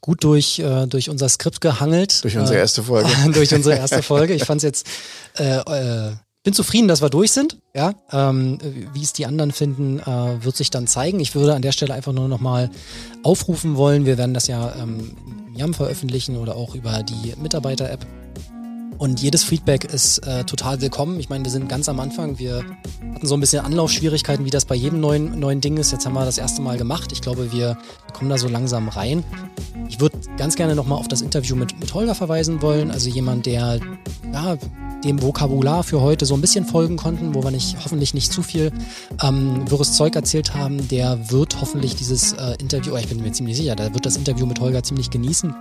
gut 0.00 0.22
durch, 0.24 0.58
äh, 0.58 0.86
durch 0.86 1.08
unser 1.08 1.28
Skript 1.28 1.60
gehangelt. 1.60 2.22
Durch 2.24 2.36
unsere 2.36 2.58
äh, 2.58 2.60
erste 2.60 2.82
Folge. 2.82 3.08
durch 3.32 3.54
unsere 3.54 3.76
erste 3.76 4.02
Folge. 4.02 4.34
Ich 4.34 4.44
fand 4.44 4.58
es 4.58 4.64
jetzt, 4.64 4.86
äh, 5.38 5.58
äh, 5.58 6.12
bin 6.44 6.54
zufrieden, 6.54 6.88
dass 6.88 7.02
wir 7.02 7.10
durch 7.10 7.32
sind. 7.32 7.58
Ja, 7.74 7.94
ähm, 8.12 8.58
Wie 8.92 9.02
es 9.02 9.12
die 9.12 9.26
anderen 9.26 9.52
finden, 9.52 9.98
äh, 10.00 10.44
wird 10.44 10.56
sich 10.56 10.70
dann 10.70 10.86
zeigen. 10.86 11.20
Ich 11.20 11.34
würde 11.34 11.54
an 11.54 11.62
der 11.62 11.72
Stelle 11.72 11.94
einfach 11.94 12.12
nur 12.12 12.28
nochmal 12.28 12.70
aufrufen 13.22 13.76
wollen. 13.76 14.06
Wir 14.06 14.18
werden 14.18 14.34
das 14.34 14.46
ja 14.46 14.74
ähm, 14.80 15.16
im 15.48 15.56
YAM 15.56 15.74
veröffentlichen 15.74 16.36
oder 16.36 16.56
auch 16.56 16.74
über 16.74 17.02
die 17.02 17.34
Mitarbeiter-App 17.40 18.06
und 18.98 19.20
jedes 19.20 19.44
Feedback 19.44 19.84
ist 19.84 20.18
äh, 20.26 20.44
total 20.44 20.80
willkommen. 20.80 21.18
Ich 21.20 21.28
meine, 21.28 21.44
wir 21.44 21.50
sind 21.50 21.68
ganz 21.68 21.88
am 21.88 22.00
Anfang. 22.00 22.38
Wir 22.38 22.64
hatten 23.14 23.26
so 23.26 23.34
ein 23.34 23.40
bisschen 23.40 23.64
Anlaufschwierigkeiten, 23.64 24.44
wie 24.44 24.50
das 24.50 24.64
bei 24.64 24.74
jedem 24.74 25.00
neuen, 25.00 25.38
neuen 25.38 25.60
Ding 25.60 25.76
ist. 25.76 25.92
Jetzt 25.92 26.04
haben 26.04 26.14
wir 26.14 26.24
das 26.24 26.38
erste 26.38 26.60
Mal 26.60 26.76
gemacht. 26.76 27.12
Ich 27.12 27.20
glaube, 27.20 27.52
wir 27.52 27.78
kommen 28.12 28.28
da 28.28 28.38
so 28.38 28.48
langsam 28.48 28.88
rein. 28.88 29.24
Ich 29.88 30.00
würde 30.00 30.18
ganz 30.36 30.56
gerne 30.56 30.74
nochmal 30.74 30.98
auf 30.98 31.08
das 31.08 31.22
Interview 31.22 31.54
mit, 31.54 31.78
mit 31.78 31.94
Holger 31.94 32.14
verweisen 32.14 32.60
wollen. 32.60 32.90
Also 32.90 33.08
jemand, 33.08 33.46
der 33.46 33.78
ja, 34.32 34.56
dem 35.04 35.22
Vokabular 35.22 35.84
für 35.84 36.00
heute 36.00 36.26
so 36.26 36.34
ein 36.34 36.40
bisschen 36.40 36.64
folgen 36.64 36.96
konnten, 36.96 37.34
wo 37.34 37.42
wir 37.44 37.52
nicht, 37.52 37.76
hoffentlich 37.82 38.14
nicht 38.14 38.32
zu 38.32 38.42
viel 38.42 38.72
ähm, 39.22 39.70
wirres 39.70 39.92
Zeug 39.92 40.16
erzählt 40.16 40.54
haben, 40.54 40.88
der 40.88 41.30
wird 41.30 41.60
hoffentlich 41.60 41.94
dieses 41.94 42.32
äh, 42.32 42.56
Interview, 42.58 42.94
oh, 42.94 42.96
ich 42.96 43.08
bin 43.08 43.22
mir 43.22 43.30
ziemlich 43.30 43.56
sicher, 43.56 43.76
der 43.76 43.94
wird 43.94 44.04
das 44.04 44.16
Interview 44.16 44.44
mit 44.44 44.58
Holger 44.58 44.82
ziemlich 44.82 45.10
genießen 45.10 45.54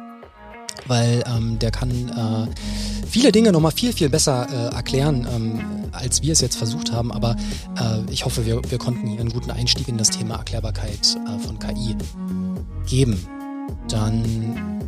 weil 0.88 1.24
ähm, 1.28 1.60
der 1.60 1.72
kann 1.72 1.90
äh, 2.10 3.08
viele 3.08 3.32
Dinge 3.32 3.52
nochmal 3.52 3.72
viel, 3.72 3.94
viel 3.94 4.10
besser 4.10 4.48
äh, 4.50 4.76
erklären, 4.76 5.28
ähm, 5.34 5.90
als 5.92 6.22
wir 6.22 6.34
es 6.34 6.42
jetzt 6.42 6.58
versucht 6.58 6.92
haben. 6.92 7.12
Aber 7.12 7.36
äh, 7.80 8.12
ich 8.12 8.26
hoffe, 8.26 8.46
wir, 8.46 8.62
wir 8.70 8.78
konnten 8.78 9.08
hier 9.08 9.20
einen 9.20 9.32
guten 9.32 9.52
Einstieg 9.52 9.88
in 9.88 9.98
das 9.98 10.10
Thema 10.10 10.36
Erklärbarkeit 10.36 11.18
äh, 11.28 11.40
von 11.40 11.60
KI 11.60 11.96
geben. 12.88 13.26
Dann 13.90 14.80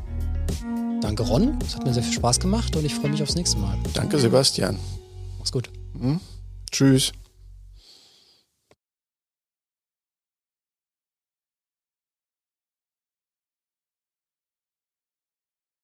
danke 1.02 1.24
Ron, 1.24 1.58
es 1.66 1.76
hat 1.76 1.86
mir 1.86 1.94
sehr 1.94 2.04
viel 2.04 2.14
Spaß 2.14 2.40
gemacht 2.40 2.76
und 2.76 2.86
ich 2.86 2.94
freue 2.94 3.12
mich 3.12 3.22
aufs 3.24 3.36
nächste 3.36 3.58
Mal. 3.58 3.78
Danke 3.94 4.20
Sebastian. 4.20 4.78
Mach's 5.38 5.52
gut. 5.52 5.70
Hm? 6.00 6.20
Tschüss. 6.72 7.14